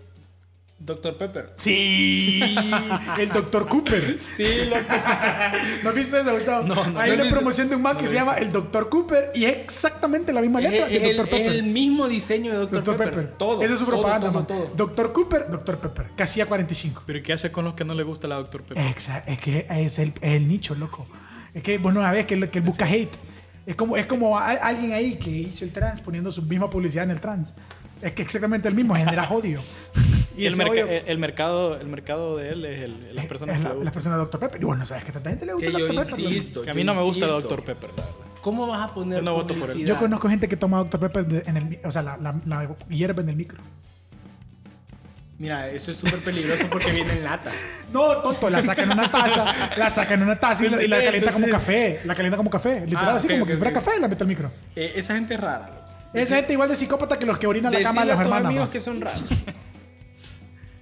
[0.79, 1.17] Dr.
[1.17, 1.53] Pepper?
[1.57, 2.39] Sí,
[3.19, 3.67] el Dr.
[3.67, 4.19] Cooper.
[4.37, 4.79] Sí, loco.
[5.83, 6.67] ¿No viste eso, Gustavo?
[6.67, 7.35] No, no, Hay no una visto.
[7.37, 8.87] promoción de un man No que lo se llama el Dr.
[8.89, 11.25] Cooper y es exactamente la misma Es, letra es que el, Dr.
[11.29, 11.51] es Pepper.
[11.55, 12.83] el mismo diseño de Dr.
[12.83, 12.97] Dr.
[12.97, 13.13] Pepper.
[13.15, 13.37] Pepper.
[13.37, 13.63] Todo.
[13.63, 14.47] Esa es su propaganda, todo, man.
[14.47, 14.71] todo.
[14.75, 15.13] Dr.
[15.13, 15.77] Cooper, Dr.
[15.79, 16.05] Pepper.
[16.15, 17.03] Casilla 45.
[17.07, 18.61] ¿Pero qué hace con los que no le gusta la Dr.
[18.63, 18.85] Pepper?
[18.87, 19.31] Exacto.
[19.31, 21.07] Es que es el, es el nicho, loco.
[21.55, 23.15] Es que vos no sabés que, él- que él busca hate.
[23.65, 27.03] Es como, es como a- alguien ahí que hizo el trans poniendo su misma publicidad
[27.05, 27.55] en el trans.
[27.99, 29.59] Es que exactamente el mismo, genera odio.
[30.37, 33.67] Y el, el, el mercado, el mercado de él es el- las personas es que
[33.69, 34.39] la- le las personas de Dr.
[34.39, 34.61] Pepper.
[34.61, 36.05] Y bueno, sabes que a tanta gente le gusta Que yo Dr.
[36.05, 36.19] Pepper.
[36.19, 36.61] insisto.
[36.61, 37.31] Que a mí no me gusta el.
[37.31, 37.63] Dr.
[37.63, 38.15] Pepper, la verdad.
[38.41, 39.85] ¿Cómo vas a poner Yo no voto por él.
[39.85, 40.99] Yo conozco gente que toma Dr.
[41.11, 43.59] Pepper en el, o sea, la, la, la hierba en el micro.
[45.39, 47.51] Mira, eso es súper peligroso porque viene en lata.
[47.93, 49.45] No, tonto, la sacan en una taza,
[49.77, 52.01] la sacan en una taza y la, y la calienta como café.
[52.03, 53.85] La calienta como café, literal, Ah, así como ok, que si fuera ok.
[53.85, 54.51] café y la mete al micro.
[54.75, 55.85] Eh, esa gente es rara.
[56.13, 58.23] Esa gente igual de psicópata que los que orinan la cama de Decirle las a
[58.23, 58.49] tus hermanas.
[58.49, 58.71] amigos ¿no?
[58.73, 59.23] que son raros.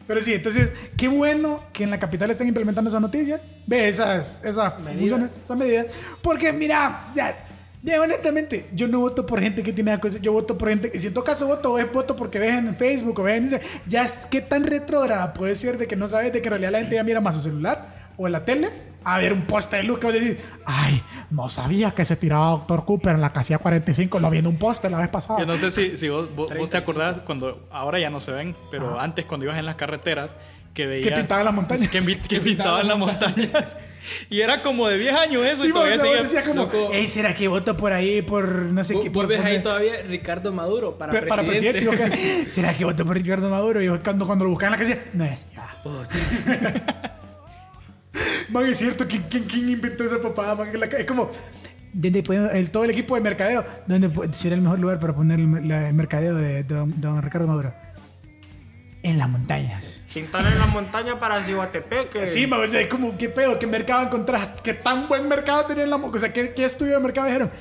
[0.08, 3.41] Pero sí, entonces, qué bueno que en la capital estén implementando esas noticias.
[3.66, 4.99] Ve esas, esas Medidas.
[4.99, 5.88] funciones, esas medidas.
[6.22, 7.36] Porque, mira, ya,
[7.82, 10.22] ya, honestamente, yo no voto por gente que tiene las cosas.
[10.22, 12.76] Yo voto por gente que, si en todo caso voto, es voto porque ves en
[12.76, 13.62] Facebook o ves en.
[13.88, 16.80] Ya, qué tan retrógrada puede ser de que no sabes de que en realidad la
[16.80, 18.70] gente ya mira más su celular o en la tele
[19.06, 21.01] a ver un poste de luz que vos decís, ay,
[21.32, 22.84] no sabía que se tiraba Dr.
[22.86, 25.39] Cooper en la casilla 45, lo viendo un poste la vez pasada.
[25.39, 26.78] Yo no sé si, si vos, vos- vos te 35.
[26.91, 30.36] acordás cuando ahora ya no se ven, pero antes cuando ibas en las carreteras
[30.74, 31.88] que veías pintaban las montañas.
[31.89, 33.78] que, que pintaban las montañas
[34.30, 36.89] y era como de 10 años eso Sí, y todavía seguía decías como, loco.
[36.91, 39.10] "Ey, ¿será que voto por ahí por no sé qué?
[39.10, 41.88] Por- ves por- ahí todavía Ricardo Maduro para, presidente.
[42.43, 43.82] que, ¿Será que voto por Ricardo Maduro?
[43.82, 45.39] Y cuando, cuando lo buscan en la casilla, no es.
[45.56, 47.12] Ya.
[48.49, 50.55] Man, es cierto, ¿quién, quién, quién inventó esa papada?
[50.55, 50.70] Man?
[50.80, 51.30] La- Es como,
[51.93, 55.13] ¿dónde pueden- el, todo el equipo de mercadeo, ¿dónde pu- sería el mejor lugar para
[55.16, 57.74] poner el, la- el mercadeo de, don, don Ricardo Maduro?
[59.03, 60.01] En las montañas.
[60.11, 62.26] Pintar en la montaña para Cihuatepeque.
[62.26, 63.59] Sí, man, o sea, es como, ¿qué pedo?
[63.59, 64.61] ¿Qué mercado encontraste?
[64.63, 66.16] ¿Qué tan buen mercado tenía en la montaña?
[66.16, 67.51] O sea, ¿qué, ¿qué estudio de mercado dijeron?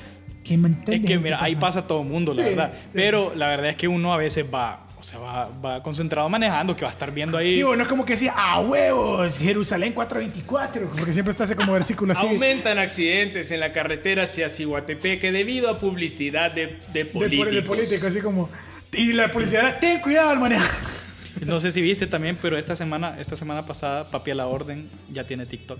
[0.43, 0.97] ¿Qué montaña?
[0.97, 2.89] es que mira ahí pasa todo el mundo la Sí, verdad sí.
[2.93, 6.81] pero la verdad es que uno a veces va sea va, va concentrado manejando que
[6.81, 10.89] va a estar viendo ahí Sí, bueno, es como que decía, a huevos, Jerusalén 424,
[10.97, 12.25] porque siempre está ese como versículo así.
[12.25, 17.53] Aumentan accidentes en la carretera hacia Cihuatepeque debido a publicidad de, de de, políticos.
[17.53, 18.49] de político, así como.
[18.91, 20.69] Y la policía era, ten cuidado al manejar.
[21.45, 24.89] no sé si viste también pero esta semana esta semana pasada papi a la orden
[25.11, 25.79] ya tiene TikTok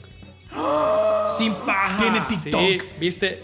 [1.38, 1.98] Sin paja.
[2.02, 2.62] Tiene TikTok.
[2.62, 3.42] Sí, viste,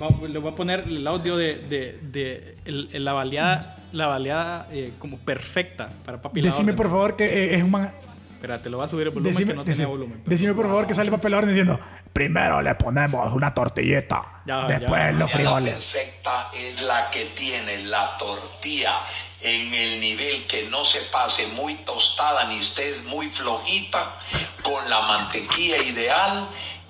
[0.00, 4.06] Va- le voy a poner el audio de, de, de el- el- la baleada, la
[4.06, 6.76] baleada eh, como perfecta para Papi la Decime Orden.
[6.76, 7.90] por favor que eh, es un man.
[8.34, 10.18] Espera, te lo voy a subir el volumen Decime, que no decime- tiene volumen.
[10.22, 11.80] pero- decime por favor que sale papel orden diciendo:
[12.12, 15.10] Primero le ponemos una tortillita, Ya, después ya.
[15.12, 15.74] los La frijoles.
[15.74, 18.92] perfecta es la que tiene la tortilla
[19.40, 24.14] en el nivel que no se pase muy tostada ni estés muy flojita,
[24.62, 26.46] con la mantequilla ideal,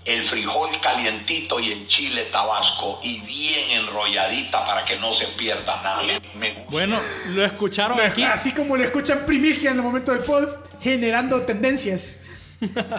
[0.09, 5.83] el frijol calientito y el chile tabasco y bien enrolladita para que no se pierda
[5.83, 6.03] nada.
[6.39, 6.71] Me gusta.
[6.71, 6.99] Bueno,
[7.35, 8.23] lo escucharon aquí.
[8.23, 10.49] Así como lo escuchan primicia en el momento del pod,
[10.81, 12.23] generando tendencias.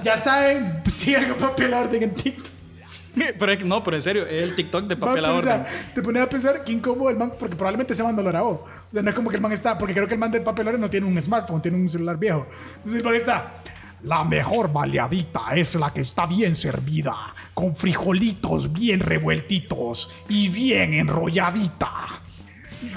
[0.04, 2.54] ya saben, sigan con la Orden en TikTok.
[3.38, 5.56] Pero es- no, pero en serio, es el TikTok de papel a pero, o sea,
[5.68, 5.94] orden.
[5.96, 8.50] te pones a pensar que incómodo el man, porque probablemente ese man no lo grabó.
[8.90, 10.40] O sea, no es como que el man está, porque creo que el man de
[10.42, 12.46] papel orden no tiene un smartphone, tiene un celular viejo.
[12.76, 13.52] Entonces el man está.
[14.04, 20.94] La mejor baleadita es la que está bien servida, con frijolitos bien revueltitos y bien
[20.94, 21.92] enrolladita.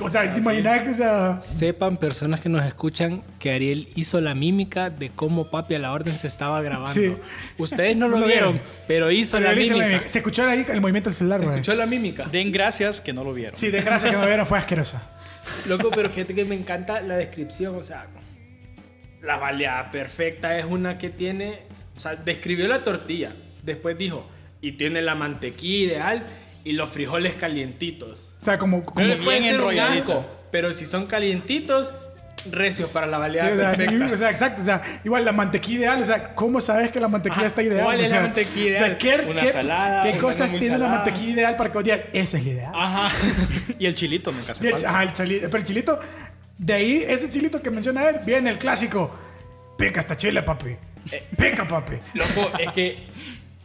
[0.00, 4.20] O sea, ¿te imaginas que, o sea, Sepan personas que nos escuchan que Ariel hizo
[4.20, 6.92] la mímica de cómo Papi a la Orden se estaba grabando.
[6.92, 7.16] Sí.
[7.58, 8.68] Ustedes no lo lo vieron, vieron.
[8.86, 10.06] pero hizo pero la mímica.
[10.06, 11.54] se escuchó ahí el movimiento del celular, güey.
[11.56, 12.26] ¿Escuchó la mímica?
[12.30, 13.56] Den gracias que no lo vieron.
[13.56, 15.02] Sí, de gracia que no vieron, fue asquerosa.
[15.68, 18.06] Loco, pero fíjate que me encanta la descripción, o sea,
[19.22, 21.60] la baleada perfecta es una que tiene,
[21.96, 24.28] o sea, describió la tortilla, después dijo,
[24.60, 26.22] y tiene la mantequilla ideal
[26.64, 28.24] y los frijoles calientitos.
[28.40, 28.84] O sea, como.
[28.84, 30.12] como Pero bien puede ser un enrolladito.
[30.20, 31.92] asco, pero si son calientitos,
[32.50, 34.14] recios para la Sí, baleada o, sea, perfecta.
[34.14, 34.62] o sea, exacto.
[34.62, 36.02] O sea, igual la mantequilla ideal.
[36.02, 37.84] O sea, ¿cómo sabes que la mantequilla Ajá, está ideal?
[37.84, 38.98] ¿cuál O es la sea, mantequilla O sea, ideal?
[38.98, 40.94] ¿qué, Una qué- salada, ¿qué cosas tiene la salada.
[40.96, 42.72] mantequilla ideal para que vos digas, esa es la ideal?
[42.74, 43.16] Ajá.
[43.78, 44.90] Y el chilito nunca Y se el, falta.
[44.90, 46.00] ajá, el chilito, pero el chilito,
[46.64, 49.10] de ahí, ese chilito que menciona él, viene el clásico.
[49.76, 50.76] Pica esta chile, papi.
[51.10, 51.24] Eh.
[51.36, 51.94] Pica, papi.
[52.14, 52.98] Loco, es que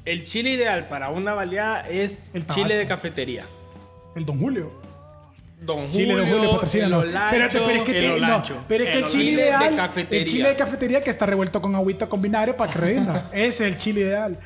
[0.04, 3.46] el chile ideal para una baleada es El chile de cafetería.
[4.16, 4.72] El Don Julio.
[5.62, 7.00] Don Chile Don Julio patrocina,
[7.32, 8.64] pero es que, el te- no, olancho.
[8.68, 10.20] pero es que el, chile chile de ideal, cafetería.
[10.24, 13.30] el chile de cafetería que está revuelto con agüita con vinagre para que rinda.
[13.34, 14.40] Ese es el chile ideal.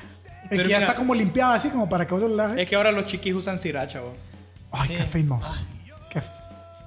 [0.44, 2.58] El Pero que ya está como limpiado así como para que vos lo laves.
[2.60, 4.14] Es que ahora los chiquis usan sriracha, vos.
[4.72, 4.90] Ay.
[4.90, 5.26] Qué fe-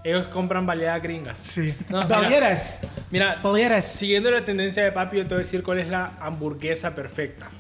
[0.05, 1.39] Ellos compran baleadas gringas.
[1.39, 1.75] Sí.
[1.89, 2.07] No,
[3.11, 3.41] mira.
[3.43, 3.87] Valieras.
[3.87, 7.51] siguiendo la tendencia de papi, yo te voy a decir cuál es la hamburguesa perfecta.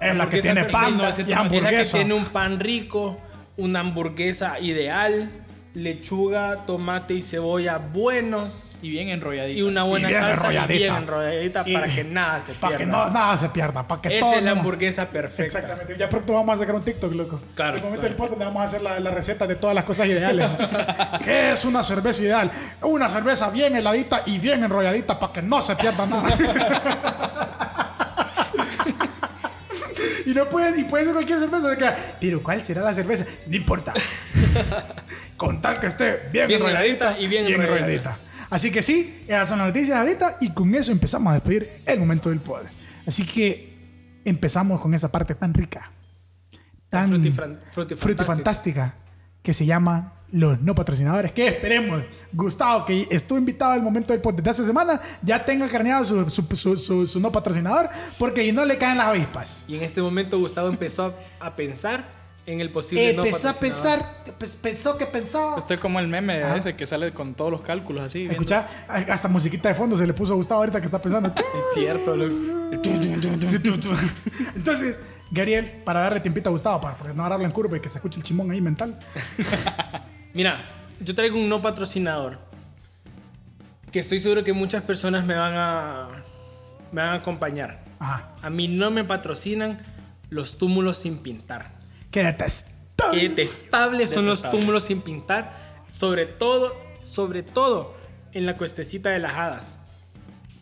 [0.00, 1.96] Es la que Hamburguesa tiene pan no, y Esa que hamburguesa.
[1.96, 3.20] tiene un pan rico,
[3.56, 5.30] una hamburguesa ideal,
[5.74, 9.58] lechuga, tomate y cebolla buenos Y bien enrolladito.
[9.58, 10.74] y una buena Y bien salsa y enrolladita.
[10.78, 12.84] bien enrolladita para que nada se Para pierda.
[12.84, 13.82] que no, nada se pierda.
[13.88, 14.30] Para que todo.
[14.30, 15.58] Esa es la hamburguesa perfecta.
[15.58, 15.96] Exactamente.
[15.98, 17.40] Ya pronto vamos a sacar un TikTok, loco.
[17.56, 18.14] Claro, En el momento claro.
[18.14, 20.46] del podcast vamos a hacer la, la receta de todas las cosas ideales.
[21.24, 22.52] ¿Qué es una cerveza ideal?
[22.82, 26.24] Una cerveza bien heladita y bien enrolladita para que no se pierda nada.
[30.26, 31.96] y no puede, y puede ser cualquier cerveza.
[32.20, 33.24] Pero ¿cuál será la cerveza?
[33.48, 33.92] No importa.
[35.36, 38.18] Con tal que esté bien, Bien enrolladita y bien enrolladita.
[38.50, 41.98] Así que sí, esas son las noticias ahorita y con eso empezamos a despedir el
[41.98, 42.66] momento del poder.
[43.06, 43.74] Así que
[44.24, 45.90] empezamos con esa parte tan rica,
[46.88, 47.10] tan
[47.98, 48.94] frutifantástica,
[49.42, 51.32] que se llama los no patrocinadores.
[51.32, 55.68] Que esperemos, Gustavo, que estuvo invitado al momento del podcast de hace semana, ya tenga
[55.68, 59.64] craneado su, su, su- no patrocinador, porque no le caen las avispas.
[59.68, 62.04] Y en este momento Gustavo empezó a, a pensar
[62.46, 65.58] en el posible no empezó a pensar, pues, pensó que pensaba.
[65.58, 66.56] Estoy como el meme Ajá.
[66.56, 68.18] ese que sale con todos los cálculos así.
[68.20, 68.34] viendo.
[68.34, 71.32] Escucha, hasta musiquita de fondo se le puso a Gustavo ahorita que está pensando.
[71.34, 72.34] Es cierto, loco.
[74.54, 77.88] Entonces, Gabriel, para darle tiempito a Gustavo, para porque no agarrarlo en curva y que
[77.88, 78.98] se escuche el chimón ahí mental.
[80.34, 80.60] Mira,
[81.00, 82.38] yo traigo un no patrocinador
[83.90, 86.08] que estoy seguro que muchas personas me van a
[86.92, 87.84] me van a acompañar.
[87.98, 88.32] Ajá.
[88.42, 89.78] A mí no me patrocinan
[90.30, 91.73] los túmulos sin pintar.
[92.14, 93.20] Qué detestable.
[93.20, 95.52] Qué detestables son los túmulos sin pintar,
[95.90, 97.92] sobre todo, sobre todo
[98.32, 99.78] en la cuestecita de las hadas.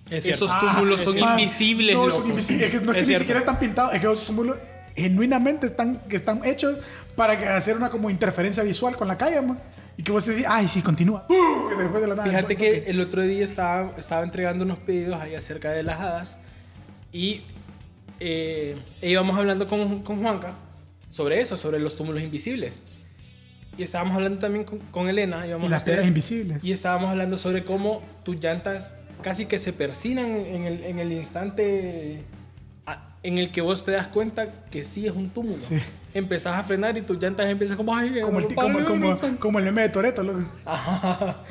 [0.09, 0.25] Es.
[0.27, 2.73] Esos túmulos son Man, invisibles, No, son invisibles.
[2.73, 3.19] Es que, no es que Es ni cierto.
[3.25, 3.93] siquiera están pintados.
[3.93, 4.57] Es que los túmulos
[4.97, 6.79] genuinamente están, que están hechos
[7.17, 9.59] para hacer una como interferencia visual con la calle, man.
[9.99, 11.27] Y que vos te decís, ay, sí, continúa.
[11.29, 11.69] ¡Uh!
[11.69, 12.31] que después de la nada.
[12.31, 16.39] Fíjate que el otro día estaba, estaba entregando unos pedidos ahí acerca de las hadas
[17.13, 17.43] y
[18.21, 20.55] eh, íbamos hablando con, con Juanca
[21.13, 22.81] sobre eso, sobre los túmulos invisibles.
[23.77, 25.47] Y estábamos hablando también con, con Elena.
[25.47, 26.65] Y las piedras invisibles.
[26.65, 31.13] Y estábamos hablando sobre cómo tus llantas casi que se persinan en el, en el
[31.13, 32.25] instante
[33.23, 35.61] en el que vos te das cuenta que sí es un túmulo.
[35.61, 35.79] Sí.
[36.15, 37.95] Empezás a frenar y tus llantas empiezan como...
[37.95, 40.45] Ay, Como el, como, como, como el meme de Toreto, loco.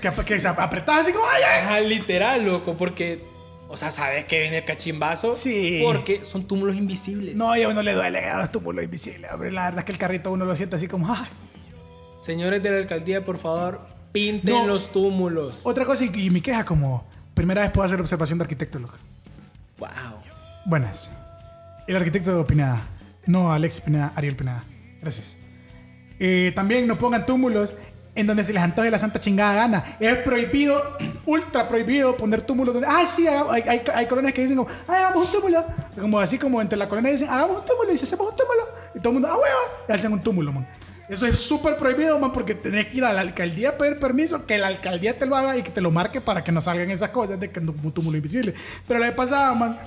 [0.01, 1.59] Que, que se apretás así como, ay, ay.
[1.61, 3.23] Ajá, literal, loco, porque,
[3.71, 5.33] o sea, sabes que viene el cachimbazo.
[5.33, 5.81] Sí.
[5.83, 7.35] Porque son túmulos invisibles.
[7.35, 9.31] No, y a uno le duele a los túmulos invisibles.
[9.31, 9.51] hombre.
[9.51, 11.27] La verdad es que el carrito uno lo siente así como, ay.
[12.21, 13.81] Señores de la alcaldía, por favor,
[14.11, 14.67] pinten No.
[14.67, 15.61] los túmulos.
[15.63, 18.95] Otra cosa, y, y mi queja como, primera vez puedo hacer observación de arquitecto, loco.
[19.79, 19.89] Wow.
[20.65, 21.11] Buenas.
[21.87, 22.87] El arquitecto Pineda.
[23.25, 24.63] No Alexis Pineda, Ariel Pineda.
[25.01, 25.35] Gracias.
[26.19, 27.73] Eh, también no pongan túmulos
[28.13, 29.97] en donde se les antoje la santa chingada gana.
[29.99, 34.57] Es prohibido, ultra prohibido poner túmulos donde, ah, sí, hay, hay, hay colonias que dicen
[34.57, 35.65] como, ah, hagamos un túmulo.
[35.99, 38.69] Como así como entre la colonia dicen, hagamos un túmulo y si hacemos un túmulo.
[38.93, 40.67] Y todo el mundo, ah, hueva, y hacen un túmulo, man.
[41.11, 44.45] Eso es súper prohibido, man, porque tenés que ir a la alcaldía a pedir permiso,
[44.45, 46.89] que la alcaldía te lo haga y que te lo marque para que no salgan
[46.89, 48.53] esas cosas de que es un túmulo invisible.
[48.87, 49.77] Pero la vez pasada, man,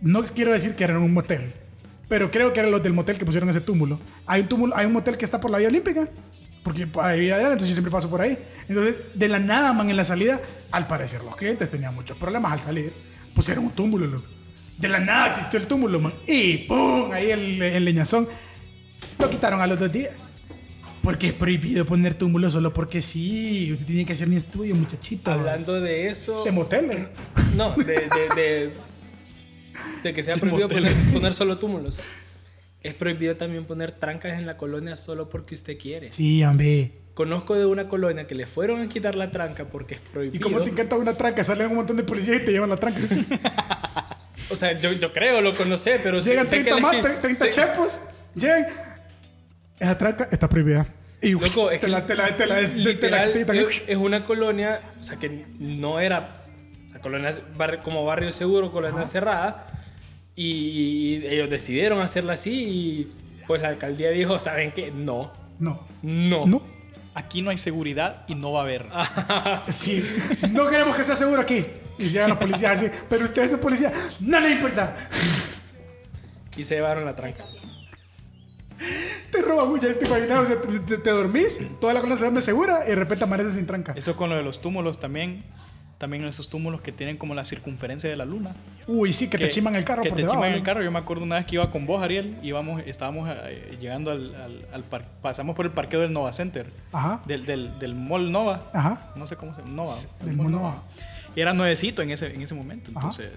[0.00, 1.52] no quiero decir que eran un motel,
[2.08, 3.98] pero creo que eran los del motel que pusieron ese túmulo.
[4.26, 6.08] Hay un túmulo, hay un motel que está por la vía olímpica,
[6.64, 8.36] porque hay vía adelante, entonces yo siempre paso por ahí.
[8.68, 10.40] Entonces, de la nada, man, en la salida,
[10.72, 12.92] al parecer los clientes tenían muchos problemas al salir,
[13.34, 14.24] pusieron un túmulo, loco.
[14.78, 16.12] De la nada existió el túmulo, man.
[16.26, 17.12] Y ¡pum!
[17.12, 18.26] Ahí el, el leñazón.
[19.18, 20.26] Lo quitaron a los dos días.
[21.02, 23.70] Porque es prohibido poner túmulo solo porque sí.
[23.72, 25.30] Usted tiene que hacer mi estudio, muchachito.
[25.30, 26.42] Hablando de eso.
[26.44, 27.08] de moteles.
[27.54, 28.72] No, de, de, de,
[30.02, 32.00] de que sea prohibido poner, poner solo túmulos.
[32.84, 36.12] Es prohibido también poner trancas en la colonia solo porque usted quiere.
[36.12, 36.92] Sí, hombre.
[37.14, 40.42] Conozco de una colonia que le fueron a quitar la tranca porque es Y prohibido.
[40.42, 43.00] como te encanta una tranca, salen un montón de policías y te llevan la tranca.
[44.50, 46.96] O sea, yo, yo creo, lo conocí, pero sí Llegan sé que 30 les más,
[46.96, 48.00] qui- 30 sé- chepos.
[48.34, 48.66] Llegan.
[49.80, 50.86] Esa tranca está prohibida.
[51.22, 53.82] Y Loco, es te que la, te la, te la, la, Literal, te la- es,
[53.86, 56.28] es una colonia, o sea, que no era
[56.88, 57.34] o sea, colonia,
[57.82, 59.66] como barrio seguro, colonia cerrada,
[60.36, 60.44] y,
[61.22, 63.12] y ellos decidieron hacerla así, y
[63.46, 64.90] pues la alcaldía dijo, ¿saben qué?
[64.90, 65.80] No, No.
[66.02, 66.46] no.
[66.46, 66.62] No.
[67.16, 68.86] Aquí no hay seguridad y no va a haber.
[69.68, 70.04] Sí.
[70.50, 71.64] No queremos que sea seguro aquí.
[71.96, 72.90] Y llegan los policías así.
[73.08, 73.92] Pero ustedes son policías.
[74.20, 74.96] No les importa.
[76.56, 77.44] Y se llevaron la tranca.
[79.30, 79.86] Te roban mucho.
[79.94, 82.88] Te imaginas, o sea, te, te- te dormís, toda la colonia se duerme segura y
[82.90, 83.92] de repente amaneces sin tranca.
[83.96, 85.44] Eso con lo de los túmulos también.
[86.04, 88.54] También esos túmulos que tienen como la circunferencia de la luna.
[88.86, 90.36] Uy, sí, que, te chiman el carro Que por te debajo.
[90.36, 90.64] chiman el ¿no?
[90.66, 90.82] carro.
[90.82, 94.34] Yo me acuerdo una vez que iba con vos, Ariel, íbamos, estábamos eh, llegando al,
[94.34, 94.84] al, al
[95.22, 96.70] pasamos por el parqueo del Nova Center.
[96.92, 97.22] Ajá.
[97.24, 98.68] Del, del, del Mall Nova.
[98.74, 99.12] Ajá.
[99.16, 99.72] No sé cómo se llama.
[99.76, 99.92] Nova.
[100.20, 100.82] el Del Mall Mall Nova.
[101.34, 102.90] Y era nuevecito en ese, en ese momento.
[102.90, 102.98] Ajá.
[103.08, 103.30] Entonces,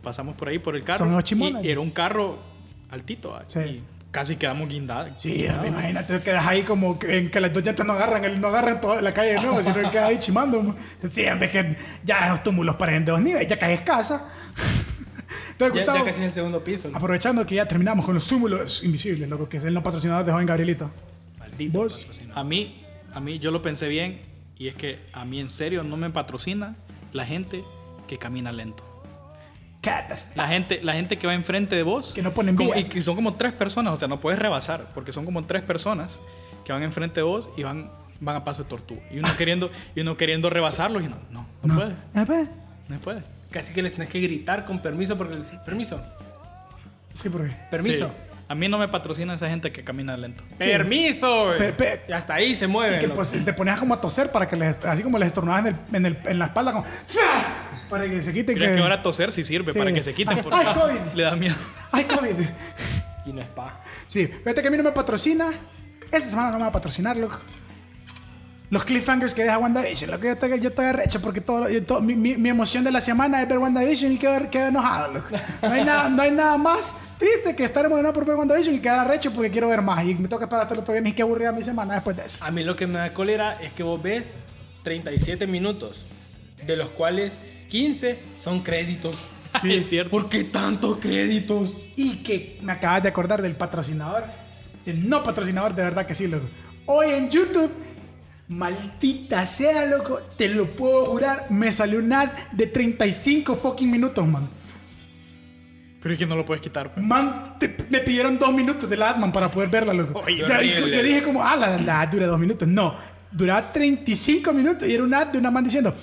[0.00, 0.98] pasamos por ahí por el carro.
[1.00, 2.38] Son los y era un carro
[2.90, 3.34] altito.
[3.34, 3.58] ah, Sí.
[3.58, 3.82] Y
[4.18, 5.10] casi quedamos guindados.
[5.18, 8.40] Sí, imagínate, te quedas ahí como que, en que las dos llantas no agarran, el-
[8.40, 10.74] no agarran toda la calle de nuevo, sino que quedas ahí chimando.
[11.10, 14.28] Sí, hombre, que ya los túmulos parecen de dos niveles, ya caes casa.
[15.52, 16.88] Entonces, Ya, Gustavo, ya casi en el segundo piso.
[16.88, 16.96] ¿no?
[16.96, 20.32] aprovechando que ya terminamos con los túmulos invisibles, loco, que es el no patrocinador de
[20.32, 20.90] Joven Gabrielito.
[21.38, 22.06] Maldito Vos.
[22.34, 22.84] A mí,
[23.14, 24.20] a mí, yo lo pensé bien.
[24.60, 26.74] Y es que a mí en serio no me patrocina
[27.12, 27.62] la gente
[28.08, 28.84] que camina lento.
[29.80, 30.32] Catas.
[30.34, 32.12] La gente, la gente que va enfrente de vos.
[32.12, 32.74] Que no ponen como-.
[32.74, 35.62] Y que son como tres personas, o sea, no puedes rebasar, porque son como tres
[35.62, 36.18] personas
[36.64, 37.90] que van enfrente de vos y van,
[38.20, 39.00] van a paso de tortuga.
[39.10, 42.46] Y uno queriendo, y uno queriendo rebasarlos y no, no, no, puede, A ver.
[42.88, 43.22] no puede.
[43.50, 46.02] Casi que les tenés que gritar con permiso porque les permiso,
[47.14, 47.54] Sí, porque.
[47.70, 48.06] permiso.
[48.08, 48.12] Sí.
[48.50, 50.42] A mí no me patrocina esa gente que camina lento.
[50.58, 51.46] Permiso.
[51.46, 51.58] güey.
[51.58, 52.98] Pe- pe- y hasta ahí se Y mueven.
[52.98, 53.16] que loco.
[53.16, 55.96] pues, te ponías como a toser para que les, así como les estornudabas en, el,
[55.96, 56.84] en, el- en la espalda, como.
[56.84, 57.22] ¡Fua!
[57.88, 58.56] Para que se quiten.
[58.56, 59.78] Creo que ahora toser sí sirve Sí.
[59.78, 61.14] para que se quiten porque ay, COVID.
[61.14, 61.56] le da miedo.
[61.92, 62.34] ¡Ay, COVID!
[63.26, 63.80] Y no es pa.
[64.06, 65.50] Sí, fíjate que a mí no me patrocina.
[66.10, 67.38] Esta semana no me va a patrocinar, loco.
[68.70, 71.82] Los cliffhangers que deja WandaVision, lo que yo estoy, yo estoy arrecho porque todo, yo-
[71.84, 75.12] todo- mi, mi- mi emoción de la semana es ver WandaVision y quedar, quedar enojado,
[75.14, 75.28] loco.
[75.62, 78.80] No hay, nada, no hay nada más triste que estar emocionado por ver WandaVision y
[78.80, 80.04] quedar arrecho porque quiero ver más.
[80.04, 82.26] Y me toca esperar hasta el otro viernes y qué aburrida mi semana después de
[82.26, 82.44] eso.
[82.44, 84.36] A mí lo que me da cólera es que vos ves
[84.82, 86.06] 37 minutos,
[86.66, 87.38] de los cuales
[87.68, 89.16] 15 son créditos.
[89.62, 90.10] Sí, es cierto.
[90.10, 91.88] ¿Por qué tantos créditos?
[91.96, 94.24] Y que me acabas de acordar del patrocinador.
[94.86, 96.46] El no patrocinador, de verdad que sí, loco.
[96.86, 97.70] Hoy en YouTube,
[98.48, 104.26] maldita sea, loco, te lo puedo jurar, me salió un ad de 35 fucking minutos,
[104.26, 104.48] man.
[106.00, 106.94] Pero es que no lo puedes quitar.
[106.94, 107.04] pues.
[107.04, 110.20] Man, te- me pidieron dos minutos del ad, man, para poder verla, loco.
[110.24, 110.96] Oye, o sea, y horrible.
[110.96, 112.66] yo dije como, ah, la, la ad dura dos minutos.
[112.68, 112.94] No,
[113.32, 115.94] duraba 35 minutos y era un ad de una man diciendo,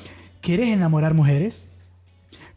[0.45, 1.69] ¿quieres enamorar mujeres?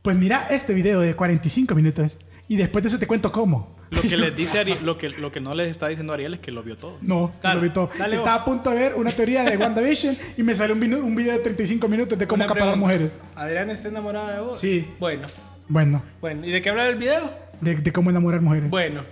[0.03, 3.77] Pues mira este video de 45 minutos y después de eso te cuento cómo.
[3.91, 6.41] Lo que les dice Ariel, lo que, lo que no les está diciendo Ariel es
[6.41, 6.99] que lo vio todo.
[7.01, 7.91] No, Dale, no lo vi todo.
[7.99, 8.27] dale vos.
[8.27, 11.33] Estaba a punto de ver una teoría de WandaVision y me salió un, un video
[11.33, 13.13] de 35 minutos de cómo acaparar mujeres.
[13.35, 14.59] ¿Adrián está enamorada de vos?
[14.59, 14.87] Sí.
[15.01, 15.27] Bueno,
[15.69, 16.47] Bueno, bueno.
[16.47, 17.33] ¿Y de qué habla el video?
[17.61, 18.71] de, de cómo enamorar mujeres.
[18.71, 19.03] Bueno,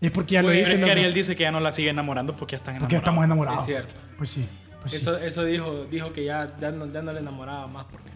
[0.00, 0.80] es porque ya Pero lo es hice.
[0.80, 0.90] que.
[0.90, 3.02] Ariel dice que ya no la sigue enamorando porque ya están Porque ya enamorados.
[3.02, 3.60] estamos enamorados.
[3.60, 4.00] Es cierto.
[4.18, 4.48] Pues sí.
[4.82, 4.96] Pues sí.
[4.98, 8.10] eso, eso dijo, dijo que ya, ya, no, ya no le enamoraba más porque...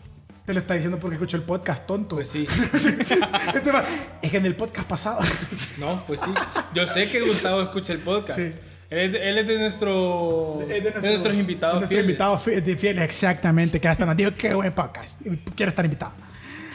[0.49, 2.17] Te lo está diciendo porque escuchó el podcast, tonto.
[2.17, 2.47] Pues sí.
[3.55, 3.85] Este va-
[4.23, 5.19] es que en el podcast pasado.
[5.77, 6.31] No, pues sí.
[6.75, 8.39] Yo sé que Gustavo escucha el podcast.
[8.41, 8.55] Sí.
[8.89, 12.05] Él, es de- nuestro, Es de, nuestros invitados de nuestros fieles.
[12.07, 13.79] invitados fi- de fieles, exactamente.
[13.79, 15.21] Que hasta nos dijo qué buen podcast.
[15.55, 16.13] Quiero estar invitado.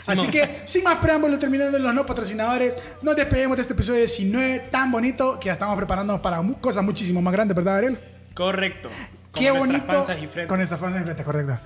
[0.05, 0.31] Así no.
[0.31, 4.91] que, sin más preámbulos, terminando los no patrocinadores, nos despedimos de este episodio 19 tan
[4.91, 7.99] bonito que ya estamos preparándonos para cosas muchísimo más grandes, ¿verdad, Ariel?
[8.35, 8.89] Correcto.
[9.33, 9.87] Qué nuestras bonito.
[9.87, 10.47] panzas y frente.
[10.47, 11.57] Con esas panzas y frente, correcto.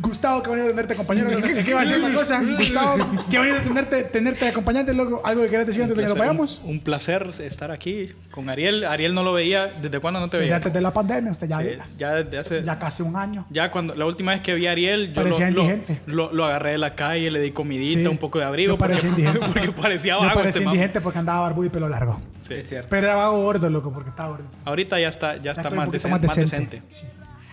[0.00, 1.30] Gustavo, qué bonito tenerte compañero.
[1.40, 2.42] ¿Qué iba a decir una cosa?
[2.42, 5.20] Gustavo, qué bonito tenerte, tenerte de acompañante, loco.
[5.24, 6.60] ¿Algo que quieras decir antes de que nos vayamos?
[6.64, 8.84] Un, un placer estar aquí con Ariel.
[8.84, 9.66] Ariel no lo veía.
[9.80, 10.56] ¿Desde cuándo no te veía?
[10.56, 12.62] antes de la pandemia, usted ya, Sí, ya, ya desde hace.
[12.62, 13.46] Ya, casi un año.
[13.72, 16.00] cuando la última vez que vi a Ariel, yo lo, Parecía lo, indigente.
[16.06, 18.06] lo- lo agarré de la calle, le di comidita, Sí.
[18.08, 18.74] un poco de abrigo.
[18.74, 19.46] Yo parecía porque, indigente.
[19.60, 20.74] porque parecía Yo vago parecía este man.
[20.74, 22.20] indigente porque andaba barbudo y pelo largo.
[22.46, 22.54] Sí.
[22.54, 22.88] Es cierto.
[22.90, 24.44] Pero era vago gordo, loco, porque estaba gordo.
[24.64, 26.76] Ahorita ya está, ya Ya está más, poquito decen- más más decente.
[26.80, 26.82] decente.
[26.88, 27.06] Sí.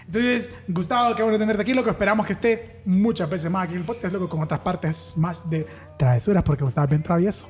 [0.07, 1.89] Entonces, Gustavo, qué bueno tenerte aquí, loco.
[1.89, 5.49] Esperamos que estés muchas veces más aquí en el podcast, loco, con otras partes más
[5.49, 5.67] de
[5.97, 7.47] travesuras, porque Gustavo es bien travieso.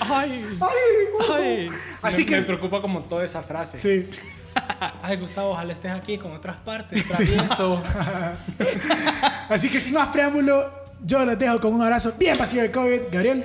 [0.00, 1.28] Ay, ¡Ay!
[1.30, 1.70] ay.
[2.00, 2.36] Así me, que.
[2.36, 3.76] me preocupa como toda esa frase.
[3.76, 4.10] Sí.
[5.02, 7.06] Ay, Gustavo, ojalá estés aquí con otras partes.
[7.06, 7.82] Travieso.
[9.48, 10.70] Así que sin más preámbulo,
[11.04, 13.00] yo los dejo con un abrazo bien vacío de COVID.
[13.10, 13.44] Gabriel.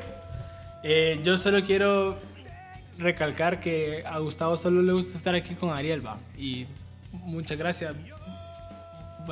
[0.84, 2.18] Eh, yo solo quiero
[2.98, 6.18] recalcar que a Gustavo solo le gusta estar aquí con Ariel, va.
[6.38, 6.66] Y
[7.12, 7.94] muchas gracias.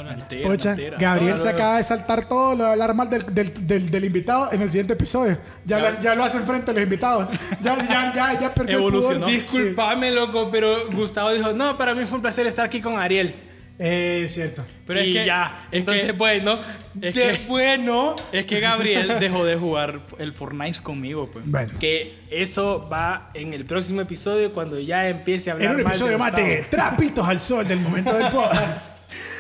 [0.03, 0.17] Noches.
[0.19, 0.75] Mentira, Pocha.
[0.99, 4.51] Gabriel se acaba de saltar todo lo de hablar mal del, del, del, del invitado
[4.51, 5.37] en el siguiente episodio.
[5.65, 7.29] Ya, lo, ya lo hace enfrente de los invitados.
[7.61, 9.27] Ya, ya, ya, ya perdió Evolucionó.
[9.27, 9.33] el.
[9.41, 13.29] Disculpame, loco, pero Gustavo dijo, no, para mí fue un placer estar aquí con Ariel.
[13.29, 13.35] Sí.
[13.77, 14.63] Eh, es cierto.
[14.87, 16.57] Pero es y que- ya, es entonces que- bueno,
[17.01, 21.43] es qué que- bueno Es que Gabriel dejó de jugar el Fortnite conmigo, pues.
[21.45, 21.73] Bueno.
[21.77, 25.91] que eso va en el próximo episodio cuando ya empiece a hablar En un mal
[25.91, 28.94] episodio más de Trapitos al Sol del momento del podcast.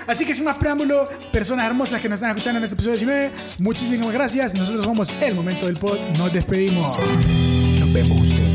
[0.07, 3.31] Así que sin más preámbulo, personas hermosas que nos están escuchando en este episodio 19,
[3.59, 4.55] muchísimas gracias.
[4.55, 5.97] Nosotros somos El Momento del Pod.
[6.17, 6.97] Nos despedimos.
[7.79, 8.54] Nos vemos.